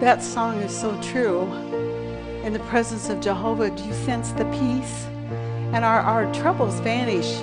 That 0.00 0.22
song 0.22 0.60
is 0.60 0.78
so 0.78 1.00
true. 1.00 1.50
In 2.44 2.52
the 2.52 2.58
presence 2.68 3.08
of 3.08 3.20
Jehovah, 3.20 3.70
do 3.70 3.82
you 3.82 3.94
sense 3.94 4.30
the 4.32 4.44
peace? 4.46 5.06
And 5.72 5.84
our, 5.86 6.00
our 6.00 6.32
troubles 6.34 6.80
vanish. 6.80 7.40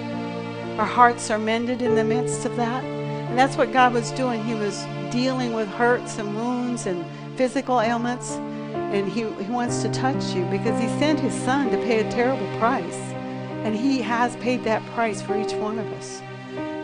Our 0.77 0.85
hearts 0.85 1.31
are 1.31 1.39
mended 1.39 1.81
in 1.81 1.95
the 1.95 2.03
midst 2.03 2.45
of 2.45 2.55
that. 2.57 2.83
And 2.83 3.37
that's 3.37 3.57
what 3.57 3.73
God 3.73 3.91
was 3.93 4.11
doing. 4.11 4.43
He 4.43 4.53
was 4.53 4.85
dealing 5.11 5.53
with 5.53 5.67
hurts 5.67 6.19
and 6.19 6.35
wounds 6.35 6.85
and 6.85 7.03
physical 7.35 7.81
ailments. 7.81 8.33
And 8.33 9.11
he, 9.11 9.21
he 9.21 9.51
wants 9.51 9.81
to 9.81 9.89
touch 9.89 10.23
you 10.35 10.45
because 10.45 10.79
he 10.79 10.87
sent 10.99 11.19
his 11.19 11.33
son 11.33 11.71
to 11.71 11.77
pay 11.77 12.07
a 12.07 12.11
terrible 12.11 12.47
price. 12.59 12.99
And 13.65 13.75
he 13.75 13.99
has 14.03 14.35
paid 14.35 14.63
that 14.65 14.85
price 14.93 15.23
for 15.23 15.35
each 15.35 15.53
one 15.53 15.79
of 15.79 15.87
us. 15.93 16.21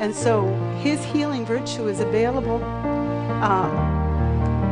And 0.02 0.16
so 0.16 0.48
his 0.82 1.04
healing 1.06 1.46
virtue 1.46 1.88
is 1.88 2.00
available 2.00 2.64
um, 3.44 4.00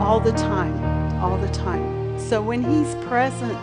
all 0.01 0.19
the 0.19 0.31
time, 0.31 0.73
all 1.19 1.37
the 1.37 1.49
time. 1.49 2.19
So 2.19 2.41
when 2.41 2.63
he's 2.63 2.95
present, 3.05 3.59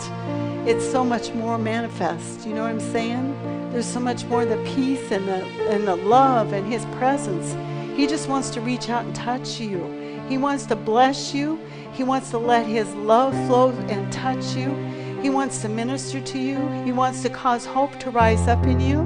it's 0.69 0.85
so 0.89 1.05
much 1.05 1.33
more 1.35 1.59
manifest. 1.59 2.47
You 2.47 2.55
know 2.55 2.63
what 2.63 2.71
I'm 2.71 2.81
saying? 2.81 3.71
There's 3.71 3.87
so 3.87 4.01
much 4.01 4.25
more 4.25 4.45
the 4.45 4.57
peace 4.75 5.11
and 5.11 5.27
the 5.27 5.45
and 5.71 5.87
the 5.87 5.97
love 5.97 6.53
and 6.53 6.71
his 6.73 6.85
presence. 6.97 7.55
He 7.97 8.07
just 8.07 8.29
wants 8.29 8.51
to 8.51 8.61
reach 8.61 8.89
out 8.89 9.05
and 9.05 9.15
touch 9.15 9.61
you. 9.61 10.25
He 10.29 10.39
wants 10.39 10.67
to 10.67 10.77
bless 10.77 11.35
you. 11.35 11.61
He 11.93 12.03
wants 12.03 12.31
to 12.31 12.39
let 12.39 12.67
his 12.67 12.93
love 12.95 13.35
flow 13.47 13.71
and 13.89 14.13
touch 14.13 14.55
you. 14.55 14.75
He 15.21 15.31
wants 15.31 15.61
to 15.63 15.69
minister 15.69 16.21
to 16.21 16.39
you. 16.39 16.59
He 16.85 16.93
wants 16.93 17.23
to 17.23 17.29
cause 17.31 17.65
hope 17.65 17.99
to 18.01 18.11
rise 18.11 18.49
up 18.49 18.65
in 18.67 18.81
you. 18.81 19.03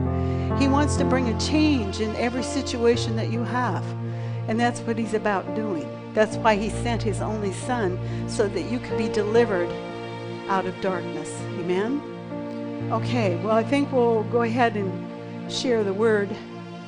He 0.59 0.69
wants 0.69 0.97
to 0.97 1.05
bring 1.05 1.29
a 1.29 1.41
change 1.41 2.01
in 2.01 2.15
every 2.17 2.43
situation 2.43 3.17
that 3.17 3.31
you 3.31 3.43
have. 3.43 3.85
And 4.49 4.59
that's 4.59 4.81
what 4.81 4.99
he's 4.99 5.15
about 5.15 5.55
doing. 5.55 5.98
That's 6.19 6.37
why 6.39 6.57
he 6.57 6.69
sent 6.69 7.01
his 7.01 7.21
only 7.21 7.53
son 7.53 7.97
so 8.29 8.49
that 8.49 8.63
you 8.63 8.81
could 8.81 8.99
be 8.99 9.09
delivered 9.09 9.71
out 10.49 10.67
of 10.67 10.75
darkness. 10.81 11.33
Amen? 11.61 12.03
Okay, 12.91 13.37
well, 13.37 13.55
I 13.55 13.63
think 13.63 13.93
we'll 13.93 14.25
go 14.25 14.43
ahead 14.43 14.77
and 14.77 14.91
share 15.49 15.85
the 15.85 15.95
word 15.95 16.29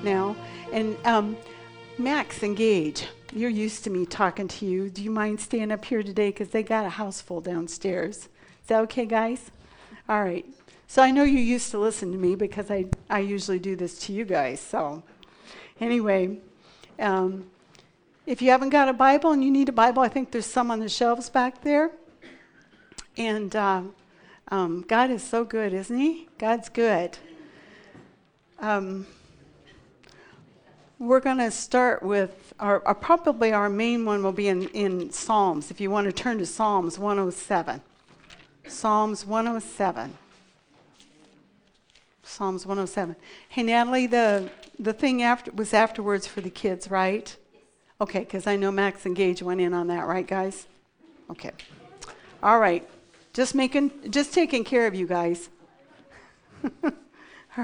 now. 0.02 0.34
And 0.72 0.96
um, 1.06 1.36
Max 1.96 2.42
and 2.42 2.56
Gage, 2.56 3.06
you're 3.32 3.50
used 3.50 3.84
to 3.84 3.90
me 3.90 4.04
talking 4.04 4.48
to 4.48 4.66
you. 4.66 4.90
Do 4.90 5.00
you 5.00 5.12
mind 5.12 5.38
staying 5.38 5.70
up 5.70 5.84
here 5.84 6.02
today? 6.02 6.30
Because 6.30 6.48
they 6.48 6.64
got 6.64 6.84
a 6.84 6.90
house 6.90 7.20
full 7.20 7.40
downstairs. 7.40 8.16
Is 8.62 8.66
that 8.66 8.80
okay, 8.80 9.06
guys? 9.06 9.52
All 10.08 10.24
right. 10.24 10.44
So 10.88 11.02
I 11.02 11.12
know 11.12 11.22
you 11.22 11.38
used 11.38 11.70
to 11.70 11.78
listen 11.78 12.10
to 12.10 12.18
me 12.18 12.34
because 12.34 12.68
I, 12.68 12.86
I 13.08 13.20
usually 13.20 13.60
do 13.60 13.76
this 13.76 13.96
to 14.06 14.12
you 14.12 14.24
guys. 14.24 14.58
So, 14.58 15.04
anyway, 15.78 16.38
um, 16.98 17.44
if 18.30 18.40
you 18.40 18.52
haven't 18.52 18.68
got 18.68 18.88
a 18.88 18.92
Bible 18.92 19.32
and 19.32 19.42
you 19.42 19.50
need 19.50 19.68
a 19.68 19.72
Bible, 19.72 20.04
I 20.04 20.08
think 20.08 20.30
there's 20.30 20.46
some 20.46 20.70
on 20.70 20.78
the 20.78 20.88
shelves 20.88 21.28
back 21.28 21.62
there. 21.62 21.90
And 23.16 23.54
uh, 23.56 23.82
um, 24.52 24.84
God 24.86 25.10
is 25.10 25.24
so 25.24 25.42
good, 25.42 25.72
isn't 25.72 25.98
He? 25.98 26.28
God's 26.38 26.68
good. 26.68 27.18
Um, 28.60 29.08
we're 31.00 31.18
going 31.18 31.38
to 31.38 31.50
start 31.50 32.04
with 32.04 32.54
our, 32.60 32.86
our, 32.86 32.94
probably 32.94 33.52
our 33.52 33.68
main 33.68 34.04
one 34.04 34.22
will 34.22 34.30
be 34.30 34.46
in, 34.46 34.68
in 34.68 35.10
Psalms. 35.10 35.72
If 35.72 35.80
you 35.80 35.90
want 35.90 36.04
to 36.04 36.12
turn 36.12 36.38
to 36.38 36.46
Psalms 36.46 37.00
107, 37.00 37.80
Psalms 38.68 39.26
107. 39.26 40.16
Psalms 42.22 42.64
107. 42.64 43.16
Hey 43.48 43.64
Natalie, 43.64 44.06
the 44.06 44.48
the 44.78 44.92
thing 44.92 45.20
after 45.20 45.50
was 45.50 45.74
afterwards 45.74 46.28
for 46.28 46.40
the 46.40 46.48
kids, 46.48 46.88
right? 46.88 47.36
Okay, 48.00 48.20
because 48.20 48.46
I 48.46 48.56
know 48.56 48.72
Max 48.72 49.04
and 49.04 49.14
Gage 49.14 49.42
went 49.42 49.60
in 49.60 49.74
on 49.74 49.88
that, 49.88 50.06
right, 50.06 50.26
guys? 50.26 50.66
Okay. 51.30 51.50
All 52.42 52.58
right. 52.58 52.88
Just 53.34 53.54
making, 53.54 54.10
just 54.10 54.32
taking 54.32 54.64
care 54.64 54.86
of 54.86 54.94
you 54.94 55.06
guys. 55.06 55.50
All 56.82 56.90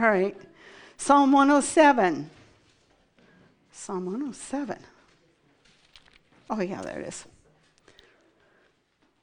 right. 0.01 0.37
Psalm 0.99 1.33
107. 1.33 2.31
Psalm 3.73 4.05
107. 4.05 4.79
Oh, 6.51 6.61
yeah, 6.61 6.83
there 6.83 7.01
it 7.01 7.09
is. 7.09 7.25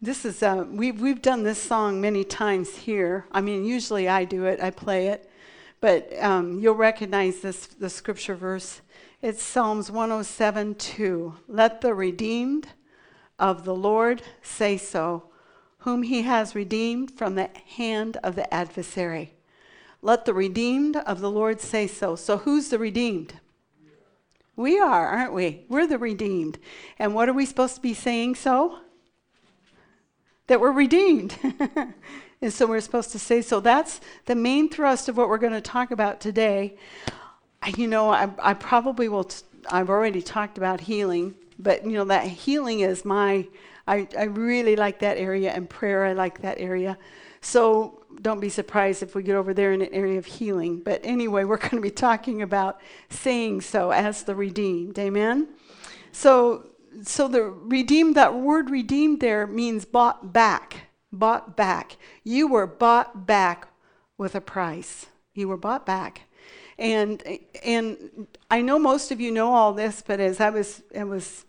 This 0.02 0.26
is, 0.26 0.44
uh, 0.44 0.66
we've, 0.68 1.00
we've 1.00 1.22
done 1.22 1.44
this 1.44 1.62
song 1.62 2.02
many 2.02 2.24
times 2.24 2.76
here. 2.76 3.26
I 3.32 3.40
mean, 3.40 3.64
usually 3.64 4.10
I 4.10 4.26
do 4.26 4.46
it, 4.46 4.60
I 4.62 4.70
play 4.72 5.08
it, 5.08 5.30
but 5.80 6.12
um, 6.22 6.60
you'll 6.60 6.76
recognize 6.76 7.40
this, 7.40 7.68
the 7.68 7.90
scripture 7.90 8.36
verse. 8.36 8.82
It's 9.24 9.42
Psalms 9.42 9.90
107 9.90 10.76
2. 10.76 11.36
Let 11.48 11.80
the 11.80 11.94
redeemed 11.94 12.68
of 13.40 13.64
the 13.64 13.74
Lord 13.74 14.22
say 14.42 14.76
so, 14.76 15.30
whom 15.78 16.04
he 16.04 16.24
has 16.24 16.56
redeemed 16.56 17.18
from 17.18 17.36
the 17.36 17.50
hand 17.78 18.18
of 18.22 18.36
the 18.36 18.54
adversary. 18.54 19.34
Let 20.02 20.26
the 20.26 20.34
redeemed 20.34 20.98
of 20.98 21.22
the 21.22 21.32
Lord 21.32 21.62
say 21.62 21.88
so. 21.88 22.18
So, 22.18 22.40
who's 22.40 22.68
the 22.68 22.78
redeemed? 22.78 23.36
We 24.58 24.78
are, 24.78 25.08
aren't 25.08 25.32
we? 25.32 25.68
We're 25.70 25.88
the 25.88 25.98
redeemed. 25.98 26.60
And 27.00 27.16
what 27.16 27.30
are 27.30 27.34
we 27.34 27.46
supposed 27.46 27.76
to 27.76 27.82
be 27.82 27.94
saying 27.94 28.36
so? 28.36 28.80
That 30.48 30.60
we're 30.60 30.74
redeemed. 30.74 31.38
and 32.42 32.52
so 32.52 32.66
we're 32.66 32.82
supposed 32.82 33.14
to 33.14 33.20
say 33.20 33.42
so. 33.42 33.62
That's 33.62 34.02
the 34.26 34.36
main 34.36 34.68
thrust 34.68 35.08
of 35.08 35.16
what 35.16 35.30
we're 35.30 35.38
going 35.38 35.54
to 35.54 35.62
talk 35.62 35.92
about 35.92 36.20
today 36.20 36.76
you 37.68 37.88
know, 37.88 38.10
I, 38.10 38.30
I 38.42 38.54
probably 38.54 39.10
will, 39.10 39.26
t- 39.26 39.44
I've 39.70 39.90
already 39.90 40.22
talked 40.22 40.58
about 40.58 40.82
healing, 40.82 41.36
but, 41.60 41.86
you 41.86 41.94
know, 41.94 42.06
that 42.06 42.28
healing 42.28 42.82
is 42.82 43.06
my, 43.06 43.48
I, 43.88 44.08
I 44.18 44.24
really 44.24 44.76
like 44.76 45.00
that 45.00 45.18
area, 45.18 45.52
and 45.52 45.70
prayer, 45.70 46.06
I 46.06 46.14
like 46.14 46.42
that 46.42 46.60
area. 46.60 46.98
So 47.42 48.04
don't 48.22 48.40
be 48.40 48.50
surprised 48.50 49.04
if 49.04 49.16
we 49.16 49.24
get 49.24 49.36
over 49.36 49.54
there 49.54 49.74
in 49.74 49.82
an 49.82 49.94
area 49.94 50.18
of 50.18 50.26
healing. 50.26 50.80
But 50.80 51.02
anyway, 51.04 51.44
we're 51.44 51.58
going 51.70 51.72
to 51.72 51.82
be 51.82 51.92
talking 51.92 52.42
about 52.42 52.80
saying 53.10 53.62
so 53.62 53.92
as 53.92 54.24
the 54.24 54.36
redeemed. 54.36 54.98
Amen? 54.98 55.50
So, 56.12 56.68
so 57.02 57.28
the 57.28 57.44
redeemed, 57.44 58.16
that 58.16 58.36
word 58.36 58.70
redeemed 58.70 59.20
there 59.20 59.46
means 59.46 59.86
bought 59.86 60.32
back. 60.32 60.88
Bought 61.12 61.56
back. 61.56 61.98
You 62.24 62.48
were 62.48 62.66
bought 62.66 63.28
back 63.28 63.68
with 64.18 64.36
a 64.36 64.42
price. 64.42 65.08
You 65.34 65.48
were 65.48 65.58
bought 65.58 65.86
back. 65.86 66.22
And 66.84 67.24
and 67.64 68.28
I 68.52 68.62
know 68.62 68.78
most 68.78 69.12
of 69.12 69.22
you 69.22 69.32
know 69.32 69.54
all 69.54 69.74
this, 69.74 70.04
but 70.06 70.20
as 70.20 70.42
I 70.42 70.50
was 70.50 70.84
I 70.96 71.06
was 71.06 71.46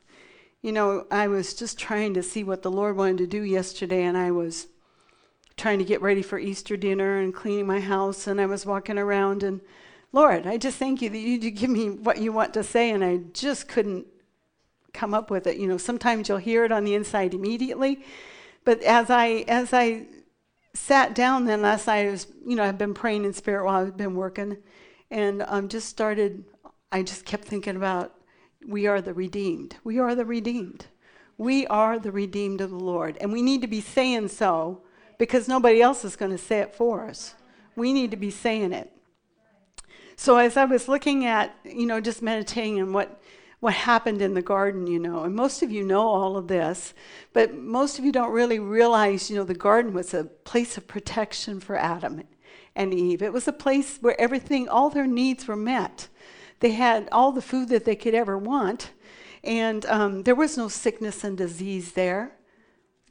you 0.63 0.73
know, 0.73 1.07
I 1.11 1.29
was 1.29 1.53
just 1.53 1.79
trying 1.79 2.15
to 2.15 2.23
see 2.23 2.43
what 2.43 2.63
the 2.63 2.71
Lord 2.71 2.97
wanted 2.97 3.19
to 3.19 3.27
do 3.27 3.43
yesterday 3.43 4.05
and 4.05 4.17
I 4.17 4.31
was 4.31 4.69
trying 5.59 5.79
to 5.79 5.85
get 5.85 6.01
ready 6.01 6.23
for 6.23 6.39
Easter 6.39 6.75
dinner 6.75 7.19
and 7.19 7.35
cleaning 7.35 7.67
my 7.67 7.81
house 7.81 8.27
and 8.27 8.41
I 8.41 8.47
was 8.47 8.65
walking 8.65 8.97
around 8.97 9.43
and 9.43 9.61
Lord, 10.13 10.47
I 10.47 10.57
just 10.57 10.79
thank 10.79 11.03
you 11.03 11.11
that 11.11 11.19
you 11.19 11.51
give 11.51 11.69
me 11.69 11.91
what 11.91 12.19
you 12.19 12.33
want 12.33 12.55
to 12.55 12.63
say 12.63 12.93
and 12.93 13.05
I 13.05 13.19
just 13.35 13.69
couldn't 13.69 14.07
come 14.95 15.13
up 15.13 15.29
with 15.29 15.47
it. 15.47 15.59
You 15.59 15.67
know, 15.67 15.77
sometimes 15.77 16.29
you'll 16.29 16.39
hear 16.39 16.65
it 16.65 16.73
on 16.73 16.85
the 16.85 16.95
inside 16.95 17.35
immediately, 17.35 18.03
but 18.65 18.81
as 18.85 19.11
I 19.11 19.45
as 19.49 19.75
I 19.75 20.07
sat 20.75 21.15
down 21.15 21.45
then 21.45 21.61
last 21.61 21.87
night, 21.87 22.07
I 22.07 22.11
was, 22.11 22.27
you 22.47 22.57
know, 22.57 22.65
I've 22.65 22.79
been 22.79 22.95
praying 22.95 23.25
in 23.25 23.33
spirit 23.33 23.65
while 23.65 23.85
I've 23.85 23.97
been 23.97 24.15
working, 24.15 24.57
and 25.11 25.45
um, 25.47 25.69
just 25.69 25.89
started, 25.89 26.45
I 26.91 27.03
just 27.03 27.25
kept 27.25 27.45
thinking 27.45 27.77
about 27.77 28.15
we 28.67 28.87
are 28.87 29.01
the 29.01 29.15
redeemed. 29.15 29.77
We 29.85 29.99
are 29.99 30.15
the 30.15 30.25
redeemed. 30.25 30.87
We 31.37 31.67
are 31.67 31.99
the 31.99 32.13
redeemed 32.13 32.61
of 32.61 32.71
the 32.71 32.77
Lord. 32.77 33.19
And 33.21 33.33
we 33.33 33.43
need 33.43 33.61
to 33.63 33.67
be 33.67 33.81
saying 33.81 34.29
so 34.29 34.83
because 35.19 35.49
nobody 35.49 35.83
else 35.83 36.05
is 36.05 36.17
going 36.17 36.31
to 36.31 36.39
say 36.39 36.61
it 36.61 36.75
for 36.75 37.07
us. 37.07 37.35
We 37.77 37.93
need 37.93 38.11
to 38.13 38.17
be 38.17 38.31
saying 38.31 38.73
it. 38.73 38.91
So 40.17 40.37
as 40.39 40.57
I 40.57 40.65
was 40.65 40.89
looking 40.89 41.25
at, 41.25 41.55
you 41.65 41.87
know, 41.87 42.01
just 42.01 42.23
meditating 42.23 42.81
on 42.81 42.93
what 42.93 43.21
what 43.61 43.73
happened 43.73 44.21
in 44.21 44.35
the 44.35 44.43
garden, 44.43 44.87
you 44.87 44.99
know, 44.99 45.23
and 45.25 45.35
most 45.35 45.63
of 45.63 45.71
you 45.71 45.83
know 45.83 46.07
all 46.07 46.37
of 46.37 46.49
this, 46.49 46.93
but 47.33 47.55
most 47.55 47.99
of 47.99 48.05
you 48.05 48.13
don't 48.13 48.31
really 48.31 48.59
realize, 48.59 49.31
you 49.31 49.37
know, 49.37 49.45
the 49.45 49.55
garden 49.55 49.95
was 49.95 50.13
a 50.13 50.25
place 50.25 50.77
of 50.77 50.87
protection 50.87 51.61
for 51.61 51.75
Adam 51.75 52.23
and 52.77 52.93
Eve. 52.93 53.23
It 53.23 53.33
was 53.33 53.49
a 53.49 53.53
place 53.53 53.99
where 54.01 54.21
everything, 54.21 54.69
all 54.69 54.91
their 54.91 55.07
needs 55.07 55.47
were 55.47 55.57
met. 55.57 56.09
They 56.61 56.73
had 56.73 57.09
all 57.13 57.33
the 57.33 57.43
food 57.43 57.69
that 57.69 57.85
they 57.85 57.97
could 57.97 58.15
ever 58.15 58.39
want, 58.39 58.91
and 59.43 59.85
um, 59.87 60.23
there 60.23 60.35
was 60.35 60.57
no 60.57 60.69
sickness 60.69 61.25
and 61.25 61.37
disease 61.37 61.93
there. 61.93 62.33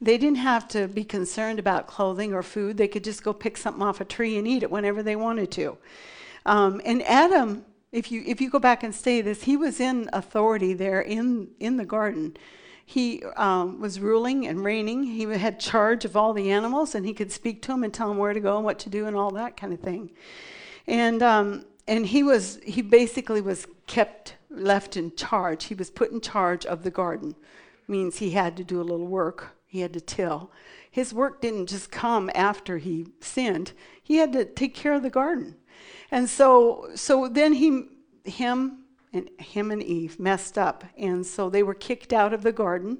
They 0.00 0.18
didn't 0.18 0.38
have 0.38 0.66
to 0.68 0.88
be 0.88 1.04
concerned 1.04 1.58
about 1.58 1.86
clothing 1.86 2.34
or 2.34 2.42
food. 2.42 2.76
They 2.76 2.88
could 2.88 3.04
just 3.04 3.22
go 3.22 3.32
pick 3.32 3.56
something 3.56 3.82
off 3.82 4.00
a 4.00 4.04
tree 4.04 4.36
and 4.36 4.46
eat 4.46 4.62
it 4.62 4.70
whenever 4.70 5.02
they 5.02 5.16
wanted 5.16 5.50
to. 5.52 5.78
Um, 6.46 6.80
and 6.84 7.02
Adam, 7.04 7.64
if 7.92 8.10
you 8.10 8.22
if 8.26 8.40
you 8.40 8.50
go 8.50 8.58
back 8.58 8.82
and 8.82 8.94
study 8.94 9.20
this, 9.20 9.44
he 9.44 9.56
was 9.56 9.80
in 9.80 10.10
authority 10.12 10.74
there 10.74 11.00
in 11.00 11.48
in 11.60 11.76
the 11.76 11.86
garden. 11.86 12.36
He 12.84 13.22
um, 13.36 13.80
was 13.80 13.98
ruling 13.98 14.46
and 14.46 14.62
reigning. 14.62 15.04
He 15.04 15.24
had 15.24 15.58
charge 15.58 16.04
of 16.04 16.16
all 16.16 16.32
the 16.32 16.50
animals, 16.50 16.94
and 16.94 17.06
he 17.06 17.14
could 17.14 17.32
speak 17.32 17.62
to 17.62 17.68
them 17.68 17.82
and 17.82 17.92
tell 17.92 18.08
them 18.08 18.18
where 18.18 18.32
to 18.32 18.40
go 18.40 18.56
and 18.56 18.64
what 18.64 18.78
to 18.80 18.90
do 18.90 19.06
and 19.06 19.16
all 19.16 19.30
that 19.32 19.56
kind 19.56 19.72
of 19.72 19.80
thing. 19.80 20.10
And 20.86 21.22
um, 21.22 21.64
and 21.88 22.06
he 22.06 22.22
was 22.22 22.60
he 22.64 22.82
basically 22.82 23.40
was 23.40 23.66
kept 23.86 24.36
left 24.50 24.96
in 24.96 25.14
charge. 25.16 25.64
He 25.64 25.74
was 25.74 25.90
put 25.90 26.12
in 26.12 26.20
charge 26.20 26.66
of 26.66 26.82
the 26.82 26.90
garden. 26.90 27.34
Means 27.86 28.18
he 28.18 28.30
had 28.30 28.56
to 28.56 28.64
do 28.64 28.80
a 28.80 28.82
little 28.82 29.06
work. 29.06 29.56
he 29.66 29.80
had 29.80 29.92
to 29.92 30.00
till. 30.00 30.50
His 30.90 31.12
work 31.12 31.40
didn't 31.40 31.66
just 31.66 31.90
come 31.90 32.30
after 32.34 32.78
he 32.78 33.08
sinned. 33.20 33.72
He 34.02 34.16
had 34.16 34.32
to 34.32 34.44
take 34.44 34.74
care 34.74 34.92
of 34.94 35.02
the 35.02 35.10
garden. 35.10 35.56
And 36.10 36.28
so 36.28 36.90
so 36.94 37.28
then 37.28 37.54
he 37.54 37.88
him 38.24 38.83
and 39.14 39.30
him 39.38 39.70
and 39.70 39.82
Eve 39.82 40.18
messed 40.18 40.58
up. 40.58 40.84
And 40.96 41.24
so 41.24 41.48
they 41.48 41.62
were 41.62 41.74
kicked 41.74 42.12
out 42.12 42.32
of 42.32 42.42
the 42.42 42.52
garden. 42.52 42.98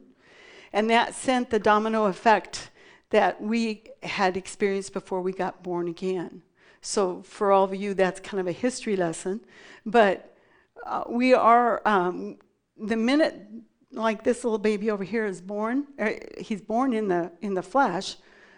And 0.73 0.91
that 0.91 1.15
sent 1.15 1.51
the 1.51 1.59
domino 1.59 2.07
effect 2.07 2.71
that 3.11 3.41
we 3.41 3.85
had 4.03 4.37
experienced 4.37 4.93
before 4.93 5.21
we 5.21 5.33
got 5.33 5.63
born 5.63 5.89
again. 5.89 6.43
So, 6.81 7.23
for 7.23 7.53
all 7.53 7.65
of 7.65 7.75
you, 7.75 7.95
that's 7.95 8.21
kind 8.21 8.41
of 8.41 8.47
a 8.47 8.53
history 8.53 8.97
lesson. 8.97 9.41
But 9.87 10.37
uh, 10.85 11.05
we 11.09 11.33
are, 11.33 11.81
um, 11.87 12.39
the 12.77 12.97
minute 12.97 13.47
like 13.93 14.25
this 14.25 14.45
little 14.45 14.59
baby 14.59 14.91
over 14.91 15.05
here 15.05 15.25
is 15.25 15.41
born, 15.41 15.87
er, 15.99 16.19
he's 16.39 16.61
born 16.61 16.93
in 16.93 17.09
the, 17.09 17.33
in 17.41 17.55
the 17.55 17.63
flesh, 17.63 18.17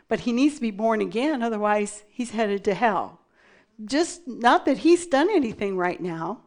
but 0.08 0.20
he 0.20 0.32
needs 0.32 0.56
to 0.56 0.60
be 0.60 0.70
born 0.70 1.00
again, 1.00 1.42
otherwise, 1.42 2.04
he's 2.08 2.30
headed 2.30 2.64
to 2.64 2.74
hell. 2.74 3.20
Just 3.84 4.26
not 4.26 4.64
that 4.64 4.78
he's 4.78 5.06
done 5.06 5.28
anything 5.30 5.76
right 5.76 6.00
now. 6.00 6.40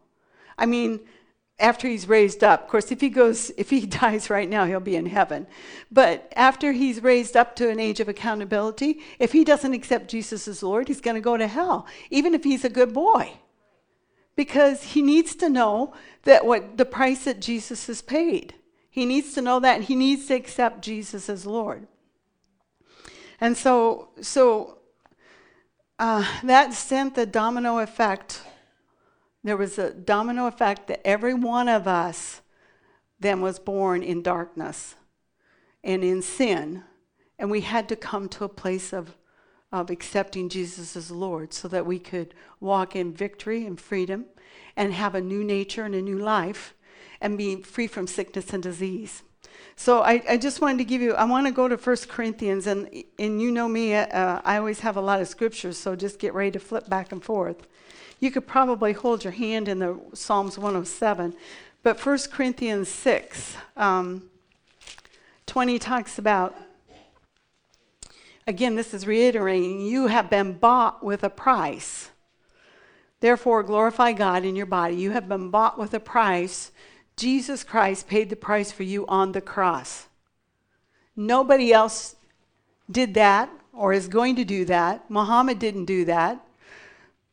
I 0.59 0.65
mean, 0.65 1.00
after 1.59 1.88
he's 1.88 2.07
raised 2.07 2.44
up. 2.44 2.63
Of 2.63 2.69
course, 2.69 2.91
if 2.91 3.01
he 3.01 3.09
goes, 3.09 3.50
if 3.57 3.69
he 3.69 3.85
dies 3.85 4.29
right 4.29 4.50
now, 4.50 4.65
he'll 4.65 4.79
be 4.79 4.95
in 4.95 5.07
heaven. 5.07 5.47
But 5.91 6.31
after 6.35 6.71
he's 6.71 7.03
raised 7.03 7.35
up 7.35 7.56
to 7.57 7.69
an 7.69 7.79
age 7.79 8.00
of 8.00 8.09
accountability, 8.09 9.00
if 9.19 9.31
he 9.31 9.44
doesn't 9.44 9.73
accept 9.73 10.09
Jesus 10.09 10.47
as 10.47 10.63
Lord, 10.63 10.88
he's 10.88 11.01
going 11.01 11.15
to 11.15 11.21
go 11.21 11.38
to 11.38 11.47
hell, 11.47 11.85
even 12.09 12.33
if 12.33 12.44
he's 12.44 12.65
a 12.65 12.69
good 12.69 12.94
boy. 12.94 13.33
Because 14.35 14.83
he 14.83 15.01
needs 15.01 15.35
to 15.35 15.50
know 15.50 15.94
that 16.23 16.45
what 16.45 16.77
the 16.77 16.85
price 16.85 17.25
that 17.25 17.41
Jesus 17.41 17.88
has 17.88 18.01
paid. 18.01 18.56
He 18.89 19.06
needs 19.06 19.33
to 19.33 19.41
know 19.41 19.59
that 19.59 19.75
and 19.77 19.83
he 19.83 19.95
needs 19.95 20.27
to 20.27 20.33
accept 20.33 20.81
Jesus 20.81 21.29
as 21.29 21.45
Lord. 21.45 21.88
And 23.41 23.56
so, 23.56 24.09
so 24.21 24.79
uh, 25.97 26.25
that 26.44 26.73
sent 26.73 27.15
the 27.15 27.25
domino 27.25 27.79
effect 27.79 28.41
there 29.44 29.57
was 29.57 29.77
a 29.77 29.94
domino 29.94 30.47
effect 30.47 30.88
that 30.88 31.06
every 31.06 31.33
one 31.33 31.68
of 31.68 31.88
us 31.88 32.41
then 33.19 33.41
was 33.41 33.59
born 33.59 34.03
in 34.03 34.21
darkness 34.21 34.95
and 35.83 36.03
in 36.03 36.21
sin. 36.21 36.83
And 37.38 37.50
we 37.50 37.62
had 37.62 37.88
to 37.89 37.95
come 37.95 38.27
to 38.30 38.44
a 38.44 38.50
place 38.50 38.94
of, 38.94 39.15
of 39.71 39.89
accepting 39.89 40.50
Jesus 40.50 40.95
as 40.95 41.09
Lord 41.09 41.53
so 41.53 41.68
that 41.69 41.86
we 41.86 42.00
could 42.00 42.33
walk 42.59 42.95
in 42.95 43.13
victory 43.13 43.65
and 43.65 43.80
freedom 43.80 44.25
and 44.75 44.94
have 44.94 45.15
a 45.15 45.21
new 45.21 45.44
nature 45.44 45.83
and 45.83 45.95
a 45.95 46.01
new 46.01 46.18
life 46.18 46.74
and 47.21 47.38
be 47.38 47.62
free 47.62 47.88
from 47.88 48.07
sickness 48.07 48.53
and 48.53 48.63
disease. 48.63 49.24
So 49.75 50.01
I, 50.01 50.21
I 50.30 50.38
just 50.38 50.59
wanted 50.59 50.80
to 50.80 50.83
give 50.83 51.01
you, 51.01 51.13
I 51.13 51.24
want 51.24 51.47
to 51.47 51.53
go 51.53 51.69
to 51.69 51.77
1 51.77 51.95
Corinthians, 52.09 52.68
and, 52.68 52.89
and 53.18 53.41
you 53.41 53.50
know 53.50 53.69
me, 53.69 53.95
uh, 53.95 54.41
I 54.44 54.57
always 54.57 54.81
have 54.81 54.97
a 54.97 55.01
lot 55.01 55.21
of 55.21 55.27
scriptures, 55.30 55.77
so 55.77 55.95
just 55.95 56.19
get 56.19 56.33
ready 56.33 56.51
to 56.51 56.59
flip 56.59 56.89
back 56.89 57.13
and 57.13 57.24
forth. 57.24 57.65
You 58.19 58.30
could 58.30 58.45
probably 58.45 58.91
hold 58.91 59.24
your 59.24 59.31
hand 59.31 59.69
in 59.69 59.80
the 59.80 59.97
Psalms 60.13 60.57
107, 60.57 61.33
but 61.81 62.06
1 62.06 62.19
Corinthians 62.31 62.89
6 62.89 63.56
um, 63.77 64.30
20 65.45 65.80
talks 65.80 66.19
about, 66.19 66.56
again, 68.45 68.75
this 68.75 68.94
is 68.94 69.07
reiterating, 69.07 69.80
you 69.80 70.07
have 70.07 70.30
been 70.30 70.53
bought 70.53 71.03
with 71.03 71.24
a 71.24 71.30
price. 71.30 72.09
Therefore, 73.19 73.63
glorify 73.63 74.12
God 74.12 74.45
in 74.45 74.56
your 74.56 74.65
body. 74.65 74.95
You 74.95 75.12
have 75.12 75.27
been 75.27 75.50
bought 75.50 75.80
with 75.80 75.94
a 75.94 76.00
price. 76.00 76.71
Jesus 77.19 77.66
Christ 77.66 78.07
paid 78.07 78.30
the 78.30 78.36
price 78.38 78.71
for 78.71 78.83
you 78.83 79.06
on 79.07 79.33
the 79.33 79.42
cross. 79.42 80.07
Nobody 81.16 81.74
else 81.74 82.16
did 82.89 83.13
that 83.13 83.50
or 83.74 83.92
is 83.94 84.07
going 84.07 84.36
to 84.38 84.45
do 84.45 84.63
that. 84.66 85.10
Muhammad 85.12 85.60
didn't 85.60 85.86
do 85.86 86.06
that. 86.06 86.39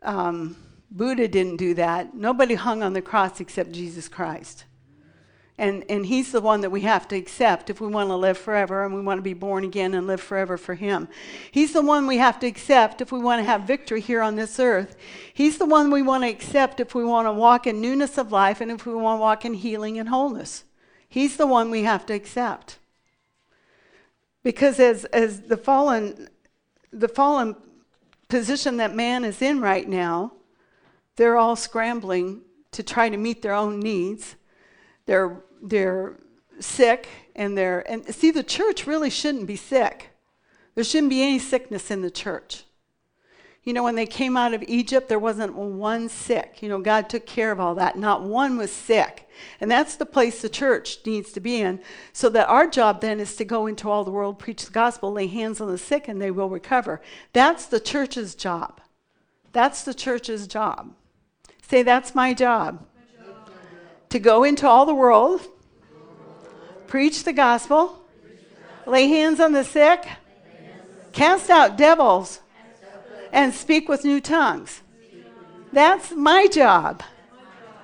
Um, 0.02 0.56
Buddha 0.90 1.28
didn't 1.28 1.56
do 1.56 1.72
that. 1.74 2.14
Nobody 2.14 2.54
hung 2.54 2.82
on 2.82 2.92
the 2.92 3.02
cross 3.02 3.40
except 3.40 3.72
Jesus 3.72 4.08
Christ. 4.08 4.64
And, 5.58 5.84
and 5.88 6.04
he's 6.04 6.32
the 6.32 6.42
one 6.42 6.60
that 6.60 6.70
we 6.70 6.82
have 6.82 7.08
to 7.08 7.16
accept 7.16 7.70
if 7.70 7.80
we 7.80 7.86
want 7.88 8.10
to 8.10 8.16
live 8.16 8.36
forever 8.36 8.84
and 8.84 8.94
we 8.94 9.00
want 9.00 9.18
to 9.18 9.22
be 9.22 9.32
born 9.32 9.64
again 9.64 9.94
and 9.94 10.06
live 10.06 10.20
forever 10.20 10.58
for 10.58 10.74
him. 10.74 11.08
He's 11.50 11.72
the 11.72 11.80
one 11.80 12.06
we 12.06 12.18
have 12.18 12.38
to 12.40 12.46
accept 12.46 13.00
if 13.00 13.10
we 13.10 13.18
want 13.18 13.40
to 13.40 13.44
have 13.44 13.62
victory 13.62 14.02
here 14.02 14.20
on 14.20 14.36
this 14.36 14.60
earth. 14.60 14.96
He's 15.32 15.56
the 15.56 15.64
one 15.64 15.90
we 15.90 16.02
want 16.02 16.24
to 16.24 16.28
accept 16.28 16.78
if 16.78 16.94
we 16.94 17.04
want 17.04 17.26
to 17.26 17.32
walk 17.32 17.66
in 17.66 17.80
newness 17.80 18.18
of 18.18 18.32
life 18.32 18.60
and 18.60 18.70
if 18.70 18.84
we 18.84 18.94
want 18.94 19.16
to 19.18 19.22
walk 19.22 19.46
in 19.46 19.54
healing 19.54 19.98
and 19.98 20.10
wholeness. 20.10 20.64
He's 21.08 21.38
the 21.38 21.46
one 21.46 21.70
we 21.70 21.84
have 21.84 22.04
to 22.06 22.14
accept. 22.14 22.78
Because 24.42 24.78
as, 24.78 25.06
as 25.06 25.40
the 25.42 25.56
fallen 25.56 26.28
the 26.92 27.08
fallen 27.08 27.56
position 28.28 28.78
that 28.78 28.94
man 28.94 29.24
is 29.24 29.42
in 29.42 29.60
right 29.60 29.88
now, 29.88 30.32
they're 31.16 31.36
all 31.36 31.56
scrambling 31.56 32.42
to 32.72 32.82
try 32.82 33.08
to 33.08 33.16
meet 33.16 33.42
their 33.42 33.52
own 33.52 33.80
needs. 33.80 34.36
They're, 35.06 35.42
they're 35.62 36.16
sick 36.60 37.08
and 37.34 37.56
they're, 37.56 37.80
and 37.90 38.14
see, 38.14 38.30
the 38.30 38.42
church 38.42 38.86
really 38.86 39.10
shouldn't 39.10 39.46
be 39.46 39.56
sick. 39.56 40.10
There 40.74 40.84
shouldn't 40.84 41.10
be 41.10 41.22
any 41.22 41.38
sickness 41.38 41.90
in 41.90 42.02
the 42.02 42.10
church. 42.10 42.64
You 43.66 43.72
know, 43.72 43.82
when 43.82 43.96
they 43.96 44.06
came 44.06 44.36
out 44.36 44.54
of 44.54 44.62
Egypt, 44.68 45.08
there 45.08 45.18
wasn't 45.18 45.56
one 45.56 46.08
sick. 46.08 46.62
You 46.62 46.68
know, 46.68 46.80
God 46.80 47.08
took 47.08 47.26
care 47.26 47.50
of 47.50 47.58
all 47.58 47.74
that. 47.74 47.98
Not 47.98 48.22
one 48.22 48.56
was 48.56 48.70
sick. 48.70 49.28
And 49.60 49.68
that's 49.68 49.96
the 49.96 50.06
place 50.06 50.40
the 50.40 50.48
church 50.48 50.98
needs 51.04 51.32
to 51.32 51.40
be 51.40 51.60
in. 51.60 51.80
So 52.12 52.28
that 52.28 52.48
our 52.48 52.68
job 52.68 53.00
then 53.00 53.18
is 53.18 53.34
to 53.36 53.44
go 53.44 53.66
into 53.66 53.90
all 53.90 54.04
the 54.04 54.12
world, 54.12 54.38
preach 54.38 54.64
the 54.64 54.70
gospel, 54.70 55.10
lay 55.10 55.26
hands 55.26 55.60
on 55.60 55.68
the 55.68 55.78
sick, 55.78 56.06
and 56.06 56.22
they 56.22 56.30
will 56.30 56.48
recover. 56.48 57.00
That's 57.32 57.66
the 57.66 57.80
church's 57.80 58.36
job. 58.36 58.80
That's 59.52 59.82
the 59.82 59.94
church's 59.94 60.46
job. 60.46 60.94
Say, 61.60 61.82
that's 61.82 62.14
my 62.14 62.34
job. 62.34 62.86
To 64.10 64.18
go 64.18 64.44
into 64.44 64.66
all 64.66 64.86
the 64.86 64.94
world, 64.94 65.40
preach 66.86 67.24
the 67.24 67.32
gospel, 67.32 68.02
lay 68.86 69.08
hands 69.08 69.40
on 69.40 69.52
the 69.52 69.64
sick, 69.64 70.06
cast 71.12 71.50
out 71.50 71.76
devils, 71.76 72.40
and 73.32 73.52
speak 73.52 73.88
with 73.88 74.04
new 74.04 74.20
tongues. 74.20 74.82
That's 75.72 76.12
my 76.12 76.46
job. 76.46 77.02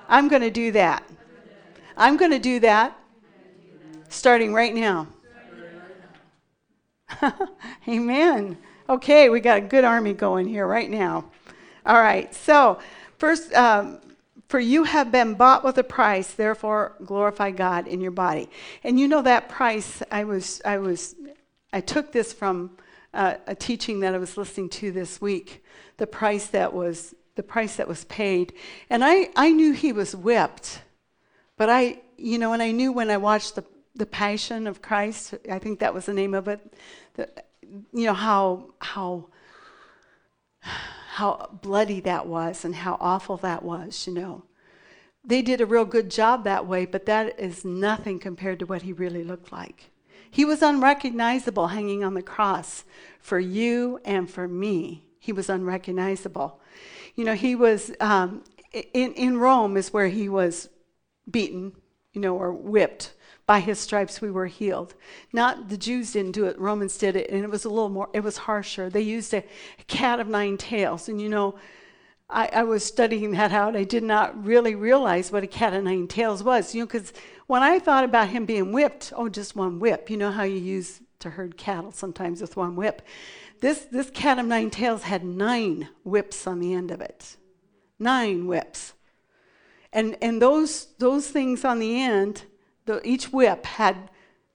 I'm 0.07 0.27
going 0.27 0.41
to 0.41 0.51
do 0.51 0.71
that. 0.71 1.03
I'm 1.95 2.17
going 2.17 2.31
to 2.31 2.39
do 2.39 2.59
that 2.61 2.97
starting 4.09 4.53
right 4.53 4.73
now. 4.73 5.07
Amen. 7.87 8.57
Okay, 8.89 9.29
we 9.29 9.39
got 9.39 9.57
a 9.57 9.61
good 9.61 9.83
army 9.83 10.13
going 10.13 10.47
here 10.47 10.65
right 10.65 10.89
now. 10.89 11.25
All 11.85 11.99
right, 11.99 12.33
so 12.33 12.79
First, 13.23 13.53
um, 13.53 13.99
for 14.53 14.59
you 14.59 14.83
have 14.83 15.11
been 15.11 15.33
bought 15.33 15.63
with 15.63 15.79
a 15.79 15.83
price, 15.83 16.31
therefore 16.33 16.95
glorify 17.03 17.49
God 17.49 17.87
in 17.87 17.99
your 17.99 18.11
body. 18.11 18.47
And 18.83 18.99
you 18.99 19.07
know 19.07 19.23
that 19.23 19.49
price, 19.49 20.03
I 20.11 20.25
was, 20.25 20.61
I 20.63 20.77
was, 20.77 21.15
I 21.73 21.81
took 21.81 22.11
this 22.11 22.31
from 22.31 22.77
uh, 23.15 23.37
a 23.47 23.55
teaching 23.55 24.01
that 24.01 24.13
I 24.13 24.19
was 24.19 24.37
listening 24.37 24.69
to 24.69 24.91
this 24.91 25.19
week. 25.19 25.65
The 25.97 26.05
price 26.05 26.45
that 26.49 26.71
was, 26.71 27.15
the 27.33 27.41
price 27.41 27.77
that 27.77 27.87
was 27.87 28.05
paid, 28.05 28.53
and 28.91 29.03
I, 29.03 29.29
I 29.35 29.49
knew 29.49 29.73
he 29.73 29.91
was 29.91 30.15
whipped, 30.15 30.83
but 31.57 31.71
I, 31.71 32.01
you 32.15 32.37
know, 32.37 32.53
and 32.53 32.61
I 32.61 32.69
knew 32.69 32.91
when 32.91 33.09
I 33.09 33.17
watched 33.17 33.55
the, 33.55 33.65
the 33.95 34.05
Passion 34.05 34.67
of 34.67 34.83
Christ, 34.83 35.33
I 35.51 35.57
think 35.57 35.79
that 35.79 35.95
was 35.95 36.05
the 36.05 36.13
name 36.13 36.35
of 36.35 36.47
it. 36.47 36.59
The, 37.15 37.27
you 37.91 38.05
know 38.05 38.13
how 38.13 38.69
how 38.77 39.29
how 41.13 41.47
bloody 41.61 41.99
that 41.99 42.25
was 42.25 42.65
and 42.65 42.73
how 42.73 42.97
awful 42.99 43.37
that 43.37 43.63
was, 43.63 44.07
you 44.07 44.13
know. 44.13 44.43
They 45.23 45.43
did 45.43 45.61
a 45.61 45.65
real 45.65 45.85
good 45.85 46.09
job 46.09 46.43
that 46.43 46.65
way, 46.65 46.87
but 46.87 47.05
that 47.05 47.39
is 47.39 47.63
nothing 47.63 48.17
compared 48.17 48.57
to 48.59 48.65
what 48.65 48.81
he 48.81 48.93
really 48.93 49.23
looked 49.23 49.51
like. 49.51 49.91
He 50.31 50.43
was 50.43 50.63
unrecognizable 50.63 51.67
hanging 51.67 52.03
on 52.03 52.15
the 52.15 52.23
cross 52.23 52.83
for 53.19 53.39
you 53.39 53.99
and 54.03 54.27
for 54.27 54.47
me. 54.47 55.05
He 55.19 55.31
was 55.31 55.49
unrecognizable. 55.49 56.59
You 57.15 57.25
know, 57.25 57.35
he 57.35 57.53
was 57.53 57.91
um, 57.99 58.43
in, 58.71 59.13
in 59.13 59.37
Rome, 59.37 59.77
is 59.77 59.93
where 59.93 60.07
he 60.07 60.27
was 60.27 60.67
beaten, 61.29 61.73
you 62.13 62.21
know, 62.21 62.35
or 62.35 62.51
whipped 62.51 63.13
by 63.45 63.59
his 63.59 63.79
stripes 63.79 64.21
we 64.21 64.31
were 64.31 64.47
healed. 64.47 64.95
Not 65.33 65.69
the 65.69 65.77
Jews 65.77 66.13
didn't 66.13 66.31
do 66.31 66.45
it, 66.45 66.57
Romans 66.59 66.97
did 66.97 67.15
it, 67.15 67.29
and 67.29 67.43
it 67.43 67.49
was 67.49 67.65
a 67.65 67.69
little 67.69 67.89
more, 67.89 68.09
it 68.13 68.21
was 68.21 68.37
harsher. 68.37 68.89
They 68.89 69.01
used 69.01 69.33
a 69.33 69.43
cat 69.87 70.19
of 70.19 70.27
nine 70.27 70.57
tails. 70.57 71.09
And 71.09 71.21
you 71.21 71.29
know, 71.29 71.55
I, 72.29 72.49
I 72.53 72.63
was 72.63 72.83
studying 72.85 73.31
that 73.31 73.51
out. 73.51 73.75
I 73.75 73.83
did 73.83 74.03
not 74.03 74.45
really 74.45 74.75
realize 74.75 75.31
what 75.31 75.43
a 75.43 75.47
cat 75.47 75.73
of 75.73 75.83
nine 75.83 76.07
tails 76.07 76.43
was, 76.43 76.73
you 76.73 76.81
know, 76.81 76.85
because 76.85 77.13
when 77.47 77.61
I 77.61 77.79
thought 77.79 78.05
about 78.05 78.29
him 78.29 78.45
being 78.45 78.71
whipped, 78.71 79.11
oh, 79.15 79.29
just 79.29 79.55
one 79.55 79.79
whip, 79.79 80.09
you 80.09 80.17
know 80.17 80.31
how 80.31 80.43
you 80.43 80.57
use 80.57 81.01
to 81.19 81.29
herd 81.29 81.57
cattle 81.57 81.91
sometimes 81.91 82.41
with 82.41 82.55
one 82.55 82.75
whip. 82.75 83.01
This, 83.59 83.87
this 83.91 84.09
cat 84.09 84.39
of 84.39 84.45
nine 84.45 84.69
tails 84.69 85.03
had 85.03 85.23
nine 85.23 85.89
whips 86.03 86.47
on 86.47 86.59
the 86.59 86.73
end 86.73 86.91
of 86.91 87.01
it. 87.01 87.37
Nine 87.99 88.47
whips. 88.47 88.93
And, 89.91 90.17
and 90.21 90.41
those, 90.41 90.87
those 90.97 91.27
things 91.27 91.63
on 91.63 91.79
the 91.79 92.01
end 92.01 92.43
the, 92.85 93.05
each 93.07 93.31
whip 93.31 93.65
had 93.65 94.09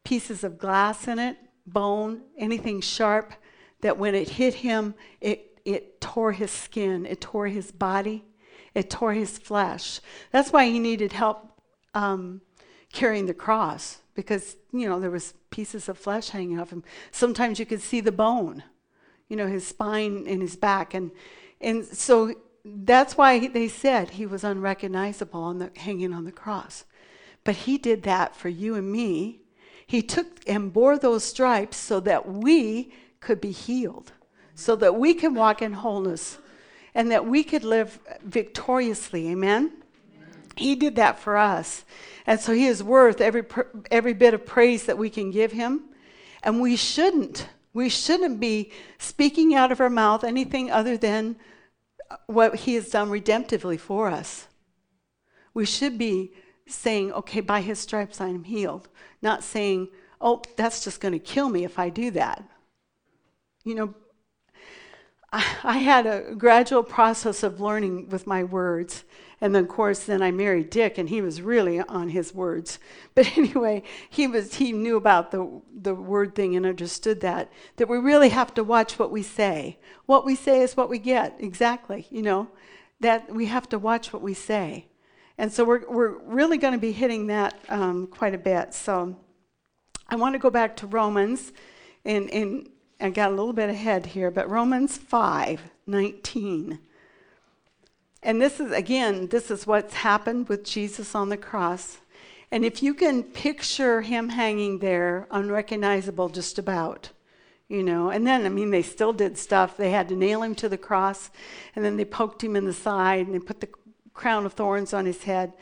pieces 0.04 0.44
of 0.44 0.58
glass 0.58 1.08
in 1.08 1.18
it, 1.18 1.36
bone, 1.66 2.22
anything 2.36 2.80
sharp, 2.80 3.32
that 3.80 3.98
when 3.98 4.14
it 4.14 4.30
hit 4.30 4.54
him, 4.54 4.94
it, 5.20 5.60
it 5.64 6.00
tore 6.00 6.32
his 6.32 6.50
skin, 6.50 7.06
it 7.06 7.20
tore 7.20 7.46
his 7.46 7.70
body, 7.70 8.24
it 8.74 8.90
tore 8.90 9.12
his 9.12 9.38
flesh. 9.38 10.00
That's 10.30 10.52
why 10.52 10.66
he 10.66 10.78
needed 10.78 11.12
help 11.12 11.60
um, 11.94 12.40
carrying 12.92 13.26
the 13.26 13.34
cross 13.34 13.98
because 14.18 14.56
you 14.72 14.88
know 14.88 14.98
there 14.98 15.12
was 15.12 15.34
pieces 15.50 15.88
of 15.88 15.96
flesh 15.96 16.30
hanging 16.30 16.58
off 16.58 16.70
him. 16.70 16.82
Sometimes 17.12 17.60
you 17.60 17.66
could 17.66 17.80
see 17.80 18.00
the 18.00 18.10
bone, 18.10 18.64
you 19.28 19.36
know, 19.36 19.46
his 19.46 19.64
spine 19.64 20.26
and 20.26 20.42
his 20.42 20.56
back, 20.56 20.92
and 20.92 21.12
and 21.60 21.84
so 21.84 22.34
that's 22.64 23.16
why 23.16 23.46
they 23.46 23.68
said 23.68 24.10
he 24.10 24.26
was 24.26 24.42
unrecognizable 24.42 25.40
on 25.40 25.58
the 25.58 25.70
hanging 25.76 26.12
on 26.12 26.24
the 26.24 26.32
cross. 26.32 26.84
But 27.48 27.56
he 27.56 27.78
did 27.78 28.02
that 28.02 28.36
for 28.36 28.50
you 28.50 28.74
and 28.74 28.92
me. 28.92 29.40
He 29.86 30.02
took 30.02 30.26
and 30.46 30.70
bore 30.70 30.98
those 30.98 31.24
stripes 31.24 31.78
so 31.78 31.98
that 32.00 32.30
we 32.30 32.92
could 33.20 33.40
be 33.40 33.52
healed, 33.52 34.12
so 34.54 34.76
that 34.76 34.96
we 34.96 35.14
can 35.14 35.32
walk 35.32 35.62
in 35.62 35.72
wholeness, 35.72 36.36
and 36.94 37.10
that 37.10 37.24
we 37.24 37.42
could 37.42 37.64
live 37.64 38.00
victoriously. 38.22 39.30
Amen. 39.30 39.72
He 40.56 40.74
did 40.74 40.96
that 40.96 41.20
for 41.20 41.38
us. 41.38 41.86
And 42.26 42.38
so 42.38 42.52
he 42.52 42.66
is 42.66 42.82
worth 42.82 43.22
every, 43.22 43.46
every 43.90 44.12
bit 44.12 44.34
of 44.34 44.44
praise 44.44 44.84
that 44.84 44.98
we 44.98 45.08
can 45.08 45.30
give 45.30 45.52
him. 45.52 45.84
And 46.42 46.60
we 46.60 46.76
shouldn't. 46.76 47.48
We 47.72 47.88
shouldn't 47.88 48.40
be 48.40 48.72
speaking 48.98 49.54
out 49.54 49.72
of 49.72 49.80
our 49.80 49.88
mouth 49.88 50.22
anything 50.22 50.70
other 50.70 50.98
than 50.98 51.36
what 52.26 52.56
he 52.56 52.74
has 52.74 52.90
done 52.90 53.08
redemptively 53.08 53.80
for 53.80 54.10
us. 54.10 54.48
We 55.54 55.64
should 55.64 55.96
be 55.96 56.34
saying, 56.68 57.12
okay, 57.12 57.40
by 57.40 57.60
his 57.60 57.78
stripes 57.78 58.20
I 58.20 58.28
am 58.28 58.44
healed, 58.44 58.88
not 59.22 59.42
saying, 59.42 59.88
oh, 60.20 60.42
that's 60.56 60.84
just 60.84 61.00
going 61.00 61.12
to 61.12 61.18
kill 61.18 61.48
me 61.48 61.64
if 61.64 61.78
I 61.78 61.88
do 61.88 62.10
that. 62.12 62.44
You 63.64 63.74
know, 63.74 63.94
I, 65.30 65.78
had 65.78 66.06
a 66.06 66.34
gradual 66.34 66.82
process 66.82 67.42
of 67.42 67.60
learning 67.60 68.08
with 68.08 68.26
my 68.26 68.44
words. 68.44 69.04
And 69.40 69.54
then, 69.54 69.64
of 69.64 69.68
course, 69.68 70.04
then 70.04 70.22
I 70.22 70.30
married 70.30 70.70
Dick, 70.70 70.96
and 70.96 71.08
he 71.08 71.20
was 71.20 71.42
really 71.42 71.80
on 71.80 72.08
his 72.08 72.34
words. 72.34 72.78
But 73.14 73.36
anyway, 73.36 73.82
he 74.08 74.26
was 74.26 74.54
he 74.54 74.72
knew 74.72 74.96
about 74.96 75.30
the 75.30 75.60
the 75.72 75.94
word 75.94 76.34
thing 76.34 76.56
and 76.56 76.64
understood 76.64 77.20
that 77.20 77.52
that 77.76 77.88
we 77.88 77.98
really 77.98 78.30
have 78.30 78.54
to 78.54 78.64
watch 78.64 78.98
what 78.98 79.10
we 79.10 79.22
say. 79.22 79.78
What 80.06 80.24
we 80.24 80.34
say 80.34 80.62
is 80.62 80.76
what 80.76 80.88
we 80.88 80.98
get. 80.98 81.36
Exactly, 81.38 82.06
you 82.10 82.22
know, 82.22 82.48
that 83.00 83.32
we 83.32 83.46
have 83.46 83.68
to 83.68 83.78
watch 83.78 84.12
what 84.12 84.22
we 84.22 84.34
say. 84.34 84.86
And 85.38 85.52
so 85.52 85.64
we're 85.64 85.88
we're 85.88 86.18
really 86.24 86.58
going 86.58 86.74
to 86.74 86.80
be 86.80 86.92
hitting 86.92 87.28
that 87.28 87.54
um, 87.68 88.08
quite 88.08 88.34
a 88.34 88.38
bit. 88.38 88.74
So 88.74 89.16
I 90.08 90.16
want 90.16 90.34
to 90.34 90.38
go 90.38 90.50
back 90.50 90.76
to 90.76 90.86
Romans, 90.86 91.52
and 92.04 92.28
and 92.30 92.68
I 93.00 93.10
got 93.10 93.30
a 93.30 93.34
little 93.34 93.52
bit 93.52 93.70
ahead 93.70 94.06
here, 94.06 94.30
but 94.30 94.50
Romans 94.50 94.98
five 94.98 95.60
nineteen. 95.86 96.80
And 98.20 98.42
this 98.42 98.58
is, 98.58 98.72
again, 98.72 99.28
this 99.28 99.48
is 99.48 99.64
what's 99.64 99.94
happened 99.94 100.48
with 100.48 100.64
Jesus 100.64 101.14
on 101.14 101.28
the 101.28 101.36
cross. 101.36 101.98
And 102.50 102.64
if 102.64 102.82
you 102.82 102.92
can 102.92 103.22
picture 103.22 104.00
him 104.00 104.30
hanging 104.30 104.80
there, 104.80 105.28
unrecognizable 105.30 106.28
just 106.28 106.58
about, 106.58 107.10
you 107.68 107.82
know, 107.84 108.10
and 108.10 108.26
then, 108.26 108.44
I 108.44 108.48
mean, 108.48 108.72
they 108.72 108.82
still 108.82 109.12
did 109.12 109.38
stuff. 109.38 109.76
They 109.76 109.90
had 109.92 110.08
to 110.08 110.16
nail 110.16 110.42
him 110.42 110.56
to 110.56 110.68
the 110.68 110.76
cross, 110.76 111.30
and 111.76 111.84
then 111.84 111.96
they 111.96 112.04
poked 112.04 112.42
him 112.42 112.56
in 112.56 112.64
the 112.64 112.72
side, 112.72 113.26
and 113.26 113.34
they 113.36 113.38
put 113.38 113.60
the 113.60 113.68
crown 114.18 114.44
of 114.44 114.52
thorns 114.52 114.92
on 114.92 115.06
his 115.06 115.22
head. 115.22 115.54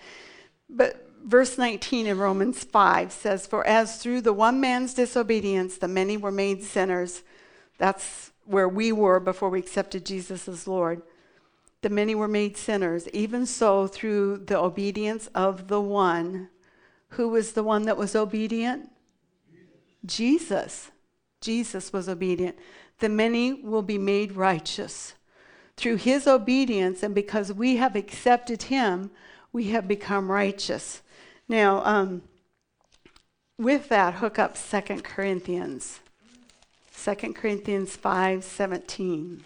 But 0.69 1.09
verse 1.25 1.57
19 1.57 2.07
in 2.07 2.19
Romans 2.19 2.65
5 2.65 3.13
says, 3.13 3.47
For 3.47 3.65
as 3.67 4.03
through 4.03 4.23
the 4.23 4.33
one 4.33 4.61
man's 4.61 4.95
disobedience 4.95 5.79
the 5.79 5.89
many 5.89 6.17
were 6.17 6.33
made 6.33 6.65
sinners, 6.65 7.23
that's 7.79 8.33
where 8.45 8.69
we 8.69 8.91
were 8.91 9.21
before 9.21 9.51
we 9.51 9.61
accepted 9.61 10.05
Jesus 10.05 10.49
as 10.49 10.67
Lord 10.67 11.03
the 11.87 11.91
many 11.91 12.17
were 12.17 12.27
made 12.27 12.57
sinners, 12.57 13.09
even 13.13 13.47
so 13.47 13.87
through 13.87 14.39
the 14.39 14.59
obedience 14.59 15.29
of 15.37 15.69
the 15.69 15.81
one. 15.81 16.49
Who 17.11 17.29
was 17.29 17.53
the 17.53 17.63
one 17.63 17.85
that 17.85 17.97
was 17.97 18.17
obedient? 18.17 18.91
Jesus. 20.05 20.91
Jesus 21.41 21.93
was 21.93 22.09
obedient. 22.09 22.59
The 22.99 23.09
many 23.09 23.53
will 23.53 23.83
be 23.83 23.99
made 23.99 24.33
righteous. 24.33 25.15
Through 25.77 25.97
his 25.97 26.27
obedience, 26.27 27.03
and 27.03 27.15
because 27.15 27.53
we 27.53 27.77
have 27.77 27.97
accepted 27.97 28.65
him, 28.65 29.11
we 29.53 29.65
have 29.71 29.87
become 29.87 30.31
righteous. 30.31 31.03
Now, 31.49 31.85
um, 31.85 32.23
with 33.59 33.89
that, 33.89 34.15
hook 34.15 34.39
up 34.39 34.57
2 34.57 35.03
Corinthians. 35.03 36.01
2 36.95 37.35
Corinthians 37.35 37.95
5 37.95 38.43
17. 38.43 39.45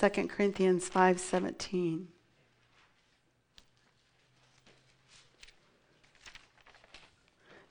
2 0.00 0.28
Corinthians 0.28 0.88
5:17. 0.88 2.08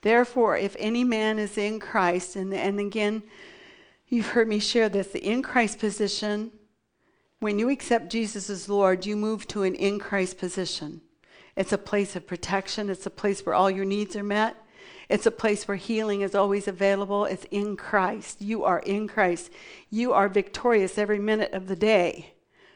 Therefore, 0.01 0.57
if 0.57 0.75
any 0.79 1.03
man 1.03 1.37
is 1.37 1.57
in 1.57 1.79
Christ, 1.79 2.35
and, 2.35 2.53
and 2.53 2.79
again, 2.79 3.23
you've 4.13 4.29
heard 4.29 4.47
me 4.47 4.59
share 4.59 4.89
this, 4.89 5.07
the 5.07 5.25
in 5.25 5.41
Christ 5.41 5.79
position, 5.79 6.51
when 7.39 7.59
you 7.59 7.69
accept 7.69 8.11
Jesus 8.11 8.49
as 8.49 8.69
Lord, 8.69 9.05
you 9.05 9.17
move 9.17 9.47
to 9.47 9.63
an 9.63 9.75
in 9.75 9.99
Christ 9.99 10.37
position. 10.37 11.01
It's 11.55 11.73
a 11.73 11.77
place 11.77 12.15
of 12.15 12.25
protection, 12.27 12.89
it's 12.89 13.05
a 13.05 13.11
place 13.11 13.45
where 13.45 13.55
all 13.55 13.69
your 13.69 13.85
needs 13.85 14.15
are 14.15 14.23
met. 14.23 14.55
It's 15.09 15.25
a 15.25 15.31
place 15.31 15.67
where 15.67 15.77
healing 15.77 16.21
is 16.21 16.33
always 16.33 16.67
available. 16.67 17.25
It's 17.25 17.45
in 17.51 17.75
Christ. 17.75 18.41
You 18.41 18.63
are 18.63 18.79
in 18.79 19.07
Christ. 19.07 19.51
You 19.89 20.13
are 20.13 20.29
victorious 20.29 20.97
every 20.97 21.19
minute 21.19 21.53
of 21.53 21.67
the 21.67 21.75
day, 21.75 22.33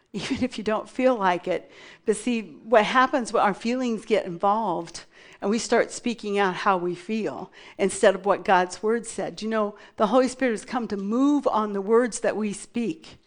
even 0.14 0.44
if 0.44 0.58
you 0.58 0.64
don't 0.64 0.90
feel 0.90 1.16
like 1.16 1.48
it. 1.48 1.72
But 2.06 2.16
see, 2.16 2.58
what 2.64 2.86
happens 2.86 3.34
when 3.34 3.44
our 3.44 3.54
feelings 3.54 4.06
get 4.06 4.26
involved 4.26 5.06
and 5.42 5.52
we 5.52 5.60
start 5.60 5.92
speaking 5.92 6.40
out 6.40 6.56
how 6.56 6.78
we 6.78 6.96
feel 6.96 7.52
instead 7.78 8.16
of 8.16 8.26
what 8.26 8.46
God's 8.46 8.82
word 8.82 9.06
said. 9.06 9.42
You 9.42 9.50
know, 9.50 9.76
the 9.98 10.08
Holy 10.08 10.28
Spirit 10.28 10.52
has 10.52 10.66
come 10.66 10.88
to 10.88 10.98
move 10.98 11.48
on 11.48 11.74
the 11.74 11.82
words 11.82 12.22
that 12.22 12.36
we 12.36 12.54
speak. 12.54 13.20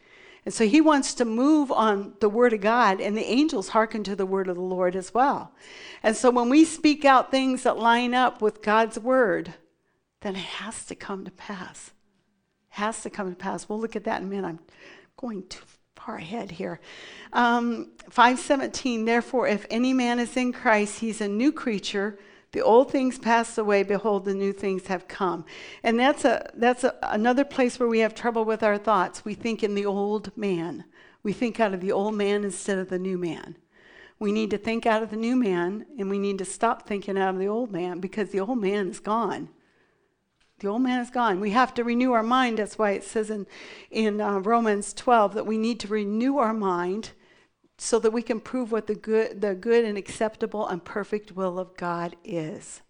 And 0.44 0.54
so 0.54 0.66
he 0.66 0.80
wants 0.80 1.14
to 1.14 1.25
move 1.25 1.70
on 1.70 2.14
the 2.20 2.28
word 2.28 2.54
of 2.54 2.62
God, 2.62 3.00
and 3.00 3.14
the 3.14 3.30
angels 3.30 3.68
hearken 3.68 4.02
to 4.04 4.16
the 4.16 4.25
word 4.25 4.49
of 4.49 4.56
the 4.56 4.62
Lord 4.62 4.96
as 4.96 5.12
well. 5.12 5.52
And 6.02 6.16
so 6.16 6.30
when 6.30 6.49
we 6.49 6.64
speak 6.64 7.04
out 7.04 7.30
things 7.30 7.62
that 7.62 7.78
line 7.78 8.14
up 8.14 8.40
with 8.40 8.62
God's 8.62 8.99
word, 8.99 9.54
then 10.22 10.37
it 10.37 10.38
has 10.38 10.87
to 10.87 10.94
come 10.94 11.25
to 11.26 11.30
pass. 11.30 11.92
It 12.72 12.76
has 12.76 13.02
to 13.02 13.10
come 13.10 13.28
to 13.28 13.37
pass. 13.37 13.68
We'll 13.68 13.80
look 13.80 13.96
at 13.96 14.04
that 14.04 14.22
in 14.22 14.28
a 14.28 14.30
minute. 14.30 14.49
I'm 14.49 14.60
going 15.16 15.46
too 15.46 15.62
far 16.11 16.19
ahead 16.19 16.50
here. 16.50 16.81
Um, 17.33 17.93
517, 18.09 19.05
therefore, 19.05 19.47
if 19.47 19.64
any 19.71 19.93
man 19.93 20.19
is 20.19 20.37
in 20.37 20.52
Christ, 20.52 20.99
he's 20.99 21.21
a 21.21 21.29
new 21.29 21.52
creature. 21.52 22.19
The 22.50 22.62
old 22.62 22.90
things 22.90 23.17
pass 23.17 23.57
away, 23.57 23.85
behold, 23.85 24.25
the 24.25 24.35
new 24.35 24.52
things 24.52 24.88
have 24.88 25.07
come. 25.07 25.45
And 25.85 26.00
that's, 26.00 26.25
a, 26.25 26.50
that's 26.55 26.83
a, 26.83 26.97
another 27.02 27.45
place 27.45 27.79
where 27.79 27.88
we 27.88 28.00
have 28.00 28.12
trouble 28.12 28.45
with 28.45 28.64
our 28.64 28.76
thoughts. 28.76 29.25
We 29.25 29.35
think 29.35 29.62
in 29.62 29.76
the 29.76 29.87
old 29.87 30.37
man. 30.37 30.85
We 31.23 31.33
think 31.33 31.61
out 31.61 31.75
of 31.75 31.81
the 31.81 31.93
old 31.93 32.17
man 32.17 32.43
instead 32.43 32.79
of 32.79 32.88
the 32.88 32.99
new 32.99 33.17
man. 33.17 33.57
We 34.19 34.33
need 34.33 34.50
to 34.50 34.59
think 34.59 34.87
out 34.87 35.05
of 35.05 35.11
the 35.11 35.17
new 35.17 35.37
man, 35.37 35.87
and 35.97 36.11
we 36.11 36.19
need 36.19 36.38
to 36.38 36.45
stop 36.45 36.88
thinking 36.88 37.17
out 37.17 37.35
of 37.35 37.40
the 37.40 37.47
old 37.47 37.71
man 37.71 38.00
because 38.00 38.31
the 38.31 38.40
old 38.40 38.59
man 38.59 38.88
is 38.88 38.99
gone. 38.99 39.49
The 40.61 40.69
old 40.69 40.83
man 40.83 41.00
is 41.00 41.11
gone. 41.11 41.40
We 41.40 41.50
have 41.50 41.75
to 41.75 41.85
renew 41.85 42.12
our 42.12 42.23
mind. 42.23 42.59
That's 42.59 42.79
why 42.79 42.93
it 42.93 43.05
says 43.05 43.31
in, 43.31 43.47
in 43.90 44.21
uh, 44.21 44.38
Romans 44.38 44.93
12 44.93 45.35
that 45.35 45.47
we 45.47 45.59
need 45.59 45.81
to 45.81 45.88
renew 45.88 46.37
our 46.37 46.52
mind 46.52 47.11
so 47.79 47.99
that 47.99 48.12
we 48.12 48.21
can 48.21 48.40
prove 48.40 48.71
what 48.71 48.87
the 48.87 48.95
good, 48.95 49.40
the 49.40 49.55
good 49.55 49.87
and 49.87 49.97
acceptable 49.97 50.69
and 50.69 50.85
perfect 50.85 51.33
will 51.33 51.59
of 51.59 51.76
God 51.79 52.14
is. 52.25 52.83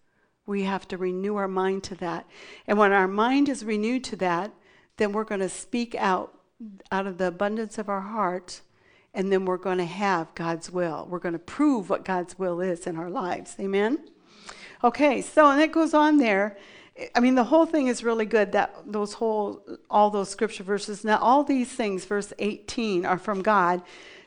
We 0.45 0.63
have 0.63 0.85
to 0.89 0.97
renew 0.97 1.37
our 1.37 1.47
mind 1.47 1.83
to 1.83 1.95
that. 1.95 2.27
And 2.67 2.77
when 2.77 2.91
our 2.91 3.07
mind 3.07 3.47
is 3.47 3.63
renewed 3.63 4.03
to 4.05 4.15
that, 4.17 4.51
then 4.97 5.13
we're 5.13 5.23
going 5.23 5.41
to 5.41 5.49
speak 5.49 5.95
out 5.95 6.37
out 6.91 7.07
of 7.07 7.17
the 7.17 7.27
abundance 7.27 7.77
of 7.77 7.89
our 7.89 8.01
heart, 8.01 8.61
and 9.13 9.31
then 9.31 9.45
we're 9.45 9.57
going 9.57 9.79
to 9.79 9.85
have 9.85 10.33
God's 10.35 10.69
will. 10.69 11.07
We're 11.09 11.19
going 11.19 11.33
to 11.33 11.39
prove 11.39 11.89
what 11.89 12.05
God's 12.05 12.37
will 12.37 12.61
is 12.61 12.85
in 12.85 12.97
our 12.97 13.09
lives. 13.09 13.55
Amen? 13.59 13.97
Okay, 14.83 15.21
so 15.21 15.49
and 15.49 15.61
it 15.61 15.71
goes 15.71 15.93
on 15.93 16.17
there. 16.17 16.57
I 17.15 17.19
mean, 17.19 17.35
the 17.35 17.45
whole 17.45 17.65
thing 17.65 17.87
is 17.87 18.03
really 18.03 18.25
good. 18.25 18.51
That 18.51 18.75
those 18.85 19.13
whole, 19.13 19.63
all 19.89 20.09
those 20.09 20.29
scripture 20.29 20.63
verses. 20.63 21.03
Now, 21.03 21.17
all 21.19 21.43
these 21.43 21.69
things, 21.69 22.05
verse 22.05 22.33
18, 22.37 23.05
are 23.05 23.17
from 23.17 23.41
God 23.41 23.81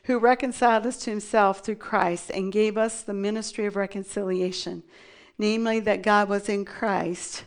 who 0.05 0.19
reconciled 0.19 0.85
us 0.85 0.97
to 0.97 1.09
himself 1.09 1.59
through 1.59 1.75
Christ 1.75 2.29
and 2.29 2.51
gave 2.51 2.77
us 2.77 3.01
the 3.01 3.13
ministry 3.13 3.65
of 3.65 3.75
reconciliation, 3.75 4.83
namely 5.37 5.79
that 5.79 6.03
God 6.03 6.29
was 6.29 6.47
in 6.47 6.63
Christ, 6.63 7.45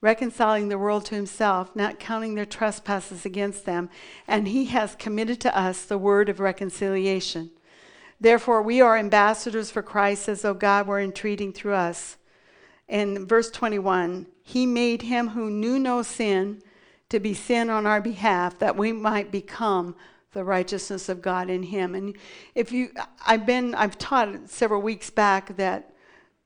reconciling 0.00 0.68
the 0.68 0.78
world 0.78 1.06
to 1.06 1.14
himself, 1.14 1.74
not 1.74 1.98
counting 1.98 2.34
their 2.34 2.44
trespasses 2.44 3.24
against 3.24 3.64
them, 3.64 3.88
and 4.26 4.48
he 4.48 4.66
has 4.66 4.96
committed 4.96 5.40
to 5.40 5.58
us 5.58 5.84
the 5.84 5.98
word 5.98 6.28
of 6.28 6.40
reconciliation. 6.40 7.50
Therefore, 8.20 8.62
we 8.62 8.80
are 8.80 8.96
ambassadors 8.96 9.70
for 9.70 9.82
Christ 9.82 10.28
as 10.28 10.42
though 10.42 10.54
God 10.54 10.86
were 10.86 11.00
entreating 11.00 11.52
through 11.52 11.74
us. 11.74 12.16
In 12.88 13.26
verse 13.26 13.50
21, 13.50 14.26
he 14.42 14.64
made 14.66 15.02
him 15.02 15.28
who 15.28 15.50
knew 15.50 15.78
no 15.78 16.02
sin 16.02 16.62
to 17.10 17.20
be 17.20 17.34
sin 17.34 17.70
on 17.70 17.86
our 17.86 18.00
behalf 18.00 18.58
that 18.58 18.76
we 18.76 18.92
might 18.92 19.30
become 19.30 19.94
the 20.32 20.44
righteousness 20.44 21.08
of 21.08 21.22
God 21.22 21.50
in 21.50 21.64
him. 21.64 21.94
And 21.94 22.16
if 22.54 22.70
you 22.72 22.90
I've 23.26 23.46
been 23.46 23.74
I've 23.74 23.98
taught 23.98 24.48
several 24.48 24.82
weeks 24.82 25.10
back 25.10 25.56
that 25.56 25.94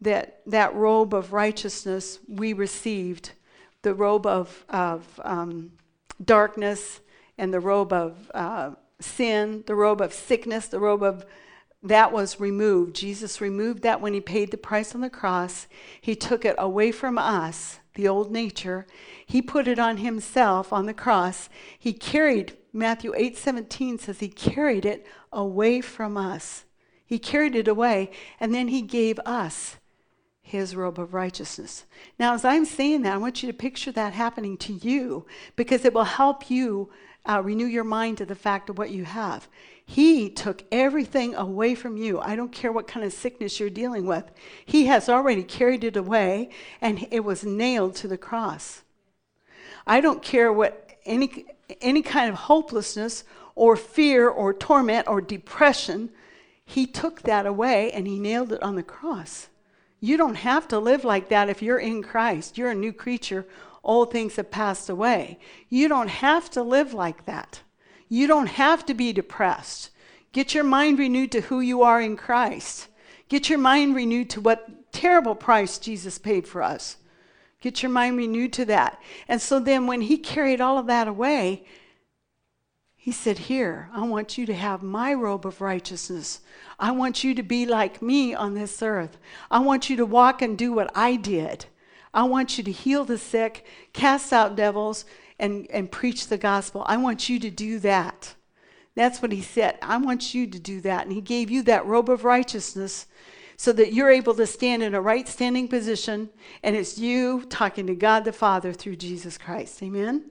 that 0.00 0.40
that 0.46 0.74
robe 0.74 1.14
of 1.14 1.32
righteousness 1.32 2.18
we 2.28 2.52
received, 2.52 3.32
the 3.82 3.94
robe 3.94 4.26
of 4.26 4.64
of 4.68 5.20
um, 5.24 5.72
darkness 6.24 7.00
and 7.38 7.52
the 7.52 7.60
robe 7.60 7.92
of 7.92 8.30
uh, 8.34 8.70
sin, 9.00 9.64
the 9.66 9.74
robe 9.74 10.00
of 10.00 10.12
sickness, 10.12 10.68
the 10.68 10.80
robe 10.80 11.02
of 11.02 11.26
that 11.82 12.12
was 12.12 12.38
removed. 12.38 12.94
Jesus 12.94 13.40
removed 13.40 13.82
that 13.82 14.00
when 14.00 14.14
he 14.14 14.20
paid 14.20 14.50
the 14.50 14.56
price 14.56 14.94
on 14.94 15.00
the 15.00 15.10
cross. 15.10 15.66
He 16.00 16.14
took 16.14 16.44
it 16.44 16.54
away 16.58 16.92
from 16.92 17.18
us, 17.18 17.80
the 17.94 18.06
old 18.06 18.30
nature. 18.30 18.86
He 19.26 19.42
put 19.42 19.66
it 19.66 19.78
on 19.78 19.96
himself 19.98 20.72
on 20.72 20.86
the 20.86 20.94
cross. 20.94 21.48
He 21.78 21.92
carried 21.92 22.56
Matthew 22.72 23.12
8:17 23.12 24.00
says 24.00 24.20
he 24.20 24.28
carried 24.28 24.86
it 24.86 25.06
away 25.32 25.80
from 25.80 26.16
us. 26.16 26.64
He 27.04 27.18
carried 27.18 27.54
it 27.54 27.68
away 27.68 28.10
and 28.40 28.54
then 28.54 28.68
he 28.68 28.80
gave 28.80 29.18
us 29.20 29.76
his 30.40 30.74
robe 30.74 30.98
of 30.98 31.12
righteousness. 31.12 31.84
Now 32.18 32.32
as 32.34 32.44
I'm 32.44 32.64
saying 32.64 33.02
that, 33.02 33.14
I 33.14 33.18
want 33.18 33.42
you 33.42 33.46
to 33.48 33.56
picture 33.56 33.92
that 33.92 34.14
happening 34.14 34.56
to 34.58 34.72
you 34.72 35.26
because 35.54 35.84
it 35.84 35.92
will 35.92 36.04
help 36.04 36.50
you 36.50 36.90
uh, 37.28 37.40
renew 37.42 37.66
your 37.66 37.84
mind 37.84 38.18
to 38.18 38.26
the 38.26 38.34
fact 38.34 38.68
of 38.68 38.78
what 38.78 38.90
you 38.90 39.04
have. 39.04 39.48
He 39.84 40.30
took 40.30 40.64
everything 40.72 41.34
away 41.34 41.74
from 41.74 41.96
you. 41.96 42.20
I 42.20 42.36
don't 42.36 42.52
care 42.52 42.72
what 42.72 42.88
kind 42.88 43.04
of 43.04 43.12
sickness 43.12 43.60
you're 43.60 43.70
dealing 43.70 44.06
with. 44.06 44.30
He 44.64 44.86
has 44.86 45.08
already 45.08 45.42
carried 45.42 45.84
it 45.84 45.96
away 45.96 46.50
and 46.80 47.06
it 47.10 47.24
was 47.24 47.44
nailed 47.44 47.94
to 47.96 48.08
the 48.08 48.18
cross. 48.18 48.82
I 49.86 50.00
don't 50.00 50.22
care 50.22 50.52
what 50.52 50.90
any 51.04 51.46
any 51.80 52.02
kind 52.02 52.28
of 52.28 52.36
hopelessness 52.36 53.24
or 53.54 53.76
fear 53.76 54.28
or 54.28 54.54
torment 54.54 55.08
or 55.08 55.20
depression, 55.20 56.10
he 56.64 56.86
took 56.86 57.22
that 57.22 57.46
away 57.46 57.90
and 57.92 58.06
he 58.06 58.18
nailed 58.18 58.52
it 58.52 58.62
on 58.62 58.76
the 58.76 58.82
cross. 58.82 59.48
You 60.00 60.16
don't 60.16 60.36
have 60.36 60.66
to 60.68 60.78
live 60.78 61.04
like 61.04 61.28
that 61.28 61.48
if 61.48 61.62
you're 61.62 61.78
in 61.78 62.02
Christ. 62.02 62.58
You're 62.58 62.70
a 62.70 62.74
new 62.74 62.92
creature. 62.92 63.46
Old 63.84 64.12
things 64.12 64.36
have 64.36 64.50
passed 64.50 64.88
away. 64.88 65.38
You 65.68 65.88
don't 65.88 66.08
have 66.08 66.50
to 66.50 66.62
live 66.62 66.94
like 66.94 67.26
that. 67.26 67.62
You 68.08 68.26
don't 68.26 68.46
have 68.46 68.86
to 68.86 68.94
be 68.94 69.12
depressed. 69.12 69.90
Get 70.32 70.54
your 70.54 70.64
mind 70.64 70.98
renewed 70.98 71.32
to 71.32 71.40
who 71.42 71.60
you 71.60 71.82
are 71.82 72.00
in 72.00 72.16
Christ. 72.16 72.88
Get 73.28 73.48
your 73.48 73.58
mind 73.58 73.94
renewed 73.94 74.30
to 74.30 74.40
what 74.40 74.92
terrible 74.92 75.34
price 75.34 75.78
Jesus 75.78 76.18
paid 76.18 76.46
for 76.46 76.62
us. 76.62 76.96
Get 77.60 77.82
your 77.82 77.90
mind 77.90 78.16
renewed 78.16 78.52
to 78.54 78.64
that. 78.66 79.00
And 79.28 79.40
so 79.40 79.58
then 79.58 79.86
when 79.86 80.02
he 80.02 80.18
carried 80.18 80.60
all 80.60 80.78
of 80.78 80.86
that 80.86 81.08
away, 81.08 81.64
he 82.96 83.10
said, 83.10 83.38
Here, 83.38 83.88
I 83.92 84.06
want 84.06 84.38
you 84.38 84.46
to 84.46 84.54
have 84.54 84.82
my 84.82 85.12
robe 85.12 85.46
of 85.46 85.60
righteousness. 85.60 86.40
I 86.78 86.92
want 86.92 87.24
you 87.24 87.34
to 87.34 87.42
be 87.42 87.66
like 87.66 88.02
me 88.02 88.34
on 88.34 88.54
this 88.54 88.82
earth. 88.82 89.18
I 89.50 89.58
want 89.58 89.90
you 89.90 89.96
to 89.96 90.06
walk 90.06 90.40
and 90.40 90.56
do 90.56 90.72
what 90.72 90.90
I 90.94 91.16
did. 91.16 91.66
I 92.14 92.24
want 92.24 92.58
you 92.58 92.64
to 92.64 92.72
heal 92.72 93.04
the 93.04 93.18
sick, 93.18 93.64
cast 93.92 94.32
out 94.32 94.56
devils, 94.56 95.04
and, 95.38 95.66
and 95.70 95.90
preach 95.90 96.28
the 96.28 96.38
gospel. 96.38 96.84
I 96.86 96.96
want 96.98 97.28
you 97.28 97.38
to 97.40 97.50
do 97.50 97.78
that. 97.80 98.34
That's 98.94 99.22
what 99.22 99.32
he 99.32 99.40
said. 99.40 99.78
I 99.80 99.96
want 99.96 100.34
you 100.34 100.46
to 100.46 100.58
do 100.58 100.80
that. 100.82 101.06
And 101.06 101.12
he 101.12 101.20
gave 101.20 101.50
you 101.50 101.62
that 101.62 101.86
robe 101.86 102.10
of 102.10 102.24
righteousness 102.24 103.06
so 103.56 103.72
that 103.72 103.92
you're 103.92 104.10
able 104.10 104.34
to 104.34 104.46
stand 104.46 104.82
in 104.82 104.94
a 104.94 105.00
right 105.00 105.28
standing 105.28 105.68
position 105.68 106.28
and 106.62 106.74
it's 106.74 106.98
you 106.98 107.44
talking 107.48 107.86
to 107.86 107.94
God 107.94 108.24
the 108.24 108.32
Father 108.32 108.72
through 108.72 108.96
Jesus 108.96 109.38
Christ. 109.38 109.82
Amen. 109.82 110.30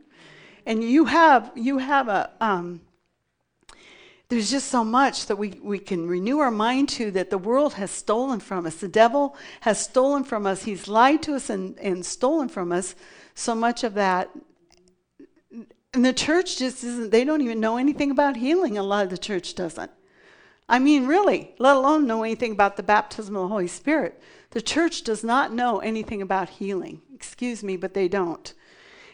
And 0.65 0.83
you 0.83 1.05
have 1.05 1.51
you 1.55 1.79
have 1.79 2.07
a 2.07 2.31
um, 2.39 2.81
there's 4.31 4.49
just 4.49 4.69
so 4.69 4.83
much 4.83 5.27
that 5.27 5.35
we, 5.35 5.59
we 5.61 5.77
can 5.77 6.07
renew 6.07 6.39
our 6.39 6.49
mind 6.49 6.89
to 6.89 7.11
that 7.11 7.29
the 7.29 7.37
world 7.37 7.73
has 7.75 7.91
stolen 7.91 8.39
from 8.39 8.65
us. 8.65 8.77
The 8.77 8.87
devil 8.87 9.35
has 9.61 9.79
stolen 9.79 10.23
from 10.23 10.47
us. 10.47 10.63
He's 10.63 10.87
lied 10.87 11.21
to 11.23 11.35
us 11.35 11.49
and, 11.49 11.77
and 11.77 12.03
stolen 12.03 12.49
from 12.49 12.71
us 12.71 12.95
so 13.35 13.53
much 13.53 13.83
of 13.83 13.93
that 13.93 14.29
and 15.93 16.05
the 16.05 16.13
church 16.13 16.57
just 16.57 16.83
isn't, 16.83 17.11
they 17.11 17.25
don't 17.25 17.41
even 17.41 17.59
know 17.59 17.77
anything 17.77 18.11
about 18.11 18.37
healing. 18.37 18.77
A 18.77 18.83
lot 18.83 19.03
of 19.03 19.09
the 19.09 19.17
church 19.17 19.55
doesn't. 19.55 19.91
I 20.69 20.79
mean, 20.79 21.05
really, 21.05 21.53
let 21.59 21.75
alone 21.75 22.07
know 22.07 22.23
anything 22.23 22.53
about 22.53 22.77
the 22.77 22.83
baptism 22.83 23.35
of 23.35 23.43
the 23.43 23.47
Holy 23.49 23.67
Spirit. 23.67 24.21
The 24.51 24.61
church 24.61 25.03
does 25.03 25.21
not 25.21 25.53
know 25.53 25.79
anything 25.79 26.21
about 26.21 26.49
healing. 26.49 27.01
Excuse 27.13 27.61
me, 27.61 27.75
but 27.75 27.93
they 27.93 28.07
don't. 28.07 28.53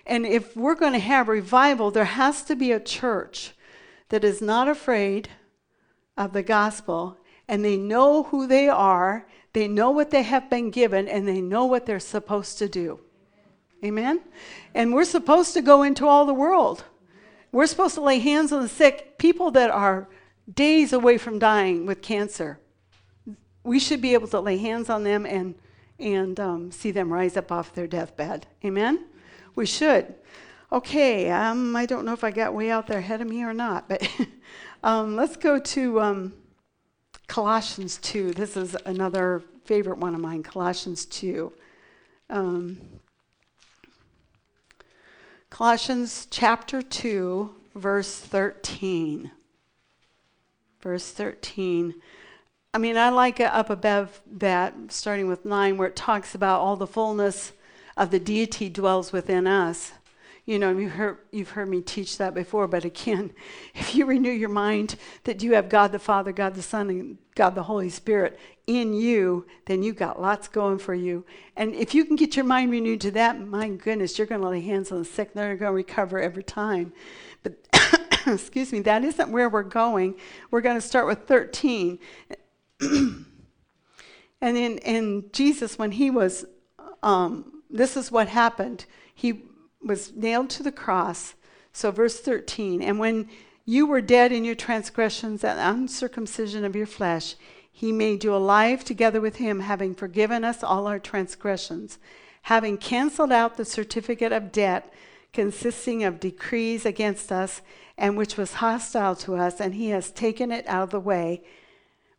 And 0.06 0.26
if 0.26 0.56
we're 0.56 0.76
going 0.76 0.94
to 0.94 1.00
have 1.00 1.28
revival, 1.28 1.90
there 1.90 2.06
has 2.06 2.44
to 2.44 2.56
be 2.56 2.72
a 2.72 2.80
church 2.80 3.54
that 4.10 4.24
is 4.24 4.42
not 4.42 4.68
afraid 4.68 5.30
of 6.18 6.34
the 6.34 6.44
gospel 6.44 7.18
and 7.48 7.64
they 7.64 7.78
know 7.78 8.24
who 8.24 8.48
they 8.48 8.68
are, 8.68 9.28
they 9.54 9.68
know 9.68 9.92
what 9.92 10.12
they 10.12 10.24
have 10.24 10.50
been 10.50 10.70
given, 10.70 11.08
and 11.08 11.28
they 11.28 11.42
know 11.42 11.66
what 11.66 11.86
they're 11.86 12.00
supposed 12.00 12.58
to 12.58 12.68
do. 12.68 13.00
Amen? 13.84 14.22
And 14.74 14.94
we're 14.94 15.06
supposed 15.06 15.54
to 15.54 15.62
go 15.62 15.84
into 15.84 16.06
all 16.06 16.26
the 16.26 16.34
world. 16.34 16.84
We're 17.52 17.68
supposed 17.68 17.96
to 17.96 18.02
lay 18.02 18.20
hands 18.20 18.52
on 18.52 18.62
the 18.62 18.70
sick, 18.70 19.18
people 19.18 19.52
that 19.52 19.70
are 19.70 20.10
days 20.54 20.94
away 20.94 21.18
from 21.18 21.40
dying 21.40 21.86
with 21.86 22.02
cancer. 22.02 22.60
We 23.64 23.80
should 23.80 24.02
be 24.02 24.14
able 24.14 24.28
to 24.30 24.40
lay 24.40 24.58
hands 24.58 24.90
on 24.90 25.04
them 25.04 25.26
and, 25.26 25.56
and 26.00 26.40
um, 26.40 26.72
see 26.72 26.92
them 26.92 27.12
rise 27.12 27.38
up 27.38 27.52
off 27.52 27.74
their 27.74 27.88
deathbed. 27.88 28.48
Amen? 28.66 29.06
We 29.56 29.66
should. 29.66 30.16
Okay, 30.70 31.30
um, 31.32 31.78
I 31.78 31.86
don't 31.86 32.04
know 32.04 32.12
if 32.12 32.26
I 32.26 32.32
got 32.32 32.54
way 32.54 32.70
out 32.70 32.88
there 32.88 33.00
ahead 33.00 33.22
of 33.22 33.28
me 33.30 33.42
or 33.42 33.54
not, 33.54 33.88
but 33.88 34.06
um, 34.84 35.16
let's 35.16 35.38
go 35.38 35.60
to 35.60 36.02
um, 36.02 36.34
Colossians 37.28 37.98
2. 38.00 38.34
This 38.34 38.58
is 38.58 38.76
another 38.86 39.44
favorite 39.64 39.98
one 39.98 40.14
of 40.14 40.20
mine, 40.20 40.44
Colossians 40.44 41.06
2. 41.06 41.54
Um, 42.30 42.80
Colossians 45.50 46.28
chapter 46.30 46.82
2, 46.82 47.56
verse 47.76 48.20
13. 48.20 49.32
Verse 50.82 51.12
13. 51.12 51.96
I 52.74 52.78
mean, 52.78 52.98
I 52.98 53.08
like 53.08 53.40
it 53.40 53.54
up 53.54 53.70
above 53.70 54.20
that, 54.30 54.74
starting 54.90 55.28
with 55.28 55.46
9, 55.46 55.78
where 55.78 55.88
it 55.88 55.96
talks 55.96 56.36
about 56.36 56.60
all 56.60 56.76
the 56.76 56.86
fullness 56.86 57.54
of 57.96 58.12
the 58.12 58.20
deity 58.20 58.68
dwells 58.68 59.14
within 59.14 59.48
us. 59.48 59.94
You 60.48 60.60
know, 60.60 60.72
you've 60.72 60.94
heard, 60.94 61.18
you've 61.34 61.50
heard 61.50 61.68
me 61.68 61.82
teach 61.82 62.18
that 62.20 62.34
before, 62.34 62.70
but 62.70 62.86
again, 62.86 63.34
if 63.76 63.94
you 63.94 64.06
renew 64.06 64.32
your 64.32 64.50
mind 64.50 64.96
that 65.26 65.44
you 65.44 65.54
have 65.54 65.68
God 65.68 65.92
the 65.92 66.00
Father, 66.00 66.32
God 66.32 66.56
the 66.56 66.62
Son, 66.62 66.90
and 66.90 67.18
God 67.36 67.54
the 67.54 67.64
Holy 67.64 67.90
Spirit 67.90 68.40
in 68.66 68.94
you, 68.94 69.46
then 69.66 69.84
you've 69.84 69.98
got 69.98 70.22
lots 70.22 70.48
going 70.48 70.78
for 70.80 70.94
you. 70.94 71.26
And 71.58 71.76
if 71.76 71.94
you 71.94 72.06
can 72.06 72.16
get 72.16 72.38
your 72.38 72.46
mind 72.46 72.72
renewed 72.72 73.02
to 73.02 73.12
that, 73.12 73.40
my 73.46 73.68
goodness, 73.68 74.18
you're 74.18 74.26
going 74.26 74.42
to 74.42 74.48
lay 74.48 74.62
hands 74.62 74.90
on 74.90 75.00
the 75.00 75.06
sick, 75.06 75.34
they're 75.34 75.58
going 75.58 75.70
to 75.70 75.76
recover 75.76 76.18
every 76.18 76.44
time. 76.44 76.94
But, 77.44 77.68
excuse 78.26 78.72
me, 78.72 78.80
that 78.80 79.04
isn't 79.04 79.30
where 79.30 79.50
we're 79.50 79.64
going. 79.64 80.16
We're 80.50 80.62
going 80.62 80.78
to 80.78 80.82
start 80.82 81.08
with 81.08 81.28
13. 81.28 82.00
and 82.80 83.26
in 84.42 85.26
Jesus, 85.34 85.78
when 85.78 85.92
he 85.92 86.10
was, 86.10 86.46
um, 87.04 87.64
this 87.70 87.98
is 87.98 88.14
what 88.14 88.30
happened. 88.30 88.86
He 89.14 89.44
was 89.82 90.14
nailed 90.16 90.50
to 90.52 90.64
the 90.64 90.72
cross. 90.72 91.36
So, 91.72 91.92
verse 91.92 92.20
13, 92.20 92.82
and 92.82 93.00
when 93.00 93.30
you 93.66 93.86
were 93.86 94.02
dead 94.02 94.32
in 94.32 94.46
your 94.46 94.56
transgressions 94.56 95.44
and 95.44 95.60
uncircumcision 95.60 96.66
of 96.66 96.76
your 96.76 96.86
flesh, 96.86 97.36
he 97.72 97.92
made 97.92 98.24
you 98.24 98.36
alive 98.36 98.84
together 98.84 99.22
with 99.22 99.36
him, 99.36 99.60
having 99.60 99.94
forgiven 99.94 100.44
us 100.44 100.64
all 100.64 100.88
our 100.88 101.00
transgressions, 101.00 102.00
having 102.44 102.78
canceled 102.78 103.32
out 103.32 103.58
the 103.58 103.66
certificate 103.66 104.32
of 104.32 104.52
debt 104.52 104.92
consisting 105.38 106.04
of 106.04 106.20
decrees 106.20 106.86
against 106.86 107.32
us, 107.32 107.62
and 107.98 108.18
which 108.18 108.38
was 108.38 108.54
hostile 108.54 109.16
to 109.16 109.36
us, 109.36 109.60
and 109.60 109.76
he 109.76 109.90
has 109.90 110.12
taken 110.12 110.52
it 110.52 110.66
out 110.68 110.84
of 110.84 110.90
the 110.90 111.00
way, 111.00 111.44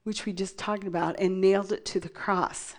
which 0.05 0.25
we 0.25 0.33
just 0.33 0.57
talked 0.57 0.85
about, 0.85 1.19
and 1.19 1.41
nailed 1.41 1.73
it 1.73 1.85
to 1.85 1.99
the 1.99 2.09
cross. 2.09 2.75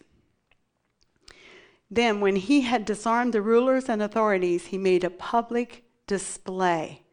Then, 1.92 2.22
when 2.22 2.36
he 2.36 2.62
had 2.62 2.86
disarmed 2.86 3.34
the 3.34 3.42
rulers 3.42 3.90
and 3.90 4.02
authorities, 4.02 4.68
he 4.68 4.78
made 4.78 5.04
a 5.04 5.10
public 5.10 5.84
display 6.06 7.04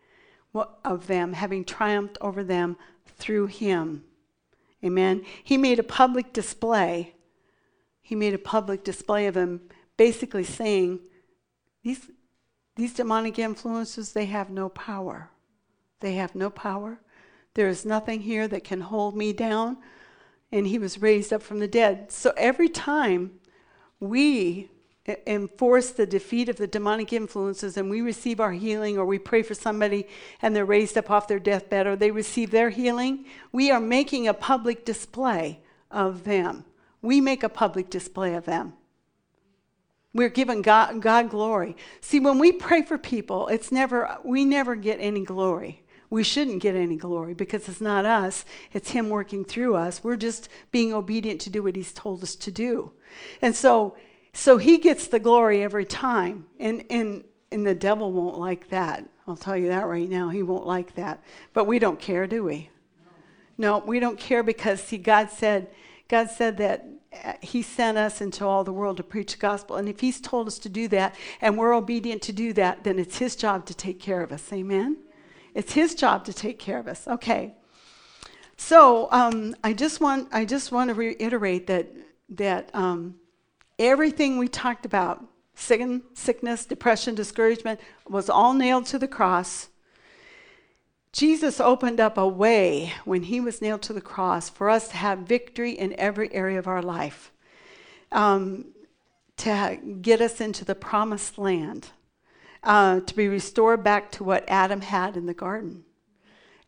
of 0.84 1.06
them, 1.06 1.32
having 1.32 1.64
triumphed 1.64 2.18
over 2.20 2.44
them 2.44 2.76
through 3.06 3.46
him. 3.46 4.04
Amen. 4.84 5.24
He 5.42 5.56
made 5.56 5.78
a 5.78 5.82
public 5.82 6.32
display. 6.32 7.14
He 8.02 8.14
made 8.14 8.34
a 8.34 8.38
public 8.38 8.84
display 8.84 9.26
of 9.26 9.34
them, 9.34 9.62
basically 9.96 10.44
saying, 10.44 11.00
these, 11.82 12.10
these 12.76 12.94
demonic 12.94 13.38
influences, 13.38 14.12
they 14.12 14.26
have 14.26 14.50
no 14.50 14.68
power. 14.68 15.30
They 16.00 16.14
have 16.14 16.34
no 16.34 16.50
power. 16.50 17.00
There 17.54 17.68
is 17.68 17.86
nothing 17.86 18.20
here 18.20 18.46
that 18.48 18.64
can 18.64 18.82
hold 18.82 19.16
me 19.16 19.32
down. 19.32 19.78
And 20.52 20.66
he 20.66 20.78
was 20.78 21.00
raised 21.00 21.32
up 21.32 21.42
from 21.42 21.58
the 21.58 21.68
dead. 21.68 22.12
So 22.12 22.32
every 22.36 22.68
time 22.68 23.40
we 24.00 24.70
enforce 25.26 25.90
the 25.90 26.06
defeat 26.06 26.48
of 26.48 26.56
the 26.56 26.66
demonic 26.66 27.12
influences 27.12 27.76
and 27.76 27.88
we 27.88 28.00
receive 28.00 28.40
our 28.40 28.52
healing, 28.52 28.98
or 28.98 29.04
we 29.04 29.18
pray 29.18 29.42
for 29.42 29.54
somebody 29.54 30.06
and 30.42 30.54
they're 30.54 30.64
raised 30.64 30.98
up 30.98 31.10
off 31.10 31.28
their 31.28 31.38
deathbed, 31.38 31.86
or 31.86 31.96
they 31.96 32.10
receive 32.10 32.50
their 32.50 32.70
healing, 32.70 33.24
we 33.52 33.70
are 33.70 33.80
making 33.80 34.26
a 34.26 34.34
public 34.34 34.84
display 34.84 35.60
of 35.90 36.24
them. 36.24 36.64
We 37.02 37.20
make 37.20 37.42
a 37.42 37.48
public 37.48 37.88
display 37.88 38.34
of 38.34 38.46
them. 38.46 38.74
We're 40.12 40.30
giving 40.30 40.62
God, 40.62 41.02
God 41.02 41.30
glory. 41.30 41.76
See, 42.00 42.20
when 42.20 42.38
we 42.38 42.50
pray 42.50 42.82
for 42.82 42.96
people, 42.96 43.48
it's 43.48 43.70
never 43.70 44.16
we 44.24 44.44
never 44.44 44.74
get 44.74 44.98
any 44.98 45.20
glory. 45.20 45.84
We 46.10 46.22
shouldn't 46.22 46.62
get 46.62 46.74
any 46.74 46.96
glory 46.96 47.34
because 47.34 47.68
it's 47.68 47.80
not 47.80 48.04
us, 48.04 48.44
it's 48.72 48.90
Him 48.90 49.08
working 49.08 49.44
through 49.44 49.76
us. 49.76 50.04
We're 50.04 50.16
just 50.16 50.48
being 50.70 50.92
obedient 50.92 51.40
to 51.42 51.50
do 51.50 51.62
what 51.62 51.76
He's 51.76 51.92
told 51.92 52.22
us 52.22 52.36
to 52.36 52.50
do. 52.50 52.92
And 53.42 53.54
so, 53.54 53.96
so 54.32 54.58
He 54.58 54.78
gets 54.78 55.08
the 55.08 55.18
glory 55.18 55.62
every 55.62 55.84
time. 55.84 56.46
And, 56.58 56.84
and, 56.90 57.24
and 57.50 57.66
the 57.66 57.74
devil 57.74 58.12
won't 58.12 58.38
like 58.38 58.68
that. 58.70 59.08
I'll 59.26 59.36
tell 59.36 59.56
you 59.56 59.68
that 59.68 59.86
right 59.86 60.08
now. 60.08 60.28
He 60.28 60.42
won't 60.42 60.66
like 60.66 60.94
that. 60.94 61.22
But 61.52 61.66
we 61.66 61.78
don't 61.78 61.98
care, 61.98 62.26
do 62.26 62.44
we? 62.44 62.70
No, 63.58 63.78
we 63.78 63.98
don't 64.00 64.18
care 64.18 64.42
because, 64.42 64.82
see, 64.82 64.98
God 64.98 65.30
said, 65.30 65.68
God 66.08 66.30
said 66.30 66.58
that 66.58 66.86
uh, 67.24 67.32
he 67.40 67.62
sent 67.62 67.96
us 67.98 68.20
into 68.20 68.44
all 68.44 68.64
the 68.64 68.72
world 68.72 68.98
to 68.98 69.02
preach 69.02 69.32
the 69.32 69.38
gospel. 69.38 69.76
And 69.76 69.88
if 69.88 70.00
he's 70.00 70.20
told 70.20 70.46
us 70.46 70.58
to 70.60 70.68
do 70.68 70.88
that 70.88 71.14
and 71.40 71.56
we're 71.56 71.74
obedient 71.74 72.22
to 72.22 72.32
do 72.32 72.52
that, 72.52 72.84
then 72.84 72.98
it's 72.98 73.18
his 73.18 73.34
job 73.34 73.66
to 73.66 73.74
take 73.74 73.98
care 73.98 74.22
of 74.22 74.30
us. 74.30 74.52
Amen? 74.52 74.98
It's 75.56 75.72
his 75.72 75.94
job 75.94 76.26
to 76.26 76.34
take 76.34 76.58
care 76.58 76.78
of 76.78 76.86
us. 76.86 77.08
Okay. 77.08 77.54
So 78.58 79.08
um, 79.10 79.56
I 79.64 79.72
just 79.72 80.02
want 80.02 80.28
I 80.30 80.44
just 80.44 80.70
want 80.70 80.88
to 80.88 80.94
reiterate 80.94 81.66
that 81.68 81.88
that 82.28 82.70
um, 82.74 83.14
everything 83.78 84.36
we 84.36 84.48
talked 84.48 84.84
about 84.84 85.24
sin, 85.54 86.02
sickness, 86.12 86.66
depression, 86.66 87.14
discouragement 87.14 87.80
was 88.06 88.28
all 88.28 88.52
nailed 88.52 88.84
to 88.86 88.98
the 88.98 89.08
cross. 89.08 89.68
Jesus 91.12 91.58
opened 91.58 92.00
up 92.00 92.18
a 92.18 92.28
way 92.28 92.92
when 93.06 93.22
he 93.22 93.40
was 93.40 93.62
nailed 93.62 93.80
to 93.82 93.94
the 93.94 94.02
cross 94.02 94.50
for 94.50 94.68
us 94.68 94.88
to 94.88 94.96
have 94.98 95.20
victory 95.20 95.72
in 95.72 95.98
every 95.98 96.30
area 96.34 96.58
of 96.58 96.66
our 96.66 96.82
life, 96.82 97.32
um, 98.12 98.66
to 99.38 99.78
get 100.02 100.20
us 100.20 100.38
into 100.38 100.66
the 100.66 100.74
promised 100.74 101.38
land, 101.38 101.88
uh, 102.66 102.98
to 103.00 103.14
be 103.14 103.28
restored 103.28 103.82
back 103.84 104.10
to 104.10 104.24
what 104.24 104.44
Adam 104.48 104.80
had 104.80 105.16
in 105.16 105.26
the 105.26 105.32
garden. 105.32 105.84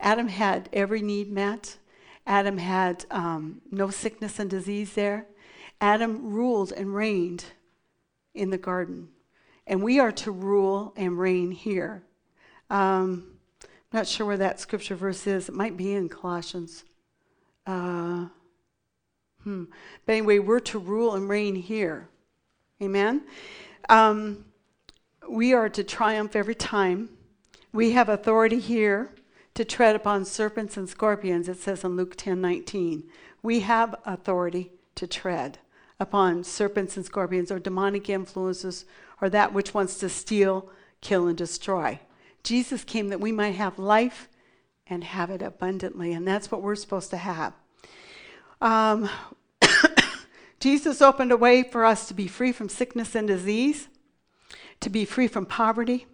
Adam 0.01 0.29
had 0.29 0.69
every 0.73 1.03
need 1.03 1.31
met. 1.31 1.77
Adam 2.25 2.57
had 2.57 3.05
um, 3.11 3.61
no 3.71 3.91
sickness 3.91 4.39
and 4.39 4.49
disease 4.49 4.95
there. 4.95 5.27
Adam 5.81 6.33
ruled 6.33 6.71
and 6.73 6.95
reigned 6.95 7.45
in 8.33 8.51
the 8.51 8.59
garden. 8.59 9.09
And 9.67 9.83
we 9.83 9.99
are 9.99 10.13
to 10.13 10.31
rule 10.31 10.95
and 10.97 11.19
reign 11.19 11.51
here. 11.51 12.05
Um, 12.71 13.33
I'm 13.63 13.69
not 13.93 14.07
sure 14.07 14.27
where 14.27 14.37
that 14.37 14.61
scripture 14.61 14.95
verse 14.95 15.27
is. 15.27 15.49
It 15.49 15.55
might 15.55 15.77
be 15.77 15.95
in 15.95 16.09
Colossians. 16.09 16.85
Uh, 17.67 18.27
hmm. 19.43 19.65
But 20.07 20.13
anyway, 20.13 20.39
we're 20.39 20.61
to 20.61 20.79
rule 20.79 21.15
and 21.15 21.29
reign 21.29 21.57
here. 21.57 22.09
Amen? 22.81 23.23
Um, 23.89 24.45
we 25.29 25.53
are 25.53 25.69
to 25.69 25.85
triumph 25.85 26.35
every 26.35 26.55
time. 26.55 27.11
We 27.73 27.93
have 27.93 28.09
authority 28.09 28.59
here 28.59 29.13
to 29.55 29.65
tread 29.65 29.97
upon 29.97 30.25
serpents 30.25 30.77
and 30.77 30.89
scorpions, 30.89 31.49
it 31.49 31.59
says 31.59 31.85
in 31.85 31.97
Luke 31.97 32.15
10 32.17 32.41
19. 32.41 33.05
We 33.43 33.61
have 33.61 33.95
authority 34.05 34.73
to 34.95 35.07
tread 35.07 35.59
upon 36.01 36.45
serpents 36.45 36.97
and 36.97 37.05
scorpions 37.05 37.51
or 37.51 37.59
demonic 37.59 38.09
influences 38.09 38.85
or 39.21 39.29
that 39.31 39.53
which 39.53 39.75
wants 39.75 39.99
to 39.99 40.09
steal, 40.09 40.71
kill, 41.01 41.27
and 41.27 41.37
destroy. 41.37 42.01
Jesus 42.43 42.85
came 42.85 43.09
that 43.09 43.21
we 43.21 43.33
might 43.33 43.55
have 43.57 43.79
life 43.79 44.29
and 44.87 45.05
have 45.05 45.31
it 45.31 45.43
abundantly, 45.43 46.13
and 46.13 46.27
that's 46.27 46.51
what 46.51 46.63
we're 46.63 46.75
supposed 46.75 47.11
to 47.11 47.17
have. 47.17 47.53
Um, 48.61 49.09
Jesus 50.61 51.03
opened 51.03 51.33
a 51.33 51.37
way 51.37 51.63
for 51.63 51.85
us 51.85 52.09
to 52.09 52.15
be 52.15 52.27
free 52.27 52.53
from 52.53 52.69
sickness 52.69 53.15
and 53.15 53.29
disease, 53.29 53.89
to 54.81 54.91
be 54.91 55.05
free 55.05 55.29
from 55.29 55.47
poverty, 55.47 56.07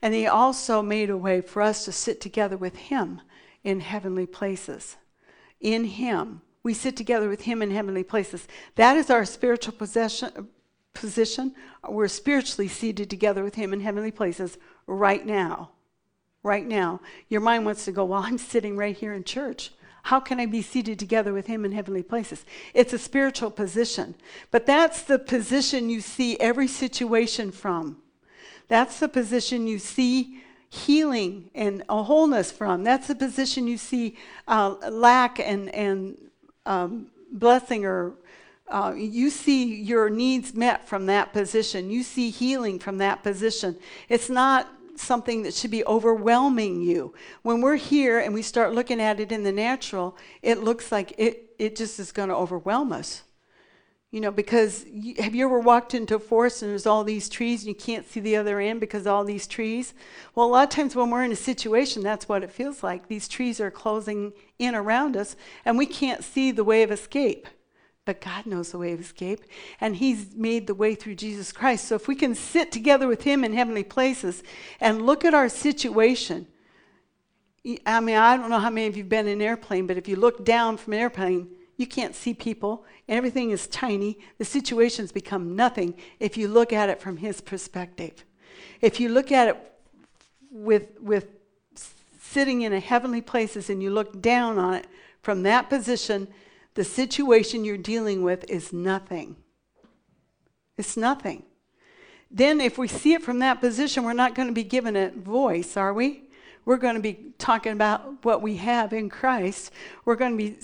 and 0.00 0.14
He 0.14 0.26
also 0.26 0.82
made 0.82 1.10
a 1.10 1.16
way 1.16 1.40
for 1.40 1.62
us 1.62 1.84
to 1.84 1.92
sit 1.92 2.20
together 2.20 2.56
with 2.56 2.76
Him 2.76 3.20
in 3.62 3.80
heavenly 3.80 4.26
places. 4.26 4.96
In 5.60 5.84
Him, 5.84 6.42
we 6.62 6.74
sit 6.74 6.96
together 6.96 7.28
with 7.28 7.42
Him 7.42 7.62
in 7.62 7.70
heavenly 7.70 8.04
places. 8.04 8.46
That 8.76 8.96
is 8.96 9.10
our 9.10 9.24
spiritual 9.24 9.74
possession, 9.74 10.48
position. 10.94 11.54
We're 11.88 12.08
spiritually 12.08 12.68
seated 12.68 13.10
together 13.10 13.42
with 13.42 13.54
Him 13.54 13.72
in 13.72 13.80
heavenly 13.80 14.10
places 14.10 14.58
right 14.86 15.24
now. 15.24 15.70
Right 16.42 16.66
now. 16.66 17.00
Your 17.28 17.40
mind 17.40 17.64
wants 17.64 17.84
to 17.84 17.92
go, 17.92 18.04
Well, 18.04 18.22
I'm 18.24 18.38
sitting 18.38 18.76
right 18.76 18.96
here 18.96 19.12
in 19.12 19.24
church. 19.24 19.70
How 20.02 20.18
can 20.18 20.40
I 20.40 20.46
be 20.46 20.62
seated 20.62 20.98
together 20.98 21.32
with 21.32 21.46
Him 21.46 21.64
in 21.64 21.72
heavenly 21.72 22.02
places? 22.02 22.44
It's 22.74 22.92
a 22.92 22.98
spiritual 22.98 23.50
position. 23.50 24.14
But 24.50 24.66
that's 24.66 25.02
the 25.02 25.18
position 25.18 25.90
you 25.90 26.00
see 26.00 26.38
every 26.38 26.68
situation 26.68 27.52
from. 27.52 27.98
That's 28.68 28.98
the 28.98 29.08
position 29.08 29.66
you 29.66 29.78
see 29.78 30.42
healing 30.68 31.50
and 31.54 31.84
a 31.88 32.02
wholeness 32.02 32.50
from. 32.50 32.82
That's 32.82 33.06
the 33.06 33.14
position 33.14 33.66
you 33.66 33.76
see 33.76 34.16
uh, 34.48 34.74
lack 34.90 35.38
and, 35.38 35.68
and 35.74 36.16
um, 36.66 37.08
blessing 37.30 37.84
or 37.84 38.14
uh, 38.68 38.94
you 38.96 39.28
see 39.28 39.82
your 39.82 40.08
needs 40.08 40.54
met 40.54 40.88
from 40.88 41.06
that 41.06 41.32
position. 41.32 41.90
You 41.90 42.02
see 42.02 42.30
healing 42.30 42.78
from 42.78 42.98
that 42.98 43.22
position. 43.22 43.76
It's 44.08 44.30
not 44.30 44.66
something 45.02 45.42
that 45.42 45.54
should 45.54 45.70
be 45.70 45.84
overwhelming 45.84 46.80
you. 46.82 47.14
When 47.42 47.60
we're 47.60 47.76
here 47.76 48.18
and 48.18 48.32
we 48.32 48.42
start 48.42 48.74
looking 48.74 49.00
at 49.00 49.20
it 49.20 49.32
in 49.32 49.42
the 49.42 49.52
natural, 49.52 50.16
it 50.42 50.62
looks 50.62 50.90
like 50.92 51.12
it, 51.18 51.54
it 51.58 51.76
just 51.76 51.98
is 51.98 52.12
going 52.12 52.28
to 52.28 52.36
overwhelm 52.36 52.92
us. 52.92 53.22
You 54.10 54.20
know, 54.20 54.30
because 54.30 54.84
you, 54.92 55.14
have 55.18 55.34
you 55.34 55.46
ever 55.46 55.58
walked 55.58 55.94
into 55.94 56.16
a 56.16 56.18
forest 56.18 56.60
and 56.60 56.70
there's 56.70 56.86
all 56.86 57.02
these 57.02 57.30
trees 57.30 57.62
and 57.62 57.68
you 57.68 57.74
can't 57.74 58.06
see 58.06 58.20
the 58.20 58.36
other 58.36 58.60
end 58.60 58.78
because 58.78 59.06
all 59.06 59.24
these 59.24 59.46
trees? 59.46 59.94
Well, 60.34 60.46
a 60.46 60.50
lot 60.50 60.64
of 60.64 60.68
times 60.68 60.94
when 60.94 61.08
we're 61.08 61.24
in 61.24 61.32
a 61.32 61.36
situation, 61.36 62.02
that's 62.02 62.28
what 62.28 62.44
it 62.44 62.52
feels 62.52 62.82
like. 62.82 63.08
These 63.08 63.26
trees 63.26 63.58
are 63.58 63.70
closing 63.70 64.34
in 64.58 64.74
around 64.74 65.16
us 65.16 65.34
and 65.64 65.78
we 65.78 65.86
can't 65.86 66.22
see 66.22 66.52
the 66.52 66.62
way 66.62 66.82
of 66.82 66.90
escape. 66.90 67.48
But 68.04 68.20
God 68.20 68.46
knows 68.46 68.72
the 68.72 68.78
way 68.78 68.92
of 68.92 69.00
escape, 69.00 69.40
and 69.80 69.94
He's 69.94 70.34
made 70.34 70.66
the 70.66 70.74
way 70.74 70.94
through 70.94 71.14
Jesus 71.14 71.52
Christ. 71.52 71.86
So 71.86 71.94
if 71.94 72.08
we 72.08 72.16
can 72.16 72.34
sit 72.34 72.72
together 72.72 73.06
with 73.06 73.22
Him 73.22 73.44
in 73.44 73.52
heavenly 73.52 73.84
places 73.84 74.42
and 74.80 75.06
look 75.06 75.24
at 75.24 75.34
our 75.34 75.48
situation, 75.48 76.48
I 77.86 78.00
mean, 78.00 78.16
I 78.16 78.36
don't 78.36 78.50
know 78.50 78.58
how 78.58 78.70
many 78.70 78.88
of 78.88 78.96
you 78.96 79.04
have 79.04 79.08
been 79.08 79.28
in 79.28 79.40
an 79.40 79.46
airplane, 79.46 79.86
but 79.86 79.96
if 79.96 80.08
you 80.08 80.16
look 80.16 80.44
down 80.44 80.76
from 80.76 80.94
an 80.94 80.98
airplane, 80.98 81.48
you 81.76 81.86
can't 81.86 82.14
see 82.14 82.34
people. 82.34 82.84
Everything 83.08 83.50
is 83.50 83.68
tiny. 83.68 84.18
The 84.38 84.44
situations 84.44 85.12
become 85.12 85.54
nothing 85.54 85.94
if 86.18 86.36
you 86.36 86.48
look 86.48 86.72
at 86.72 86.88
it 86.88 87.00
from 87.00 87.18
His 87.18 87.40
perspective. 87.40 88.24
If 88.80 88.98
you 88.98 89.10
look 89.10 89.30
at 89.30 89.48
it 89.48 89.72
with, 90.50 91.00
with 91.00 91.28
sitting 92.20 92.62
in 92.62 92.72
a 92.72 92.80
heavenly 92.80 93.20
places 93.20 93.70
and 93.70 93.80
you 93.80 93.90
look 93.90 94.20
down 94.20 94.58
on 94.58 94.74
it 94.74 94.88
from 95.22 95.44
that 95.44 95.70
position, 95.70 96.26
the 96.74 96.84
situation 96.84 97.64
you're 97.64 97.76
dealing 97.76 98.22
with 98.22 98.48
is 98.50 98.72
nothing. 98.72 99.36
It's 100.76 100.96
nothing. 100.96 101.44
Then, 102.30 102.60
if 102.60 102.78
we 102.78 102.88
see 102.88 103.12
it 103.12 103.22
from 103.22 103.40
that 103.40 103.60
position, 103.60 104.04
we're 104.04 104.14
not 104.14 104.34
going 104.34 104.48
to 104.48 104.54
be 104.54 104.64
given 104.64 104.96
a 104.96 105.10
voice, 105.10 105.76
are 105.76 105.92
we? 105.92 106.24
We're 106.64 106.78
going 106.78 106.94
to 106.94 107.00
be 107.00 107.32
talking 107.38 107.72
about 107.72 108.24
what 108.24 108.40
we 108.40 108.56
have 108.56 108.92
in 108.92 109.10
Christ. 109.10 109.70
We're 110.04 110.16
going 110.16 110.38
to 110.38 110.38
be 110.38 110.56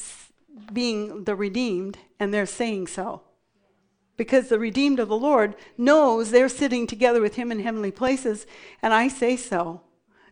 being 0.73 1.25
the 1.25 1.35
redeemed, 1.35 1.99
and 2.19 2.33
they're 2.33 2.47
saying 2.47 2.87
so. 2.87 3.23
Because 4.17 4.49
the 4.49 4.59
redeemed 4.59 4.99
of 4.99 5.09
the 5.09 5.17
Lord 5.17 5.55
knows 5.77 6.31
they're 6.31 6.49
sitting 6.49 6.87
together 6.87 7.21
with 7.21 7.35
Him 7.35 7.53
in 7.53 7.61
heavenly 7.61 7.91
places, 7.91 8.47
and 8.81 8.95
I 8.95 9.09
say 9.09 9.37
so. 9.37 9.83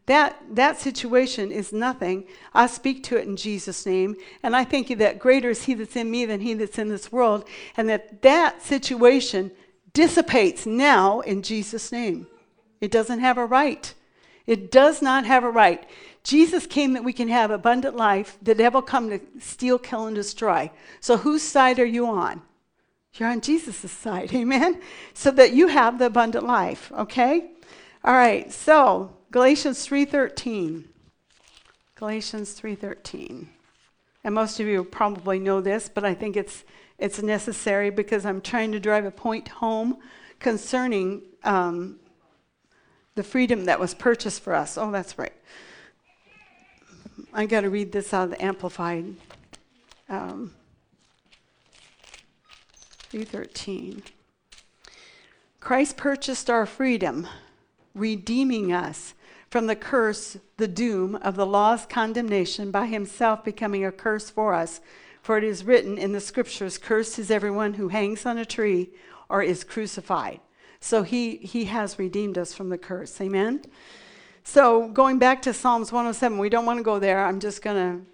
That, 0.07 0.41
that 0.53 0.79
situation 0.79 1.51
is 1.51 1.73
nothing. 1.73 2.25
I 2.55 2.69
speak 2.69 3.03
to 3.05 3.17
it 3.17 3.27
in 3.27 3.37
Jesus' 3.37 3.85
name. 3.85 4.17
And 4.43 4.55
I 4.55 4.65
thank 4.65 4.89
you 4.89 4.97
that 4.97 5.19
greater 5.19 5.51
is 5.51 5.65
He 5.65 5.75
that's 5.75 5.97
in 5.97 6.11
me 6.11 6.25
than 6.25 6.41
He 6.41 6.55
that's 6.55 6.79
in 6.79 6.89
this 6.89 7.11
world. 7.11 7.45
And 7.77 7.89
that 7.89 8.23
that 8.23 8.63
situation 8.63 9.51
dissipates 9.93 10.65
now 10.65 11.21
in 11.21 11.43
Jesus' 11.43 11.91
name. 11.91 12.29
It 12.81 12.91
doesn't 12.91 13.21
have 13.21 13.37
a 13.37 13.47
right. 13.47 13.93
It 14.47 14.71
does 14.71 15.03
not 15.03 15.25
have 15.25 15.43
a 15.43 15.51
right. 15.51 15.89
Jesus 16.23 16.67
came 16.67 16.93
that 16.93 17.05
we 17.05 17.13
can 17.13 17.29
have 17.29 17.51
abundant 17.51 17.97
life. 17.97 18.39
The 18.41 18.55
devil 18.55 18.83
come 18.83 19.11
to 19.11 19.21
steal, 19.41 19.79
kill, 19.79 20.07
and 20.07 20.15
destroy. 20.15 20.71
So 21.01 21.17
whose 21.17 21.43
side 21.43 21.81
are 21.81 21.87
you 21.87 22.07
on? 22.07 22.43
You're 23.15 23.31
on 23.31 23.41
Jesus' 23.41 23.91
side, 23.91 24.33
amen? 24.35 24.81
So 25.15 25.33
that 25.33 25.53
you 25.53 25.69
have 25.69 25.99
the 25.99 26.07
abundant 26.07 26.47
life, 26.47 26.93
okay? 26.93 27.51
All 28.05 28.15
right, 28.15 28.53
so 28.53 29.16
Galatians 29.31 29.87
3:13. 29.87 30.85
Galatians 31.97 32.53
3:13. 32.59 33.49
And 34.23 34.35
most 34.35 34.59
of 34.61 34.67
you 34.67 34.83
probably 34.85 35.39
know 35.39 35.61
this, 35.61 35.89
but 35.89 36.05
I 36.05 36.13
think 36.13 36.37
it's, 36.37 36.65
it's 36.99 37.23
necessary 37.23 37.91
because 37.91 38.27
I'm 38.27 38.41
trying 38.41 38.73
to 38.73 38.81
drive 38.81 39.05
a 39.05 39.11
point 39.11 39.49
home 39.49 39.99
concerning 40.41 41.23
um, 41.45 42.01
the 43.15 43.23
freedom 43.23 43.67
that 43.67 43.79
was 43.79 43.95
purchased 43.95 44.43
for 44.43 44.55
us. 44.55 44.77
Oh, 44.77 44.91
that's 44.91 45.17
right. 45.17 45.33
I 47.33 47.47
got 47.47 47.61
to 47.63 47.71
read 47.71 47.93
this 47.93 48.13
out 48.13 48.25
of 48.25 48.31
the 48.31 48.45
Amplified. 48.45 49.15
Um, 50.09 50.55
313. 53.11 54.03
Christ 55.61 55.97
purchased 55.97 56.51
our 56.51 56.67
freedom, 56.67 57.27
redeeming 57.97 58.73
us 58.73 59.15
from 59.51 59.67
the 59.67 59.77
curse, 59.77 60.37
the 60.57 60.69
doom 60.69 61.17
of 61.17 61.37
the 61.37 61.47
law's 61.47 61.87
condemnation 61.87 62.71
by 62.71 62.87
himself 62.87 63.45
becoming 63.45 63.85
a 63.85 63.93
curse 63.93 64.31
for 64.31 64.55
us. 64.55 64.81
For 65.23 65.39
it 65.39 65.45
is 65.45 65.65
written 65.65 65.99
in 65.99 66.13
the 66.13 66.21
scriptures, 66.21 66.79
Cursed 66.79 67.19
is 67.19 67.31
everyone 67.31 67.75
who 67.75 67.89
hangs 67.89 68.27
on 68.27 68.39
a 68.39 68.45
tree 68.45 68.91
or 69.29 69.43
is 69.43 69.65
crucified. 69.65 70.41
So 70.79 71.03
he, 71.03 71.37
he 71.37 71.65
has 71.65 71.99
redeemed 71.99 72.39
us 72.39 72.55
from 72.55 72.69
the 72.69 72.79
curse. 72.79 73.21
Amen? 73.21 73.63
So 74.45 74.89
going 74.89 75.19
back 75.19 75.43
to 75.43 75.53
Psalms 75.53 75.91
107, 75.91 76.39
we 76.39 76.49
don't 76.49 76.67
want 76.67 76.79
to 76.79 76.85
go 76.85 77.01
there. 77.01 77.25
I'm 77.25 77.41
just 77.41 77.63
going 77.63 78.05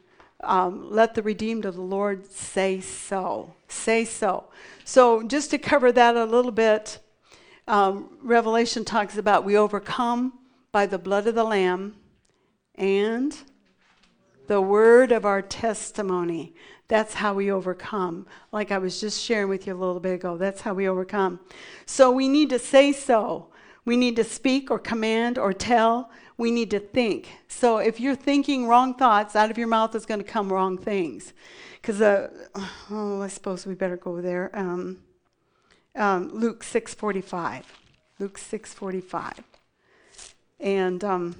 to 0.40 0.48
um, 0.48 0.90
let 0.90 1.14
the 1.14 1.22
redeemed 1.22 1.66
of 1.66 1.74
the 1.74 1.82
Lord 1.82 2.26
say 2.30 2.80
so. 2.80 3.52
Say 3.68 4.04
so. 4.04 4.44
So 4.84 5.22
just 5.22 5.50
to 5.50 5.58
cover 5.58 5.92
that 5.92 6.16
a 6.16 6.24
little 6.24 6.50
bit, 6.50 6.98
um, 7.72 8.10
Revelation 8.20 8.84
talks 8.84 9.16
about 9.16 9.46
we 9.46 9.56
overcome 9.56 10.34
by 10.72 10.84
the 10.84 10.98
blood 10.98 11.26
of 11.26 11.34
the 11.34 11.42
Lamb 11.42 11.96
and 12.74 13.34
the 14.46 14.60
word 14.60 15.10
of 15.10 15.24
our 15.24 15.40
testimony. 15.40 16.54
That's 16.88 17.14
how 17.14 17.32
we 17.32 17.50
overcome. 17.50 18.26
Like 18.52 18.70
I 18.70 18.76
was 18.76 19.00
just 19.00 19.18
sharing 19.18 19.48
with 19.48 19.66
you 19.66 19.72
a 19.72 19.80
little 19.80 20.00
bit 20.00 20.16
ago, 20.16 20.36
that's 20.36 20.60
how 20.60 20.74
we 20.74 20.86
overcome. 20.86 21.40
So 21.86 22.10
we 22.10 22.28
need 22.28 22.50
to 22.50 22.58
say 22.58 22.92
so. 22.92 23.48
We 23.86 23.96
need 23.96 24.16
to 24.16 24.24
speak 24.24 24.70
or 24.70 24.78
command 24.78 25.38
or 25.38 25.54
tell. 25.54 26.10
We 26.36 26.50
need 26.50 26.70
to 26.72 26.78
think. 26.78 27.30
So 27.48 27.78
if 27.78 27.98
you're 27.98 28.14
thinking 28.14 28.68
wrong 28.68 28.94
thoughts, 28.94 29.34
out 29.34 29.50
of 29.50 29.56
your 29.56 29.66
mouth 29.66 29.94
is 29.94 30.04
going 30.04 30.20
to 30.20 30.30
come 30.30 30.52
wrong 30.52 30.76
things. 30.76 31.32
Because, 31.80 32.02
uh, 32.02 32.28
oh, 32.90 33.22
I 33.22 33.28
suppose 33.28 33.64
we 33.64 33.74
better 33.74 33.96
go 33.96 34.20
there. 34.20 34.50
Um, 34.52 34.98
um, 35.94 36.30
Luke 36.32 36.64
6:45. 36.64 37.64
Luke 38.18 38.38
6:45. 38.38 39.44
And 40.60 41.02
um, 41.02 41.36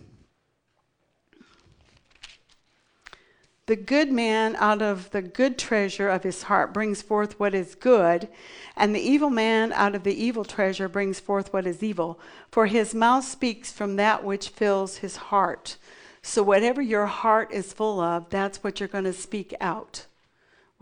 The 3.67 3.77
good 3.77 4.11
man 4.11 4.57
out 4.57 4.83
of 4.83 5.11
the 5.13 5.23
good 5.23 5.57
treasure 5.57 6.09
of 6.09 6.25
his 6.25 6.43
heart 6.43 6.75
brings 6.75 7.01
forth 7.01 7.39
what 7.39 7.55
is 7.55 7.77
good, 7.77 8.29
and 8.77 8.93
the 8.95 9.01
evil 9.01 9.31
man 9.31 9.73
out 9.73 9.95
of 9.95 10.03
the 10.03 10.15
evil 10.15 10.45
treasure 10.45 10.89
brings 10.89 11.21
forth 11.21 11.53
what 11.53 11.67
is 11.67 11.81
evil. 11.81 12.19
For 12.51 12.67
his 12.67 12.93
mouth 12.93 13.25
speaks 13.25 13.71
from 13.71 13.95
that 13.97 14.25
which 14.25 14.49
fills 14.49 14.97
his 14.97 15.17
heart. 15.17 15.77
So, 16.23 16.43
whatever 16.43 16.83
your 16.83 17.07
heart 17.07 17.53
is 17.53 17.73
full 17.73 18.01
of, 18.01 18.29
that's 18.31 18.65
what 18.65 18.81
you're 18.81 18.89
going 18.89 19.05
to 19.05 19.13
speak 19.13 19.55
out. 19.61 20.07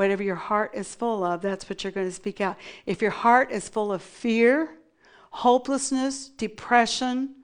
Whatever 0.01 0.23
your 0.23 0.35
heart 0.35 0.71
is 0.73 0.95
full 0.95 1.23
of, 1.23 1.43
that's 1.43 1.69
what 1.69 1.85
you're 1.85 1.93
going 1.93 2.07
to 2.07 2.13
speak 2.13 2.41
out. 2.41 2.57
If 2.87 3.03
your 3.03 3.11
heart 3.11 3.53
is 3.53 3.69
full 3.69 3.93
of 3.93 4.01
fear, 4.01 4.71
hopelessness, 5.31 6.31
depression, 6.31 7.35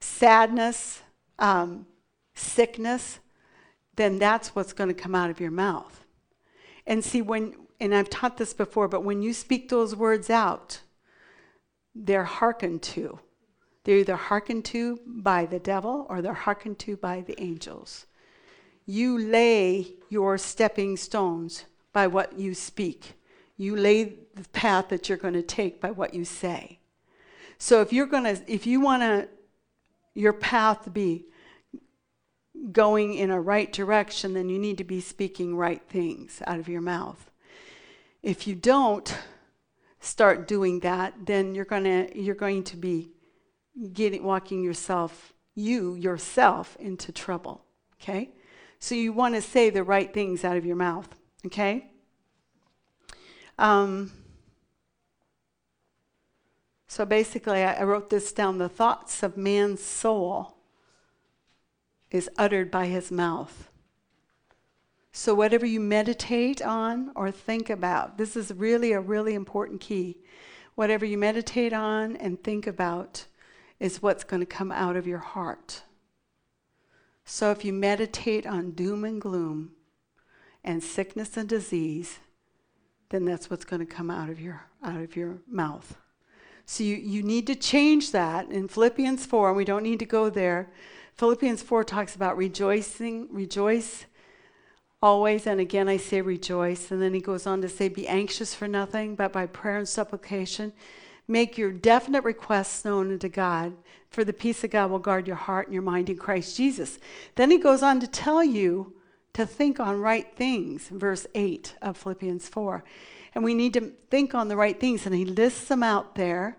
sadness, 0.00 1.02
um, 1.38 1.86
sickness, 2.34 3.20
then 3.94 4.18
that's 4.18 4.56
what's 4.56 4.72
going 4.72 4.88
to 4.88 4.94
come 4.94 5.14
out 5.14 5.30
of 5.30 5.38
your 5.38 5.52
mouth. 5.52 6.04
And 6.84 7.04
see, 7.04 7.22
when, 7.22 7.54
and 7.78 7.94
I've 7.94 8.10
taught 8.10 8.38
this 8.38 8.54
before, 8.54 8.88
but 8.88 9.04
when 9.04 9.22
you 9.22 9.32
speak 9.32 9.68
those 9.68 9.94
words 9.94 10.30
out, 10.30 10.80
they're 11.94 12.24
hearkened 12.24 12.82
to. 12.82 13.20
They're 13.84 13.98
either 13.98 14.16
hearkened 14.16 14.64
to 14.64 14.98
by 15.06 15.46
the 15.46 15.60
devil 15.60 16.08
or 16.10 16.22
they're 16.22 16.34
hearkened 16.34 16.80
to 16.80 16.96
by 16.96 17.20
the 17.20 17.40
angels. 17.40 18.06
You 18.84 19.16
lay 19.16 19.94
your 20.08 20.38
stepping 20.38 20.96
stones 20.96 21.66
by 21.94 22.06
what 22.06 22.38
you 22.38 22.52
speak. 22.52 23.14
You 23.56 23.74
lay 23.74 24.16
the 24.34 24.46
path 24.52 24.90
that 24.90 25.08
you're 25.08 25.16
going 25.16 25.34
to 25.34 25.42
take 25.42 25.80
by 25.80 25.92
what 25.92 26.12
you 26.12 26.26
say. 26.26 26.80
So 27.56 27.80
if 27.80 27.90
you're 27.90 28.06
going 28.06 28.24
to, 28.24 28.42
if 28.46 28.66
you 28.66 28.80
want 28.80 29.02
to, 29.02 29.28
your 30.14 30.34
path 30.34 30.92
be 30.92 31.24
going 32.72 33.14
in 33.14 33.30
a 33.30 33.40
right 33.40 33.72
direction, 33.72 34.34
then 34.34 34.50
you 34.50 34.58
need 34.58 34.76
to 34.78 34.84
be 34.84 35.00
speaking 35.00 35.56
right 35.56 35.82
things 35.88 36.42
out 36.46 36.58
of 36.58 36.68
your 36.68 36.82
mouth. 36.82 37.30
If 38.22 38.46
you 38.46 38.54
don't 38.54 39.16
start 40.00 40.46
doing 40.46 40.80
that, 40.80 41.14
then 41.24 41.54
you're 41.54 41.64
to 41.64 42.10
you're 42.14 42.34
going 42.34 42.64
to 42.64 42.76
be 42.76 43.10
getting 43.92 44.22
walking 44.22 44.62
yourself 44.62 45.32
you 45.54 45.94
yourself 45.94 46.76
into 46.80 47.12
trouble, 47.12 47.64
okay? 48.00 48.30
So 48.78 48.94
you 48.94 49.12
want 49.12 49.34
to 49.34 49.42
say 49.42 49.70
the 49.70 49.84
right 49.84 50.12
things 50.12 50.44
out 50.44 50.56
of 50.56 50.66
your 50.66 50.76
mouth, 50.76 51.08
okay? 51.46 51.90
Um, 53.58 54.12
so 56.86 57.04
basically, 57.04 57.62
I, 57.62 57.74
I 57.74 57.82
wrote 57.84 58.10
this 58.10 58.32
down 58.32 58.58
the 58.58 58.68
thoughts 58.68 59.22
of 59.22 59.36
man's 59.36 59.82
soul 59.82 60.56
is 62.10 62.30
uttered 62.38 62.70
by 62.70 62.86
his 62.86 63.10
mouth. 63.10 63.68
So, 65.10 65.34
whatever 65.34 65.64
you 65.64 65.78
meditate 65.78 66.60
on 66.60 67.12
or 67.14 67.30
think 67.30 67.70
about, 67.70 68.18
this 68.18 68.36
is 68.36 68.52
really 68.52 68.92
a 68.92 69.00
really 69.00 69.34
important 69.34 69.80
key. 69.80 70.18
Whatever 70.74 71.04
you 71.04 71.16
meditate 71.16 71.72
on 71.72 72.16
and 72.16 72.42
think 72.42 72.66
about 72.66 73.26
is 73.78 74.02
what's 74.02 74.24
going 74.24 74.40
to 74.40 74.46
come 74.46 74.72
out 74.72 74.96
of 74.96 75.06
your 75.06 75.18
heart. 75.18 75.82
So, 77.24 77.52
if 77.52 77.64
you 77.64 77.72
meditate 77.72 78.44
on 78.44 78.72
doom 78.72 79.04
and 79.04 79.20
gloom 79.20 79.73
and 80.64 80.82
sickness 80.82 81.36
and 81.36 81.48
disease, 81.48 82.18
then 83.10 83.24
that's 83.24 83.50
what's 83.50 83.64
going 83.64 83.80
to 83.80 83.86
come 83.86 84.10
out 84.10 84.30
of 84.30 84.40
your, 84.40 84.64
out 84.82 85.00
of 85.00 85.14
your 85.14 85.38
mouth. 85.46 85.96
So, 86.66 86.82
you, 86.82 86.96
you 86.96 87.22
need 87.22 87.46
to 87.48 87.54
change 87.54 88.12
that. 88.12 88.50
In 88.50 88.68
Philippians 88.68 89.26
4, 89.26 89.52
we 89.52 89.66
don't 89.66 89.82
need 89.82 89.98
to 89.98 90.06
go 90.06 90.30
there, 90.30 90.70
Philippians 91.16 91.62
4 91.62 91.84
talks 91.84 92.16
about 92.16 92.36
rejoicing, 92.36 93.28
rejoice 93.30 94.06
always, 95.00 95.46
and 95.46 95.60
again 95.60 95.88
I 95.88 95.96
say 95.96 96.20
rejoice. 96.20 96.90
And 96.90 97.00
then 97.00 97.14
he 97.14 97.20
goes 97.20 97.46
on 97.46 97.62
to 97.62 97.68
say, 97.68 97.88
Be 97.88 98.08
anxious 98.08 98.52
for 98.52 98.66
nothing, 98.66 99.14
but 99.14 99.32
by 99.32 99.46
prayer 99.46 99.78
and 99.78 99.88
supplication, 99.88 100.72
make 101.28 101.56
your 101.56 101.70
definite 101.70 102.24
requests 102.24 102.84
known 102.84 103.12
unto 103.12 103.28
God, 103.28 103.74
for 104.10 104.24
the 104.24 104.32
peace 104.32 104.64
of 104.64 104.70
God 104.70 104.90
will 104.90 104.98
guard 104.98 105.28
your 105.28 105.36
heart 105.36 105.68
and 105.68 105.74
your 105.74 105.84
mind 105.84 106.10
in 106.10 106.16
Christ 106.16 106.56
Jesus. 106.56 106.98
Then 107.36 107.50
he 107.50 107.58
goes 107.58 107.82
on 107.82 108.00
to 108.00 108.08
tell 108.08 108.42
you 108.42 108.94
to 109.34 109.44
think 109.44 109.78
on 109.80 110.00
right 110.00 110.34
things, 110.36 110.88
verse 110.88 111.26
8 111.34 111.74
of 111.82 111.96
Philippians 111.96 112.48
4. 112.48 112.84
And 113.34 113.42
we 113.44 113.54
need 113.54 113.74
to 113.74 113.92
think 114.10 114.34
on 114.34 114.48
the 114.48 114.56
right 114.56 114.78
things, 114.78 115.06
and 115.06 115.14
he 115.14 115.24
lists 115.24 115.68
them 115.68 115.82
out 115.82 116.14
there. 116.14 116.56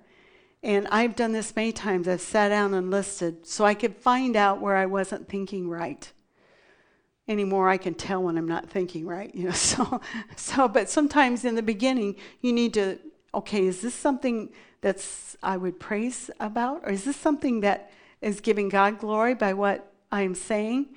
And 0.61 0.88
I've 0.89 1.15
done 1.15 1.31
this 1.31 1.55
many 1.55 1.71
times. 1.71 2.07
I've 2.07 2.21
sat 2.21 2.49
down 2.49 2.73
and 2.73 2.91
listed 2.91 3.47
so 3.47 3.65
I 3.65 3.75
could 3.75 3.95
find 3.95 4.35
out 4.35 4.61
where 4.61 4.75
I 4.75 4.85
wasn't 4.85 5.29
thinking 5.29 5.69
right. 5.69 6.11
Anymore, 7.27 7.69
I 7.69 7.77
can 7.77 7.93
tell 7.93 8.23
when 8.23 8.38
I'm 8.38 8.47
not 8.47 8.69
thinking 8.69 9.05
right, 9.05 9.33
you 9.33 9.45
know. 9.45 9.51
So, 9.55 10.01
so, 10.35 10.67
but 10.67 10.89
sometimes 10.89 11.45
in 11.45 11.55
the 11.55 11.63
beginning, 11.63 12.17
you 12.41 12.51
need 12.51 12.73
to, 12.73 12.99
okay, 13.33 13.65
is 13.65 13.81
this 13.81 13.95
something 13.95 14.49
that's 14.81 15.38
I 15.41 15.57
would 15.57 15.79
praise 15.79 16.29
about, 16.39 16.81
or 16.83 16.89
is 16.89 17.05
this 17.05 17.15
something 17.15 17.61
that 17.61 17.91
is 18.21 18.41
giving 18.41 18.69
God 18.69 18.99
glory 18.99 19.33
by 19.33 19.53
what 19.53 19.91
I'm 20.11 20.35
saying? 20.35 20.88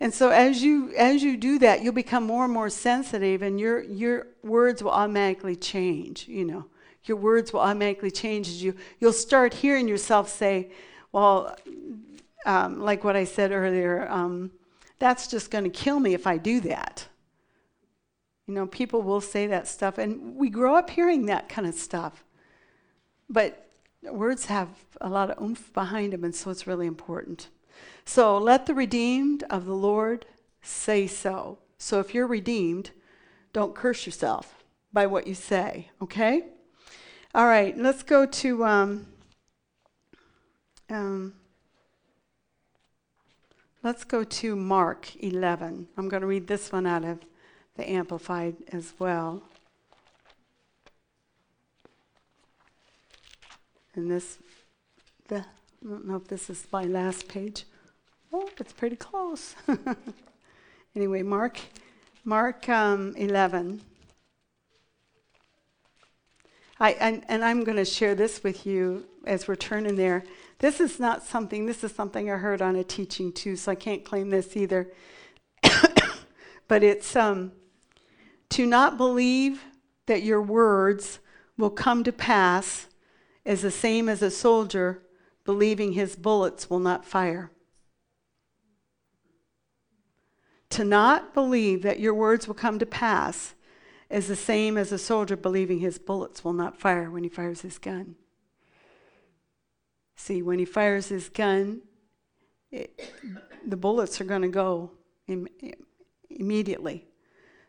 And 0.00 0.12
so 0.12 0.30
as 0.30 0.62
you 0.62 0.92
as 0.96 1.22
you 1.22 1.36
do 1.36 1.58
that, 1.60 1.82
you'll 1.82 1.92
become 1.92 2.24
more 2.24 2.44
and 2.44 2.52
more 2.52 2.70
sensitive, 2.70 3.42
and 3.42 3.60
your 3.60 3.82
your 3.82 4.26
words 4.42 4.82
will 4.82 4.90
automatically 4.90 5.56
change, 5.56 6.28
you 6.28 6.44
know. 6.44 6.66
Your 7.04 7.16
words 7.18 7.52
will 7.52 7.60
automatically 7.60 8.10
change 8.10 8.48
as 8.48 8.62
you 8.62 8.74
you'll 8.98 9.12
start 9.12 9.54
hearing 9.54 9.86
yourself 9.86 10.28
say 10.28 10.70
well 11.12 11.54
um, 12.46 12.80
like 12.80 13.04
what 13.04 13.14
i 13.14 13.24
said 13.24 13.52
earlier 13.52 14.08
um, 14.10 14.50
that's 14.98 15.26
just 15.28 15.50
going 15.50 15.64
to 15.64 15.70
kill 15.70 16.00
me 16.00 16.14
if 16.14 16.26
i 16.26 16.38
do 16.38 16.60
that. 16.60 17.08
You 18.46 18.54
know 18.54 18.66
people 18.66 19.02
will 19.02 19.20
say 19.20 19.46
that 19.46 19.68
stuff 19.68 19.98
and 19.98 20.36
we 20.36 20.50
grow 20.50 20.76
up 20.76 20.90
hearing 20.90 21.26
that 21.26 21.48
kind 21.48 21.66
of 21.66 21.74
stuff. 21.74 22.24
But 23.28 23.68
words 24.02 24.46
have 24.46 24.68
a 25.00 25.08
lot 25.08 25.30
of 25.30 25.42
oomph 25.42 25.72
behind 25.72 26.12
them 26.12 26.24
and 26.24 26.34
so 26.34 26.50
it's 26.50 26.66
really 26.66 26.86
important 26.86 27.48
so 28.04 28.38
let 28.38 28.66
the 28.66 28.74
redeemed 28.74 29.44
of 29.50 29.64
the 29.66 29.74
lord 29.74 30.26
say 30.62 31.06
so 31.06 31.58
so 31.78 32.00
if 32.00 32.14
you're 32.14 32.26
redeemed 32.26 32.90
don't 33.52 33.74
curse 33.74 34.06
yourself 34.06 34.64
by 34.92 35.06
what 35.06 35.26
you 35.26 35.34
say 35.34 35.90
okay 36.00 36.44
all 37.36 37.48
right, 37.48 37.76
let's 37.76 38.04
go 38.04 38.26
to 38.26 38.64
um, 38.64 39.06
um, 40.88 41.34
let's 43.82 44.04
go 44.04 44.22
to 44.22 44.54
Mark 44.54 45.16
11. 45.16 45.88
I'm 45.96 46.08
going 46.08 46.20
to 46.20 46.28
read 46.28 46.46
this 46.46 46.70
one 46.70 46.86
out 46.86 47.04
of 47.04 47.18
the 47.76 47.90
Amplified 47.90 48.54
as 48.70 48.92
well. 49.00 49.42
And 53.96 54.08
this, 54.08 54.38
the, 55.26 55.38
I 55.38 55.44
don't 55.82 56.06
know 56.06 56.16
if 56.16 56.28
this 56.28 56.48
is 56.48 56.68
my 56.70 56.84
last 56.84 57.26
page. 57.26 57.64
Oh, 58.36 58.48
it's 58.58 58.72
pretty 58.72 58.96
close. 58.96 59.54
anyway, 60.96 61.22
Mark, 61.22 61.60
Mark 62.24 62.68
um, 62.68 63.14
11. 63.16 63.80
I, 66.80 66.90
and, 66.94 67.24
and 67.28 67.44
I'm 67.44 67.62
going 67.62 67.76
to 67.76 67.84
share 67.84 68.16
this 68.16 68.42
with 68.42 68.66
you 68.66 69.04
as 69.24 69.46
we're 69.46 69.54
turning 69.54 69.94
there. 69.94 70.24
This 70.58 70.80
is 70.80 70.98
not 70.98 71.22
something, 71.22 71.66
this 71.66 71.84
is 71.84 71.94
something 71.94 72.28
I 72.28 72.34
heard 72.34 72.60
on 72.60 72.74
a 72.74 72.82
teaching 72.82 73.30
too, 73.30 73.54
so 73.54 73.70
I 73.70 73.76
can't 73.76 74.04
claim 74.04 74.30
this 74.30 74.56
either. 74.56 74.88
but 76.66 76.82
it's 76.82 77.14
um, 77.14 77.52
to 78.48 78.66
not 78.66 78.96
believe 78.96 79.62
that 80.06 80.24
your 80.24 80.42
words 80.42 81.20
will 81.56 81.70
come 81.70 82.02
to 82.02 82.10
pass 82.10 82.88
is 83.44 83.62
the 83.62 83.70
same 83.70 84.08
as 84.08 84.22
a 84.22 84.30
soldier 84.30 85.02
believing 85.44 85.92
his 85.92 86.16
bullets 86.16 86.68
will 86.68 86.80
not 86.80 87.04
fire. 87.04 87.52
To 90.70 90.84
not 90.84 91.34
believe 91.34 91.82
that 91.82 92.00
your 92.00 92.14
words 92.14 92.48
will 92.48 92.54
come 92.54 92.78
to 92.78 92.86
pass 92.86 93.54
is 94.10 94.28
the 94.28 94.36
same 94.36 94.76
as 94.76 94.92
a 94.92 94.98
soldier 94.98 95.36
believing 95.36 95.78
his 95.78 95.98
bullets 95.98 96.44
will 96.44 96.52
not 96.52 96.78
fire 96.78 97.10
when 97.10 97.22
he 97.22 97.28
fires 97.28 97.60
his 97.62 97.78
gun. 97.78 98.16
See, 100.16 100.42
when 100.42 100.58
he 100.58 100.64
fires 100.64 101.08
his 101.08 101.28
gun, 101.28 101.82
it, 102.70 103.12
the 103.66 103.76
bullets 103.76 104.20
are 104.20 104.24
going 104.24 104.42
to 104.42 104.48
go 104.48 104.90
Im- 105.26 105.48
immediately. 106.30 107.06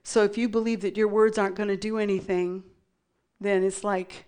So 0.04 0.24
if 0.24 0.38
you 0.38 0.50
believe 0.50 0.82
that 0.82 0.98
your 0.98 1.08
words 1.08 1.38
aren't 1.38 1.56
going 1.56 1.70
to 1.70 1.78
do 1.78 1.98
anything, 1.98 2.64
then 3.40 3.64
it's 3.64 3.84
like 3.84 4.26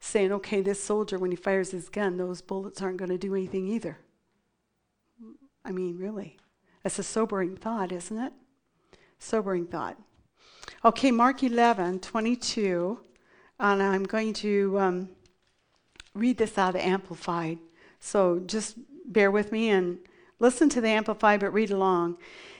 saying, 0.00 0.32
okay, 0.32 0.60
this 0.60 0.82
soldier, 0.82 1.18
when 1.18 1.30
he 1.30 1.36
fires 1.36 1.70
his 1.70 1.88
gun, 1.88 2.16
those 2.16 2.40
bullets 2.40 2.80
aren't 2.80 2.98
going 2.98 3.10
to 3.10 3.18
do 3.18 3.34
anything 3.34 3.68
either. 3.68 3.98
I 5.64 5.72
mean, 5.72 5.98
really. 5.98 6.38
That's 6.84 6.98
a 6.98 7.02
sobering 7.02 7.56
thought, 7.56 7.90
isn't 7.90 8.16
it? 8.16 8.32
Sobering 9.18 9.66
thought. 9.66 9.96
Okay, 10.84 11.10
Mark 11.10 11.42
11, 11.42 12.00
22. 12.00 13.00
And 13.58 13.82
I'm 13.82 14.04
going 14.04 14.34
to 14.34 14.78
um, 14.78 15.08
read 16.14 16.36
this 16.36 16.58
out 16.58 16.74
of 16.74 16.82
Amplified. 16.82 17.58
So 18.00 18.40
just 18.46 18.76
bear 19.06 19.30
with 19.30 19.50
me 19.50 19.70
and 19.70 19.98
listen 20.38 20.68
to 20.68 20.80
the 20.82 20.88
Amplified, 20.88 21.40
but 21.40 21.54
read 21.54 21.70
along. 21.70 22.18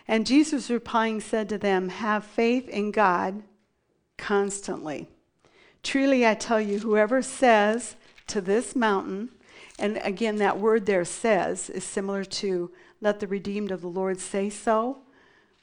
And 0.08 0.26
Jesus 0.26 0.70
replying 0.70 1.20
said 1.20 1.48
to 1.50 1.58
them, 1.58 1.90
Have 1.90 2.24
faith 2.24 2.66
in 2.68 2.92
God 2.92 3.42
constantly. 4.16 5.06
Truly, 5.82 6.26
I 6.26 6.34
tell 6.34 6.60
you, 6.60 6.78
whoever 6.78 7.20
says 7.20 7.96
to 8.28 8.40
this 8.40 8.74
mountain, 8.74 9.28
and 9.78 10.00
again, 10.02 10.36
that 10.36 10.58
word 10.58 10.86
there 10.86 11.04
says 11.04 11.68
is 11.70 11.84
similar 11.84 12.24
to 12.24 12.70
let 13.00 13.20
the 13.20 13.26
redeemed 13.26 13.70
of 13.70 13.80
the 13.80 13.88
Lord 13.88 14.20
say 14.20 14.48
so. 14.50 14.98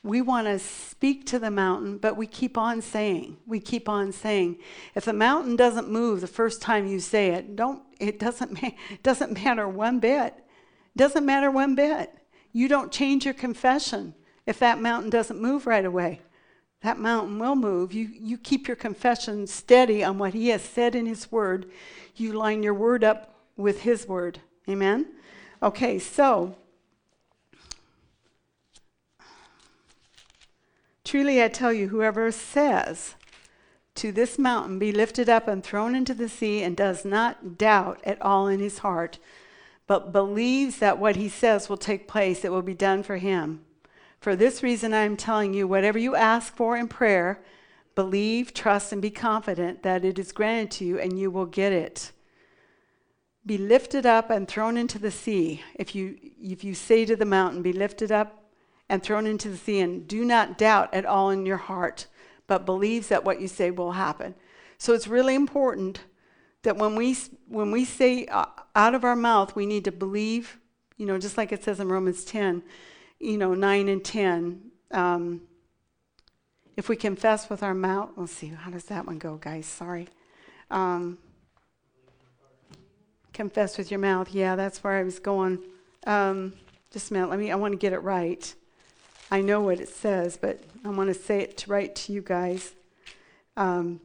We 0.04 0.21
want 0.21 0.47
to 0.47 0.58
speak 0.60 1.26
to 1.28 1.39
the 1.39 1.52
mountain, 1.52 1.97
but 1.97 2.17
we 2.17 2.26
keep 2.26 2.58
on 2.58 2.82
saying, 2.82 3.38
we 3.45 3.60
keep 3.60 3.88
on 3.88 4.12
saying. 4.12 4.58
If 4.95 5.06
the 5.06 5.13
mountain 5.13 5.56
doesn't 5.56 5.89
move 5.89 6.21
the 6.21 6.28
first 6.28 6.62
time 6.62 6.88
you 6.88 7.00
say 7.00 7.30
it, 7.30 7.56
don't, 7.56 7.84
it 8.00 8.19
doesn't, 8.19 8.52
ma- 8.62 8.71
doesn't 9.04 9.43
matter 9.43 9.67
one 9.67 10.00
bit. 10.00 10.34
Doesn't 10.97 11.26
matter 11.26 11.52
one 11.52 11.76
bit. 11.76 12.13
You 12.52 12.67
don't 12.67 12.91
change 12.91 13.26
your 13.26 13.34
confession 13.34 14.15
if 14.45 14.60
that 14.60 14.82
mountain 14.82 15.10
doesn't 15.10 15.41
move 15.41 15.67
right 15.67 15.86
away 15.86 16.21
that 16.82 16.97
mountain 16.97 17.38
will 17.39 17.56
move. 17.56 17.93
You, 17.93 18.10
you 18.12 18.38
keep 18.38 18.67
your 18.67 18.76
confession 18.76 19.47
steady 19.47 20.04
on 20.04 20.17
what 20.17 20.34
He 20.34 20.50
has 20.50 20.62
said 20.62 20.95
in 20.95 21.06
His 21.06 21.32
Word. 21.32 21.69
You 22.15 22.34
line 22.34 22.63
your 22.63 22.74
word 22.74 23.04
up 23.04 23.30
with 23.62 23.82
His 23.82 24.08
Word. 24.08 24.39
Amen? 24.67 25.08
Okay, 25.63 26.00
so. 26.00 26.56
Truly 31.04 31.43
I 31.43 31.47
tell 31.47 31.74
you, 31.74 31.89
whoever 31.89 32.32
says 32.32 33.15
to 33.95 34.12
this 34.12 34.39
mountain, 34.39 34.80
be 34.80 34.91
lifted 34.91 35.30
up 35.30 35.47
and 35.47 35.63
thrown 35.63 35.95
into 35.95 36.13
the 36.13 36.30
sea, 36.30 36.63
and 36.63 36.76
does 36.78 37.04
not 37.04 37.58
doubt 37.58 38.00
at 38.04 38.21
all 38.21 38.47
in 38.47 38.60
his 38.60 38.80
heart, 38.80 39.19
but 39.88 40.13
believes 40.13 40.78
that 40.78 40.97
what 40.97 41.17
he 41.17 41.28
says 41.28 41.67
will 41.67 41.78
take 41.78 42.08
place, 42.08 42.45
it 42.45 42.52
will 42.52 42.62
be 42.62 42.74
done 42.74 43.04
for 43.04 43.17
him. 43.17 43.62
For 44.21 44.36
this 44.36 44.63
reason, 44.63 44.93
I 44.93 45.02
am 45.02 45.17
telling 45.17 45.54
you 45.54 45.67
whatever 45.67 46.00
you 46.00 46.15
ask 46.15 46.56
for 46.56 46.78
in 46.78 46.88
prayer, 46.88 47.43
believe, 47.95 48.54
trust, 48.54 48.93
and 48.93 49.02
be 49.02 49.12
confident 49.12 49.84
that 49.84 50.06
it 50.06 50.17
is 50.17 50.32
granted 50.32 50.71
to 50.71 50.86
you 50.86 51.00
and 51.00 51.19
you 51.19 51.30
will 51.30 51.45
get 51.45 51.74
it. 51.74 52.12
Be 53.45 53.58
lifted 53.58 54.06
up 54.06 54.30
and 54.30 54.47
thrown 54.47 54.77
into 54.77 54.99
the 54.99 55.12
sea. 55.12 55.62
If 55.75 55.95
you, 55.95 56.17
if 56.39 56.63
you 56.63 56.73
say 56.73 57.06
to 57.06 57.15
the 57.15 57.25
mountain, 57.25 57.62
Be 57.62 57.73
lifted 57.73 58.12
up 58.12 58.43
and 58.89 59.01
thrown 59.01 59.25
into 59.25 59.49
the 59.49 59.58
sea, 59.58 59.80
and 59.80 60.08
do 60.08 60.25
not 60.25 60.58
doubt 60.58 60.93
at 60.93 61.06
all 61.06 61.30
in 61.30 61.45
your 61.45 61.58
heart, 61.58 62.08
but 62.47 62.65
believes 62.65 63.08
that 63.08 63.23
what 63.23 63.39
you 63.39 63.47
say 63.47 63.71
will 63.71 63.93
happen. 63.93 64.36
So 64.77 64.93
it's 64.93 65.08
really 65.08 65.34
important 65.34 66.01
that 66.63 66.75
when 66.75 66.95
we, 66.95 67.15
when 67.47 67.71
we 67.71 67.86
say 67.86 68.25
uh, 68.25 68.45
out 68.75 68.93
of 68.93 69.06
our 69.06 69.15
mouth, 69.15 69.56
we 69.56 69.65
need 69.65 69.86
to 69.86 69.91
believe, 69.91 70.60
you 70.97 71.06
know, 71.06 71.17
just 71.17 71.38
like 71.38 71.51
it 71.51 71.63
says 71.63 71.80
in 71.80 71.88
Romans 71.88 72.25
10 72.25 72.63
you 73.21 73.38
know, 73.38 73.54
9 73.54 73.88
and 73.88 74.04
10. 74.04 74.62
Um, 74.91 75.41
if 76.75 76.89
we 76.89 76.95
confess 76.95 77.49
with 77.49 77.63
our 77.63 77.73
mouth, 77.73 78.12
let's 78.15 78.32
see, 78.32 78.47
how 78.47 78.71
does 78.71 78.86
that 78.86 79.06
one 79.06 79.19
go, 79.19 79.36
guys? 79.36 79.65
Sorry. 79.65 80.08
Um, 80.69 81.19
confess 83.33 83.77
with 83.77 83.91
your 83.91 83.99
mouth. 83.99 84.33
Yeah, 84.33 84.55
that's 84.55 84.83
where 84.83 84.93
I 84.93 85.03
was 85.03 85.19
going. 85.19 85.59
Um, 86.05 86.53
just 86.91 87.11
a 87.11 87.13
minute. 87.13 87.29
Let 87.29 87.39
me. 87.39 87.51
I 87.51 87.55
want 87.55 87.73
to 87.73 87.77
get 87.77 87.93
it 87.93 87.99
right. 87.99 88.53
I 89.31 89.41
know 89.41 89.61
what 89.61 89.79
it 89.79 89.89
says, 89.89 90.37
but 90.37 90.59
I 90.83 90.89
want 90.89 91.07
to 91.07 91.13
say 91.13 91.39
it 91.41 91.57
to 91.57 91.71
right 91.71 91.93
to 91.95 92.13
you 92.13 92.21
guys. 92.21 92.73
Um, 93.55 94.01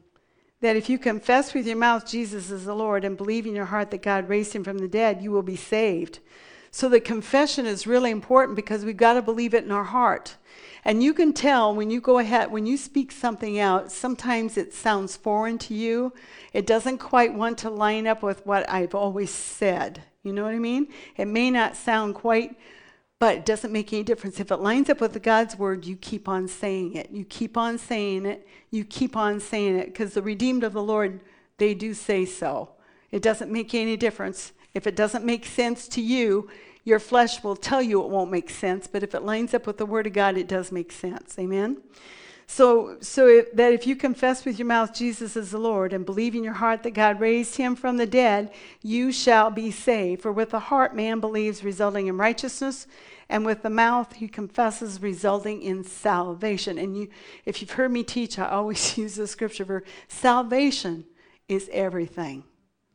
that 0.61 0.75
if 0.75 0.89
you 0.89 0.97
confess 0.97 1.53
with 1.53 1.67
your 1.67 1.77
mouth 1.77 2.07
Jesus 2.07 2.49
is 2.49 2.65
the 2.65 2.73
Lord 2.73 3.05
and 3.05 3.15
believe 3.15 3.45
in 3.45 3.55
your 3.55 3.65
heart 3.65 3.91
that 3.91 4.01
God 4.01 4.27
raised 4.27 4.53
him 4.53 4.63
from 4.63 4.79
the 4.79 4.87
dead, 4.87 5.21
you 5.21 5.31
will 5.31 5.43
be 5.43 5.55
saved. 5.55 6.19
So 6.71 6.89
the 6.89 6.99
confession 6.99 7.65
is 7.65 7.87
really 7.87 8.11
important 8.11 8.55
because 8.55 8.83
we've 8.83 8.97
got 8.97 9.13
to 9.13 9.21
believe 9.21 9.53
it 9.53 9.63
in 9.63 9.71
our 9.71 9.83
heart. 9.83 10.35
And 10.87 11.03
you 11.03 11.13
can 11.13 11.33
tell 11.33 11.75
when 11.75 11.91
you 11.91 11.99
go 11.99 12.19
ahead, 12.19 12.49
when 12.49 12.65
you 12.65 12.77
speak 12.77 13.11
something 13.11 13.59
out, 13.59 13.91
sometimes 13.91 14.55
it 14.55 14.73
sounds 14.73 15.17
foreign 15.17 15.57
to 15.57 15.73
you. 15.73 16.13
It 16.53 16.65
doesn't 16.65 16.99
quite 16.99 17.33
want 17.33 17.57
to 17.57 17.69
line 17.69 18.07
up 18.07 18.23
with 18.23 18.45
what 18.45 18.67
I've 18.69 18.95
always 18.95 19.29
said. 19.29 20.01
You 20.23 20.31
know 20.31 20.45
what 20.45 20.53
I 20.53 20.59
mean? 20.59 20.87
It 21.17 21.25
may 21.25 21.51
not 21.51 21.75
sound 21.75 22.15
quite, 22.15 22.55
but 23.19 23.35
it 23.35 23.45
doesn't 23.45 23.73
make 23.73 23.91
any 23.91 24.03
difference. 24.03 24.39
If 24.39 24.49
it 24.49 24.61
lines 24.61 24.89
up 24.89 25.01
with 25.01 25.21
God's 25.21 25.59
word, 25.59 25.83
you 25.83 25.97
keep 25.97 26.29
on 26.29 26.47
saying 26.47 26.95
it. 26.95 27.11
You 27.11 27.25
keep 27.25 27.57
on 27.57 27.77
saying 27.77 28.25
it. 28.25 28.47
You 28.71 28.85
keep 28.85 29.17
on 29.17 29.41
saying 29.41 29.77
it 29.77 29.87
because 29.87 30.13
the 30.13 30.21
redeemed 30.21 30.63
of 30.63 30.71
the 30.71 30.81
Lord, 30.81 31.19
they 31.57 31.73
do 31.73 31.93
say 31.93 32.23
so. 32.23 32.69
It 33.11 33.21
doesn't 33.21 33.51
make 33.51 33.75
any 33.75 33.97
difference. 33.97 34.53
If 34.73 34.87
it 34.87 34.95
doesn't 34.95 35.25
make 35.25 35.45
sense 35.45 35.89
to 35.89 36.01
you, 36.01 36.49
your 36.87 36.99
flesh 36.99 37.43
will 37.43 37.57
tell 37.57 37.81
you 37.81 38.01
it 38.01 38.07
won't 38.07 38.31
make 38.31 38.49
sense, 38.49 38.87
but 38.87 39.03
if 39.03 39.13
it 39.13 39.21
lines 39.21 39.53
up 39.53 39.67
with 39.67 39.77
the 39.77 39.85
Word 39.85 40.07
of 40.07 40.13
God, 40.13 40.37
it 40.37 40.47
does 40.47 40.71
make 40.71 40.93
sense. 40.93 41.37
Amen? 41.37 41.81
So, 42.49 42.95
so 43.01 43.27
if, 43.27 43.51
that 43.55 43.73
if 43.73 43.85
you 43.85 43.97
confess 43.97 44.45
with 44.45 44.57
your 44.57 44.69
mouth 44.69 44.93
Jesus 44.93 45.35
is 45.35 45.51
the 45.51 45.57
Lord 45.57 45.91
and 45.91 46.05
believe 46.05 46.33
in 46.33 46.45
your 46.45 46.53
heart 46.53 46.83
that 46.83 46.91
God 46.91 47.19
raised 47.19 47.57
him 47.57 47.75
from 47.75 47.97
the 47.97 48.05
dead, 48.05 48.53
you 48.81 49.11
shall 49.11 49.51
be 49.51 49.69
saved. 49.69 50.21
For 50.21 50.31
with 50.31 50.51
the 50.51 50.59
heart 50.59 50.95
man 50.95 51.19
believes, 51.19 51.61
resulting 51.61 52.07
in 52.07 52.17
righteousness, 52.17 52.87
and 53.27 53.45
with 53.45 53.63
the 53.63 53.69
mouth 53.69 54.13
he 54.13 54.29
confesses, 54.29 55.01
resulting 55.01 55.61
in 55.61 55.83
salvation. 55.83 56.77
And 56.77 56.97
you, 56.97 57.09
if 57.43 57.59
you've 57.59 57.71
heard 57.71 57.91
me 57.91 58.05
teach, 58.05 58.39
I 58.39 58.47
always 58.47 58.97
use 58.97 59.15
the 59.15 59.27
scripture 59.27 59.65
for 59.65 59.83
salvation 60.07 61.03
is 61.49 61.69
everything. 61.73 62.45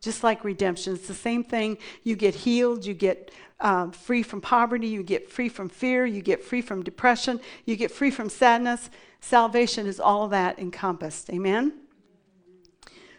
Just 0.02 0.24
like 0.24 0.42
redemption, 0.42 0.94
it's 0.94 1.06
the 1.06 1.14
same 1.14 1.44
thing. 1.44 1.78
You 2.02 2.16
get 2.16 2.34
healed, 2.34 2.84
you 2.84 2.92
get 2.92 3.30
um, 3.60 3.92
free 3.92 4.24
from 4.24 4.40
poverty, 4.40 4.88
you 4.88 5.04
get 5.04 5.30
free 5.30 5.48
from 5.48 5.68
fear, 5.68 6.04
you 6.04 6.20
get 6.20 6.42
free 6.42 6.60
from 6.60 6.82
depression, 6.82 7.40
you 7.64 7.76
get 7.76 7.92
free 7.92 8.10
from 8.10 8.28
sadness. 8.28 8.90
Salvation 9.20 9.86
is 9.86 10.00
all 10.00 10.26
that 10.28 10.58
encompassed. 10.58 11.30
Amen? 11.30 11.72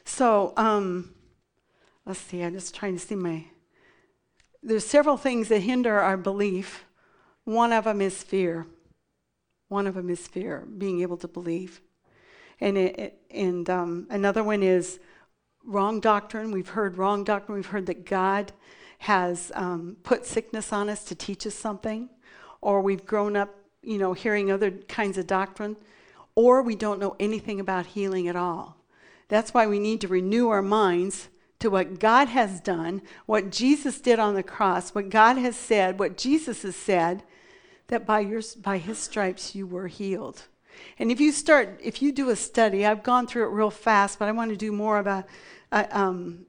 So, 0.03 0.53
um, 0.57 1.13
let's 2.05 2.19
see, 2.19 2.41
I'm 2.41 2.53
just 2.53 2.75
trying 2.75 2.97
to 2.97 2.99
see 2.99 3.15
my. 3.15 3.45
There's 4.61 4.85
several 4.85 5.15
things 5.15 5.47
that 5.47 5.59
hinder 5.59 5.97
our 6.01 6.17
belief. 6.17 6.83
One 7.45 7.71
of 7.71 7.85
them 7.85 8.01
is 8.01 8.21
fear. 8.21 8.67
One 9.69 9.87
of 9.87 9.95
them 9.95 10.09
is 10.09 10.27
fear, 10.27 10.67
being 10.77 11.01
able 11.01 11.17
to 11.17 11.29
believe. 11.29 11.81
And, 12.59 12.77
it, 12.77 13.21
and 13.31 13.69
um, 13.69 14.07
another 14.09 14.43
one 14.43 14.61
is 14.61 14.99
wrong 15.65 15.99
doctrine. 15.99 16.51
We've 16.51 16.69
heard 16.69 16.97
wrong 16.97 17.23
doctrine. 17.23 17.55
We've 17.55 17.65
heard 17.65 17.85
that 17.87 18.05
God 18.05 18.51
has 18.99 19.51
um, 19.55 19.97
put 20.03 20.25
sickness 20.25 20.71
on 20.71 20.89
us 20.89 21.03
to 21.05 21.15
teach 21.15 21.45
us 21.45 21.55
something, 21.55 22.09
or 22.61 22.81
we've 22.81 23.05
grown 23.05 23.35
up, 23.35 23.53
you 23.81 23.97
know, 23.97 24.13
hearing 24.13 24.51
other 24.51 24.71
kinds 24.71 25.17
of 25.17 25.27
doctrine, 25.27 25.75
or 26.35 26.61
we 26.61 26.75
don't 26.75 26.99
know 26.99 27.15
anything 27.19 27.59
about 27.59 27.85
healing 27.87 28.27
at 28.27 28.35
all. 28.35 28.77
That's 29.27 29.53
why 29.53 29.67
we 29.67 29.79
need 29.79 30.01
to 30.01 30.07
renew 30.07 30.49
our 30.49 30.61
minds 30.61 31.29
to 31.59 31.69
what 31.69 31.99
God 31.99 32.27
has 32.29 32.59
done, 32.59 33.01
what 33.25 33.49
Jesus 33.49 34.01
did 34.01 34.19
on 34.19 34.35
the 34.35 34.43
cross, 34.43 34.93
what 34.93 35.09
God 35.09 35.37
has 35.37 35.55
said, 35.55 35.99
what 35.99 36.17
Jesus 36.17 36.63
has 36.63 36.75
said, 36.75 37.23
that 37.87 38.05
by, 38.05 38.19
your, 38.21 38.41
by 38.61 38.77
his 38.77 38.97
stripes 38.97 39.55
you 39.55 39.67
were 39.67 39.87
healed. 39.87 40.43
And 40.99 41.11
if 41.11 41.19
you 41.19 41.31
start, 41.31 41.79
if 41.83 42.01
you 42.01 42.11
do 42.11 42.29
a 42.29 42.35
study, 42.35 42.85
I've 42.85 43.03
gone 43.03 43.27
through 43.27 43.45
it 43.45 43.49
real 43.49 43.69
fast, 43.69 44.19
but 44.19 44.27
I 44.27 44.31
want 44.31 44.51
to 44.51 44.57
do 44.57 44.71
more 44.71 44.97
of 44.97 45.07
a, 45.07 45.25
a, 45.71 45.97
um, 45.97 46.45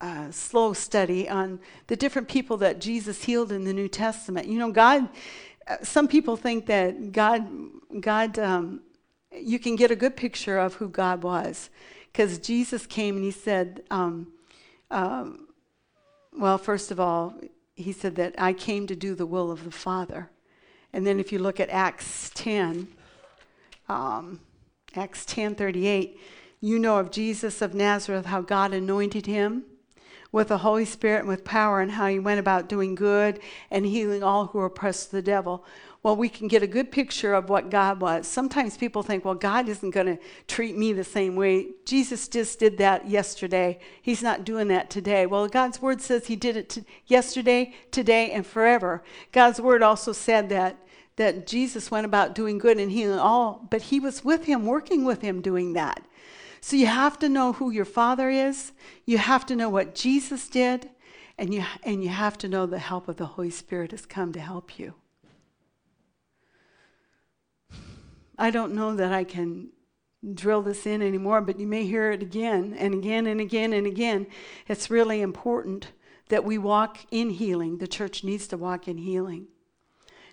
a 0.00 0.32
slow 0.32 0.72
study 0.72 1.28
on 1.28 1.60
the 1.86 1.96
different 1.96 2.28
people 2.28 2.56
that 2.58 2.80
Jesus 2.80 3.24
healed 3.24 3.52
in 3.52 3.64
the 3.64 3.72
New 3.72 3.88
Testament. 3.88 4.46
You 4.46 4.58
know, 4.58 4.70
God, 4.70 5.08
uh, 5.66 5.76
some 5.82 6.08
people 6.08 6.36
think 6.36 6.66
that 6.66 7.12
God, 7.12 7.48
God, 8.00 8.38
um, 8.38 8.82
you 9.32 9.58
can 9.58 9.76
get 9.76 9.90
a 9.90 9.96
good 9.96 10.16
picture 10.16 10.58
of 10.58 10.74
who 10.74 10.88
God 10.88 11.22
was 11.22 11.70
because 12.12 12.38
Jesus 12.38 12.86
came 12.86 13.16
and 13.16 13.24
he 13.24 13.30
said, 13.30 13.82
um, 13.90 14.28
um, 14.90 15.48
well, 16.36 16.58
first 16.58 16.90
of 16.90 17.00
all, 17.00 17.34
he 17.74 17.92
said 17.92 18.16
that 18.16 18.34
I 18.38 18.52
came 18.52 18.86
to 18.86 18.96
do 18.96 19.14
the 19.14 19.26
will 19.26 19.50
of 19.50 19.64
the 19.64 19.70
Father. 19.70 20.30
And 20.92 21.06
then 21.06 21.20
if 21.20 21.32
you 21.32 21.38
look 21.38 21.60
at 21.60 21.68
Acts 21.70 22.30
10, 22.34 22.88
um, 23.88 24.40
Acts 24.94 25.24
10:38, 25.24 26.18
you 26.60 26.78
know 26.78 26.98
of 26.98 27.10
Jesus 27.10 27.62
of 27.62 27.74
Nazareth, 27.74 28.26
how 28.26 28.40
God 28.40 28.72
anointed 28.72 29.26
him 29.26 29.64
with 30.30 30.48
the 30.48 30.58
Holy 30.58 30.84
Spirit 30.84 31.20
and 31.20 31.28
with 31.28 31.44
power, 31.44 31.80
and 31.80 31.92
how 31.92 32.06
he 32.06 32.18
went 32.18 32.40
about 32.40 32.68
doing 32.68 32.94
good 32.94 33.40
and 33.70 33.86
healing 33.86 34.22
all 34.22 34.46
who 34.46 34.58
were 34.58 34.66
oppressed 34.66 35.10
the 35.10 35.22
devil. 35.22 35.64
Well, 36.02 36.16
we 36.16 36.28
can 36.28 36.46
get 36.48 36.62
a 36.62 36.68
good 36.68 36.92
picture 36.92 37.34
of 37.34 37.48
what 37.48 37.70
God 37.70 38.00
was. 38.00 38.26
Sometimes 38.26 38.76
people 38.76 39.02
think, 39.02 39.24
well, 39.24 39.34
God 39.34 39.68
isn't 39.68 39.90
going 39.90 40.06
to 40.06 40.18
treat 40.46 40.76
me 40.76 40.92
the 40.92 41.02
same 41.02 41.34
way. 41.34 41.70
Jesus 41.84 42.28
just 42.28 42.60
did 42.60 42.78
that 42.78 43.08
yesterday. 43.08 43.80
He's 44.00 44.22
not 44.22 44.44
doing 44.44 44.68
that 44.68 44.90
today. 44.90 45.26
Well, 45.26 45.48
God's 45.48 45.82
word 45.82 46.00
says 46.00 46.26
he 46.26 46.36
did 46.36 46.56
it 46.56 46.78
yesterday, 47.06 47.74
today, 47.90 48.30
and 48.30 48.46
forever. 48.46 49.02
God's 49.32 49.60
word 49.60 49.82
also 49.82 50.12
said 50.12 50.48
that 50.50 50.78
that 51.18 51.46
Jesus 51.46 51.90
went 51.90 52.06
about 52.06 52.34
doing 52.34 52.58
good 52.58 52.78
and 52.78 52.92
healing 52.92 53.18
all, 53.18 53.66
but 53.70 53.82
he 53.82 53.98
was 54.00 54.24
with 54.24 54.44
him, 54.44 54.64
working 54.64 55.04
with 55.04 55.20
him 55.20 55.42
doing 55.42 55.72
that. 55.72 56.06
So 56.60 56.76
you 56.76 56.86
have 56.86 57.18
to 57.18 57.28
know 57.28 57.52
who 57.52 57.70
your 57.70 57.84
father 57.84 58.30
is. 58.30 58.72
You 59.04 59.18
have 59.18 59.44
to 59.46 59.56
know 59.56 59.68
what 59.68 59.94
Jesus 59.94 60.48
did, 60.48 60.88
and 61.36 61.52
you 61.52 61.64
and 61.82 62.02
you 62.02 62.08
have 62.08 62.38
to 62.38 62.48
know 62.48 62.66
the 62.66 62.78
help 62.78 63.08
of 63.08 63.16
the 63.16 63.26
Holy 63.26 63.50
Spirit 63.50 63.90
has 63.90 64.06
come 64.06 64.32
to 64.32 64.40
help 64.40 64.78
you. 64.78 64.94
I 68.38 68.50
don't 68.50 68.74
know 68.74 68.94
that 68.94 69.12
I 69.12 69.24
can 69.24 69.70
drill 70.34 70.62
this 70.62 70.86
in 70.86 71.02
anymore, 71.02 71.40
but 71.40 71.58
you 71.58 71.66
may 71.66 71.84
hear 71.84 72.12
it 72.12 72.22
again 72.22 72.76
and 72.78 72.94
again 72.94 73.26
and 73.26 73.40
again 73.40 73.72
and 73.72 73.86
again. 73.86 74.28
It's 74.68 74.90
really 74.90 75.20
important 75.20 75.88
that 76.28 76.44
we 76.44 76.58
walk 76.58 76.98
in 77.10 77.30
healing. 77.30 77.78
The 77.78 77.88
church 77.88 78.22
needs 78.22 78.46
to 78.48 78.56
walk 78.56 78.86
in 78.86 78.98
healing. 78.98 79.48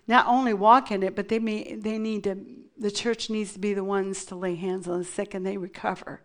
Not 0.08 0.26
only 0.26 0.54
walk 0.54 0.90
in 0.90 1.02
it, 1.02 1.16
but 1.16 1.28
they 1.28 1.38
may 1.38 1.74
they 1.74 1.98
need 1.98 2.24
to 2.24 2.38
the 2.78 2.90
church 2.90 3.30
needs 3.30 3.52
to 3.54 3.58
be 3.58 3.74
the 3.74 3.84
ones 3.84 4.24
to 4.26 4.34
lay 4.34 4.54
hands 4.54 4.86
on 4.86 4.98
the 4.98 5.04
sick 5.04 5.34
and 5.34 5.44
they 5.46 5.56
recover. 5.56 6.20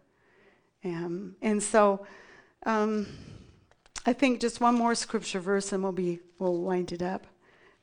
Um, 0.84 1.36
and 1.42 1.64
so 1.64 2.06
um, 2.66 3.08
I 4.06 4.14
think 4.14 4.42
just 4.42 4.60
one 4.60 4.76
more 4.76 4.96
scripture 4.96 5.40
verse 5.40 5.72
and 5.72 5.82
we'll 5.84 5.92
be 5.92 6.20
we'll 6.40 6.62
wind 6.62 6.92
it 6.92 7.02
up. 7.02 7.28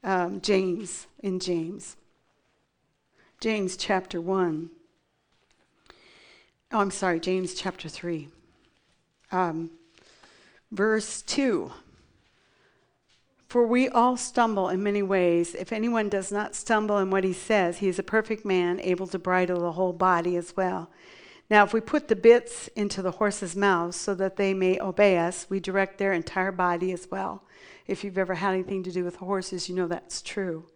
Um, 0.04 0.40
James 0.40 1.06
in 1.20 1.40
James. 1.40 1.96
James 3.40 3.76
chapter 3.76 4.20
1. 4.20 4.70
Oh, 6.72 6.80
I'm 6.80 6.90
sorry, 6.90 7.20
James 7.20 7.54
chapter 7.54 7.88
3. 7.88 8.28
Um, 9.30 9.70
verse 10.72 11.22
2. 11.22 11.70
For 13.48 13.66
we 13.66 13.88
all 13.88 14.18
stumble 14.18 14.68
in 14.68 14.82
many 14.82 15.02
ways. 15.02 15.54
If 15.54 15.72
anyone 15.72 16.10
does 16.10 16.30
not 16.30 16.54
stumble 16.54 16.98
in 16.98 17.10
what 17.10 17.24
he 17.24 17.32
says, 17.32 17.78
he 17.78 17.88
is 17.88 17.98
a 17.98 18.02
perfect 18.02 18.44
man, 18.44 18.78
able 18.80 19.06
to 19.06 19.18
bridle 19.18 19.60
the 19.60 19.72
whole 19.72 19.94
body 19.94 20.36
as 20.36 20.54
well. 20.54 20.90
Now, 21.48 21.64
if 21.64 21.72
we 21.72 21.80
put 21.80 22.08
the 22.08 22.16
bits 22.16 22.68
into 22.76 23.00
the 23.00 23.12
horses' 23.12 23.56
mouths 23.56 23.96
so 23.96 24.14
that 24.16 24.36
they 24.36 24.52
may 24.52 24.78
obey 24.78 25.16
us, 25.16 25.46
we 25.48 25.60
direct 25.60 25.96
their 25.96 26.12
entire 26.12 26.52
body 26.52 26.92
as 26.92 27.08
well. 27.10 27.42
If 27.86 28.04
you've 28.04 28.18
ever 28.18 28.34
had 28.34 28.52
anything 28.52 28.82
to 28.82 28.92
do 28.92 29.02
with 29.02 29.16
horses, 29.16 29.66
you 29.66 29.74
know 29.74 29.86
that's 29.86 30.20
true. 30.20 30.66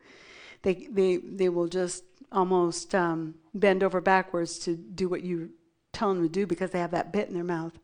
They, 0.63 0.89
they, 0.91 1.19
they 1.19 1.51
will 1.51 1.69
just 1.69 2.05
almost 2.31 2.95
um, 2.95 3.35
bend 3.53 3.83
over 3.83 4.01
backwards 4.01 4.59
to 4.61 4.77
do 4.77 5.11
what 5.11 5.23
you 5.23 5.51
tell 5.93 6.15
them 6.15 6.23
to 6.23 6.29
do 6.31 6.47
because 6.47 6.71
they 6.71 6.79
have 6.79 6.93
that 6.93 7.13
bit 7.13 7.29
in 7.29 7.35
their 7.35 7.45
mouth. 7.45 7.79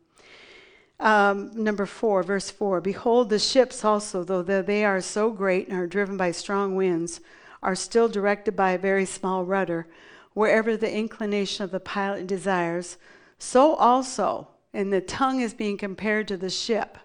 Um, 0.99 1.51
number 1.55 1.85
four, 1.85 2.23
verse 2.23 2.49
four 2.49 2.81
Behold, 2.81 3.29
the 3.29 3.39
ships 3.39 3.85
also, 3.85 4.23
though 4.23 4.41
they 4.43 4.83
are 4.83 5.01
so 5.01 5.31
great 5.31 5.67
and 5.67 5.77
are 5.77 5.87
driven 5.87 6.17
by 6.17 6.31
strong 6.31 6.75
winds, 6.75 7.21
are 7.63 7.75
still 7.75 8.09
directed 8.09 8.55
by 8.55 8.71
a 8.71 8.77
very 8.77 9.05
small 9.05 9.45
rudder, 9.45 9.87
wherever 10.33 10.75
the 10.75 10.93
inclination 10.93 11.63
of 11.63 11.71
the 11.71 11.79
pilot 11.79 12.27
desires. 12.27 12.97
So 13.37 13.75
also, 13.75 14.49
and 14.73 14.91
the 14.91 15.01
tongue 15.01 15.41
is 15.41 15.53
being 15.53 15.77
compared 15.77 16.27
to 16.27 16.37
the 16.37 16.49
ship. 16.49 16.97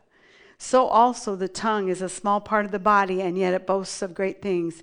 So 0.59 0.87
also 0.87 1.37
the 1.37 1.49
tongue 1.49 1.89
is 1.89 2.03
a 2.03 2.09
small 2.09 2.41
part 2.41 2.65
of 2.65 2.73
the 2.73 2.79
body, 2.79 3.21
and 3.23 3.39
yet 3.39 3.55
it 3.55 3.67
boasts 3.67 4.03
of 4.03 4.15
great 4.15 4.43
things. 4.43 4.83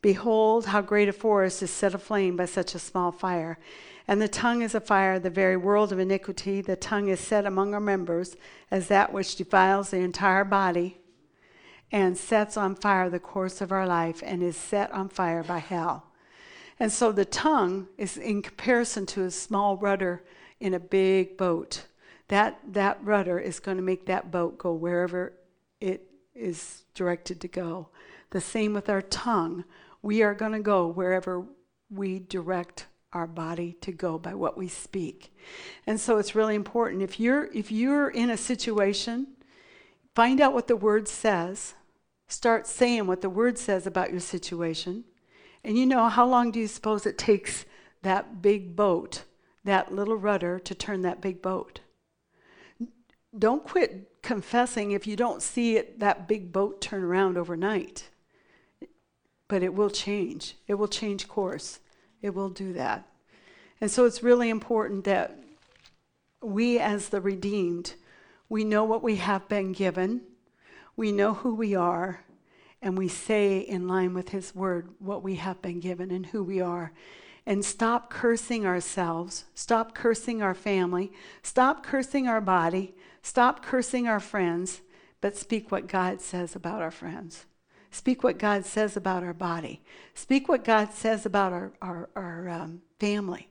Behold, 0.00 0.66
how 0.66 0.80
great 0.80 1.08
a 1.08 1.12
forest 1.12 1.62
is 1.62 1.70
set 1.70 1.94
aflame 1.94 2.36
by 2.36 2.44
such 2.44 2.74
a 2.74 2.78
small 2.78 3.12
fire. 3.12 3.58
And 4.08 4.20
the 4.20 4.28
tongue 4.28 4.62
is 4.62 4.74
a 4.74 4.80
fire, 4.80 5.18
the 5.18 5.30
very 5.30 5.56
world 5.56 5.92
of 5.92 5.98
iniquity. 5.98 6.60
The 6.60 6.76
tongue 6.76 7.08
is 7.08 7.20
set 7.20 7.46
among 7.46 7.74
our 7.74 7.80
members 7.80 8.36
as 8.70 8.88
that 8.88 9.12
which 9.12 9.36
defiles 9.36 9.90
the 9.90 9.98
entire 9.98 10.44
body 10.44 10.98
and 11.92 12.16
sets 12.16 12.56
on 12.56 12.74
fire 12.74 13.10
the 13.10 13.20
course 13.20 13.60
of 13.60 13.70
our 13.70 13.86
life 13.86 14.22
and 14.24 14.42
is 14.42 14.56
set 14.56 14.90
on 14.92 15.08
fire 15.08 15.42
by 15.42 15.58
hell. 15.58 16.06
And 16.80 16.90
so 16.90 17.12
the 17.12 17.24
tongue 17.24 17.88
is 17.96 18.16
in 18.16 18.42
comparison 18.42 19.06
to 19.06 19.24
a 19.24 19.30
small 19.30 19.76
rudder 19.76 20.24
in 20.58 20.74
a 20.74 20.80
big 20.80 21.36
boat. 21.36 21.86
That, 22.28 22.58
that 22.72 22.98
rudder 23.04 23.38
is 23.38 23.60
going 23.60 23.76
to 23.76 23.82
make 23.82 24.06
that 24.06 24.30
boat 24.30 24.58
go 24.58 24.72
wherever 24.72 25.34
it 25.80 26.08
is 26.34 26.84
directed 26.94 27.40
to 27.42 27.48
go. 27.48 27.88
The 28.30 28.40
same 28.40 28.72
with 28.72 28.88
our 28.88 29.02
tongue 29.02 29.64
we 30.00 30.22
are 30.22 30.34
going 30.34 30.52
to 30.52 30.60
go 30.60 30.88
wherever 30.88 31.46
we 31.90 32.18
direct 32.18 32.86
our 33.12 33.26
body 33.26 33.76
to 33.80 33.92
go 33.92 34.18
by 34.18 34.34
what 34.34 34.56
we 34.56 34.68
speak. 34.68 35.34
And 35.86 36.00
so 36.00 36.18
it's 36.18 36.34
really 36.34 36.54
important 36.54 37.02
if 37.02 37.20
you're 37.20 37.46
if 37.52 37.70
you're 37.70 38.08
in 38.08 38.30
a 38.30 38.36
situation, 38.36 39.28
find 40.14 40.40
out 40.40 40.54
what 40.54 40.68
the 40.68 40.76
word 40.76 41.08
says. 41.08 41.74
Start 42.28 42.66
saying 42.66 43.06
what 43.06 43.20
the 43.20 43.28
word 43.28 43.58
says 43.58 43.86
about 43.86 44.10
your 44.10 44.20
situation. 44.20 45.04
And 45.64 45.76
you 45.76 45.86
know 45.86 46.08
how 46.08 46.26
long 46.26 46.50
do 46.50 46.58
you 46.58 46.66
suppose 46.66 47.04
it 47.04 47.18
takes 47.18 47.64
that 48.02 48.40
big 48.40 48.74
boat, 48.74 49.24
that 49.64 49.94
little 49.94 50.16
rudder 50.16 50.58
to 50.58 50.74
turn 50.74 51.02
that 51.02 51.20
big 51.20 51.42
boat? 51.42 51.80
Don't 53.38 53.64
quit 53.64 54.22
confessing 54.22 54.92
if 54.92 55.06
you 55.06 55.16
don't 55.16 55.42
see 55.42 55.76
it 55.76 56.00
that 56.00 56.26
big 56.26 56.52
boat 56.52 56.80
turn 56.80 57.02
around 57.02 57.36
overnight 57.36 58.08
but 59.52 59.62
it 59.62 59.74
will 59.74 59.90
change. 59.90 60.56
It 60.66 60.76
will 60.76 60.88
change 60.88 61.28
course. 61.28 61.78
It 62.22 62.34
will 62.34 62.50
do 62.50 62.72
that. 62.74 63.06
And 63.80 63.90
so 63.90 64.06
it's 64.06 64.22
really 64.22 64.48
important 64.48 65.04
that 65.04 65.36
we, 66.40 66.78
as 66.78 67.08
the 67.08 67.20
redeemed, 67.20 67.94
we 68.48 68.64
know 68.64 68.84
what 68.84 69.02
we 69.02 69.16
have 69.16 69.48
been 69.48 69.72
given, 69.72 70.22
we 70.96 71.10
know 71.10 71.34
who 71.34 71.54
we 71.54 71.74
are, 71.74 72.24
and 72.80 72.96
we 72.96 73.08
say 73.08 73.58
in 73.58 73.88
line 73.88 74.14
with 74.14 74.30
His 74.30 74.54
word 74.54 74.88
what 74.98 75.22
we 75.22 75.36
have 75.36 75.60
been 75.62 75.80
given 75.80 76.10
and 76.10 76.26
who 76.26 76.42
we 76.42 76.60
are. 76.60 76.92
And 77.44 77.64
stop 77.64 78.08
cursing 78.08 78.64
ourselves, 78.66 79.46
stop 79.54 79.94
cursing 79.94 80.42
our 80.42 80.54
family, 80.54 81.12
stop 81.42 81.84
cursing 81.84 82.28
our 82.28 82.40
body, 82.40 82.94
stop 83.22 83.64
cursing 83.64 84.06
our 84.06 84.20
friends, 84.20 84.80
but 85.20 85.36
speak 85.36 85.72
what 85.72 85.88
God 85.88 86.20
says 86.20 86.54
about 86.54 86.82
our 86.82 86.90
friends. 86.90 87.46
Speak 87.92 88.24
what 88.24 88.38
God 88.38 88.64
says 88.64 88.96
about 88.96 89.22
our 89.22 89.34
body. 89.34 89.82
Speak 90.14 90.48
what 90.48 90.64
God 90.64 90.92
says 90.94 91.26
about 91.26 91.52
our, 91.52 91.72
our, 91.82 92.08
our 92.16 92.48
um, 92.48 92.80
family. 92.98 93.50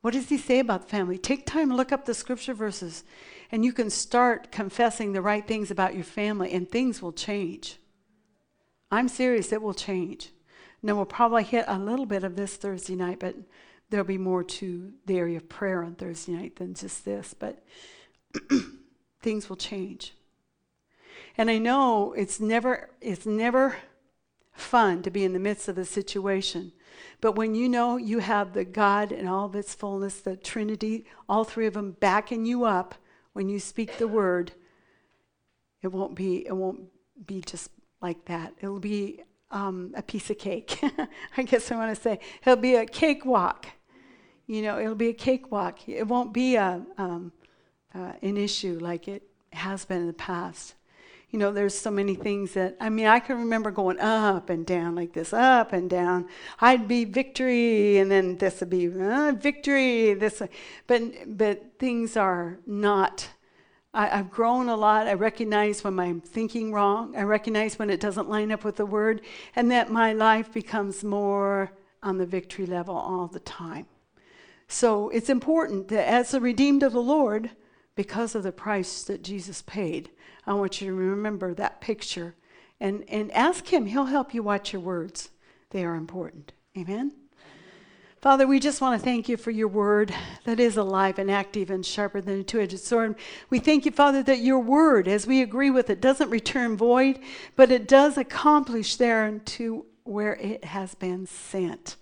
What 0.00 0.14
does 0.14 0.28
he 0.28 0.38
say 0.38 0.60
about 0.60 0.82
the 0.82 0.88
family? 0.88 1.18
Take 1.18 1.44
time 1.44 1.74
look 1.74 1.90
up 1.90 2.06
the 2.06 2.14
scripture 2.14 2.54
verses, 2.54 3.02
and 3.50 3.64
you 3.64 3.72
can 3.72 3.90
start 3.90 4.52
confessing 4.52 5.12
the 5.12 5.20
right 5.20 5.44
things 5.44 5.72
about 5.72 5.96
your 5.96 6.04
family, 6.04 6.52
and 6.52 6.70
things 6.70 7.02
will 7.02 7.12
change. 7.12 7.78
I'm 8.92 9.08
serious, 9.08 9.52
it 9.52 9.60
will 9.60 9.74
change. 9.74 10.30
Now, 10.80 10.94
we'll 10.94 11.04
probably 11.04 11.42
hit 11.42 11.64
a 11.66 11.80
little 11.80 12.06
bit 12.06 12.22
of 12.22 12.36
this 12.36 12.56
Thursday 12.56 12.94
night, 12.94 13.18
but 13.18 13.34
there'll 13.90 14.06
be 14.06 14.18
more 14.18 14.44
to 14.44 14.92
the 15.04 15.18
area 15.18 15.38
of 15.38 15.48
prayer 15.48 15.82
on 15.82 15.96
Thursday 15.96 16.32
night 16.32 16.56
than 16.56 16.74
just 16.74 17.04
this, 17.04 17.34
but 17.36 17.64
things 19.20 19.48
will 19.48 19.56
change. 19.56 20.14
And 21.38 21.48
I 21.48 21.58
know 21.58 22.12
it's 22.14 22.40
never 22.40 22.90
it's 23.00 23.24
never 23.24 23.76
fun 24.52 25.02
to 25.02 25.10
be 25.10 25.22
in 25.22 25.32
the 25.32 25.38
midst 25.38 25.68
of 25.68 25.76
the 25.76 25.84
situation. 25.84 26.72
But 27.20 27.36
when 27.36 27.54
you 27.54 27.68
know 27.68 27.96
you 27.96 28.18
have 28.18 28.52
the 28.52 28.64
God 28.64 29.12
and 29.12 29.28
all 29.28 29.46
of 29.46 29.54
its 29.54 29.72
fullness, 29.72 30.20
the 30.20 30.36
Trinity, 30.36 31.06
all 31.28 31.44
three 31.44 31.66
of 31.66 31.74
them 31.74 31.92
backing 32.00 32.44
you 32.44 32.64
up 32.64 32.96
when 33.34 33.48
you 33.48 33.60
speak 33.60 33.98
the 33.98 34.08
word, 34.08 34.50
it 35.80 35.88
won't 35.88 36.16
be 36.16 36.44
it 36.44 36.56
won't 36.56 36.88
be 37.24 37.40
just 37.40 37.70
like 38.02 38.24
that. 38.24 38.54
It'll 38.60 38.80
be 38.80 39.22
um, 39.52 39.92
a 39.96 40.02
piece 40.02 40.30
of 40.30 40.38
cake. 40.38 40.80
I 41.36 41.42
guess 41.44 41.70
I 41.70 41.76
want 41.76 41.94
to 41.94 42.02
say 42.02 42.18
it'll 42.42 42.56
be 42.56 42.74
a 42.74 42.84
cakewalk. 42.84 43.66
You 44.48 44.62
know, 44.62 44.80
it'll 44.80 44.96
be 44.96 45.10
a 45.10 45.14
cakewalk. 45.14 45.88
It 45.88 46.08
won't 46.08 46.32
be 46.32 46.56
a 46.56 46.82
um, 46.96 47.30
uh, 47.94 48.14
an 48.22 48.36
issue 48.36 48.78
like 48.80 49.06
it 49.06 49.22
has 49.52 49.84
been 49.84 50.00
in 50.00 50.06
the 50.08 50.12
past. 50.12 50.74
You 51.30 51.38
know, 51.38 51.52
there's 51.52 51.76
so 51.76 51.90
many 51.90 52.14
things 52.14 52.54
that, 52.54 52.76
I 52.80 52.88
mean, 52.88 53.06
I 53.06 53.20
can 53.20 53.36
remember 53.36 53.70
going 53.70 54.00
up 54.00 54.48
and 54.48 54.64
down 54.64 54.94
like 54.94 55.12
this, 55.12 55.34
up 55.34 55.74
and 55.74 55.90
down. 55.90 56.26
I'd 56.58 56.88
be 56.88 57.04
victory, 57.04 57.98
and 57.98 58.10
then 58.10 58.38
this 58.38 58.60
would 58.60 58.70
be 58.70 58.86
uh, 58.88 59.32
victory. 59.32 60.14
This, 60.14 60.40
but 60.86 61.02
but 61.26 61.78
things 61.78 62.16
are 62.16 62.58
not. 62.66 63.28
I, 63.92 64.18
I've 64.18 64.30
grown 64.30 64.70
a 64.70 64.76
lot. 64.76 65.06
I 65.06 65.12
recognize 65.12 65.84
when 65.84 65.98
I'm 65.98 66.22
thinking 66.22 66.72
wrong. 66.72 67.14
I 67.14 67.22
recognize 67.22 67.78
when 67.78 67.90
it 67.90 68.00
doesn't 68.00 68.30
line 68.30 68.50
up 68.50 68.64
with 68.64 68.76
the 68.76 68.86
word, 68.86 69.20
and 69.54 69.70
that 69.70 69.90
my 69.90 70.14
life 70.14 70.50
becomes 70.50 71.04
more 71.04 71.72
on 72.02 72.16
the 72.16 72.26
victory 72.26 72.64
level 72.64 72.96
all 72.96 73.26
the 73.26 73.40
time. 73.40 73.84
So 74.66 75.10
it's 75.10 75.28
important 75.28 75.88
that 75.88 76.08
as 76.08 76.30
the 76.30 76.40
redeemed 76.40 76.82
of 76.82 76.92
the 76.92 77.02
Lord, 77.02 77.50
because 77.98 78.36
of 78.36 78.44
the 78.44 78.52
price 78.52 79.02
that 79.02 79.24
Jesus 79.24 79.60
paid, 79.62 80.08
I 80.46 80.52
want 80.52 80.80
you 80.80 80.86
to 80.86 80.94
remember 80.94 81.52
that 81.52 81.80
picture 81.80 82.36
and, 82.78 83.04
and 83.08 83.32
ask 83.32 83.66
Him. 83.72 83.86
He'll 83.86 84.04
help 84.04 84.32
you 84.32 84.40
watch 84.40 84.72
your 84.72 84.80
words, 84.80 85.30
they 85.70 85.84
are 85.84 85.96
important. 85.96 86.52
Amen. 86.76 87.10
Father, 88.22 88.46
we 88.46 88.60
just 88.60 88.80
want 88.80 89.00
to 89.00 89.04
thank 89.04 89.28
you 89.28 89.36
for 89.36 89.50
your 89.50 89.66
word 89.66 90.14
that 90.44 90.60
is 90.60 90.76
alive 90.76 91.18
and 91.18 91.28
active 91.28 91.72
and 91.72 91.84
sharper 91.84 92.20
than 92.20 92.38
a 92.38 92.44
two 92.44 92.60
edged 92.60 92.78
sword. 92.78 93.16
We 93.50 93.58
thank 93.58 93.84
you, 93.84 93.90
Father, 93.90 94.22
that 94.22 94.38
your 94.38 94.60
word, 94.60 95.08
as 95.08 95.26
we 95.26 95.42
agree 95.42 95.70
with 95.70 95.90
it, 95.90 96.00
doesn't 96.00 96.30
return 96.30 96.76
void, 96.76 97.18
but 97.56 97.72
it 97.72 97.88
does 97.88 98.16
accomplish 98.16 98.94
there 98.94 99.40
to 99.40 99.86
where 100.04 100.36
it 100.36 100.62
has 100.66 100.94
been 100.94 101.26
sent. 101.26 101.96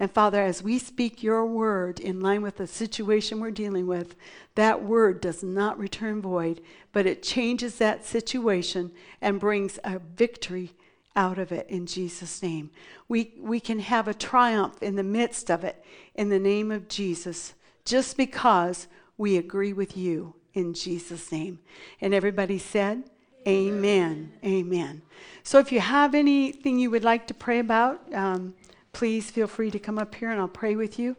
And 0.00 0.10
Father, 0.10 0.42
as 0.42 0.62
we 0.62 0.78
speak 0.78 1.22
your 1.22 1.44
word 1.44 2.00
in 2.00 2.20
line 2.20 2.40
with 2.40 2.56
the 2.56 2.66
situation 2.66 3.38
we're 3.38 3.50
dealing 3.50 3.86
with, 3.86 4.16
that 4.54 4.82
word 4.82 5.20
does 5.20 5.42
not 5.42 5.78
return 5.78 6.22
void, 6.22 6.62
but 6.90 7.04
it 7.04 7.22
changes 7.22 7.76
that 7.76 8.06
situation 8.06 8.92
and 9.20 9.38
brings 9.38 9.78
a 9.84 9.98
victory 9.98 10.72
out 11.14 11.38
of 11.38 11.52
it 11.52 11.68
in 11.68 11.84
Jesus' 11.84 12.42
name. 12.42 12.70
We, 13.08 13.34
we 13.38 13.60
can 13.60 13.80
have 13.80 14.08
a 14.08 14.14
triumph 14.14 14.82
in 14.82 14.96
the 14.96 15.02
midst 15.02 15.50
of 15.50 15.64
it 15.64 15.84
in 16.14 16.30
the 16.30 16.38
name 16.38 16.70
of 16.70 16.88
Jesus 16.88 17.52
just 17.84 18.16
because 18.16 18.86
we 19.18 19.36
agree 19.36 19.74
with 19.74 19.98
you 19.98 20.34
in 20.54 20.72
Jesus' 20.72 21.30
name. 21.30 21.58
And 22.00 22.14
everybody 22.14 22.58
said, 22.58 23.04
Amen. 23.46 24.32
Amen. 24.42 24.54
Amen. 24.66 25.02
So 25.42 25.58
if 25.58 25.72
you 25.72 25.80
have 25.80 26.14
anything 26.14 26.78
you 26.78 26.90
would 26.90 27.04
like 27.04 27.26
to 27.26 27.34
pray 27.34 27.58
about, 27.58 28.00
um, 28.14 28.54
please 28.92 29.30
feel 29.30 29.46
free 29.46 29.70
to 29.70 29.78
come 29.78 29.98
up 29.98 30.14
here 30.14 30.30
and 30.30 30.40
I'll 30.40 30.48
pray 30.48 30.76
with 30.76 30.98
you. 30.98 31.16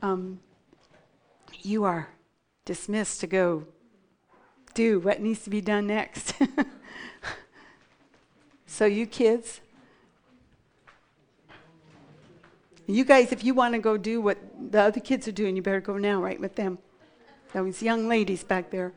Um, 0.00 0.40
you 1.62 1.84
are 1.84 2.08
dismissed 2.64 3.20
to 3.20 3.26
go 3.26 3.66
do 4.74 5.00
what 5.00 5.20
needs 5.20 5.44
to 5.44 5.50
be 5.50 5.60
done 5.60 5.86
next. 5.86 6.34
so, 8.66 8.84
you 8.86 9.06
kids, 9.06 9.60
you 12.86 13.04
guys, 13.04 13.32
if 13.32 13.44
you 13.44 13.54
want 13.54 13.74
to 13.74 13.78
go 13.78 13.96
do 13.96 14.20
what 14.20 14.38
the 14.70 14.80
other 14.80 15.00
kids 15.00 15.28
are 15.28 15.32
doing, 15.32 15.56
you 15.56 15.62
better 15.62 15.80
go 15.80 15.98
now, 15.98 16.20
right, 16.20 16.40
with 16.40 16.56
them. 16.56 16.78
Those 17.52 17.82
young 17.82 18.08
ladies 18.08 18.42
back 18.42 18.70
there. 18.70 18.92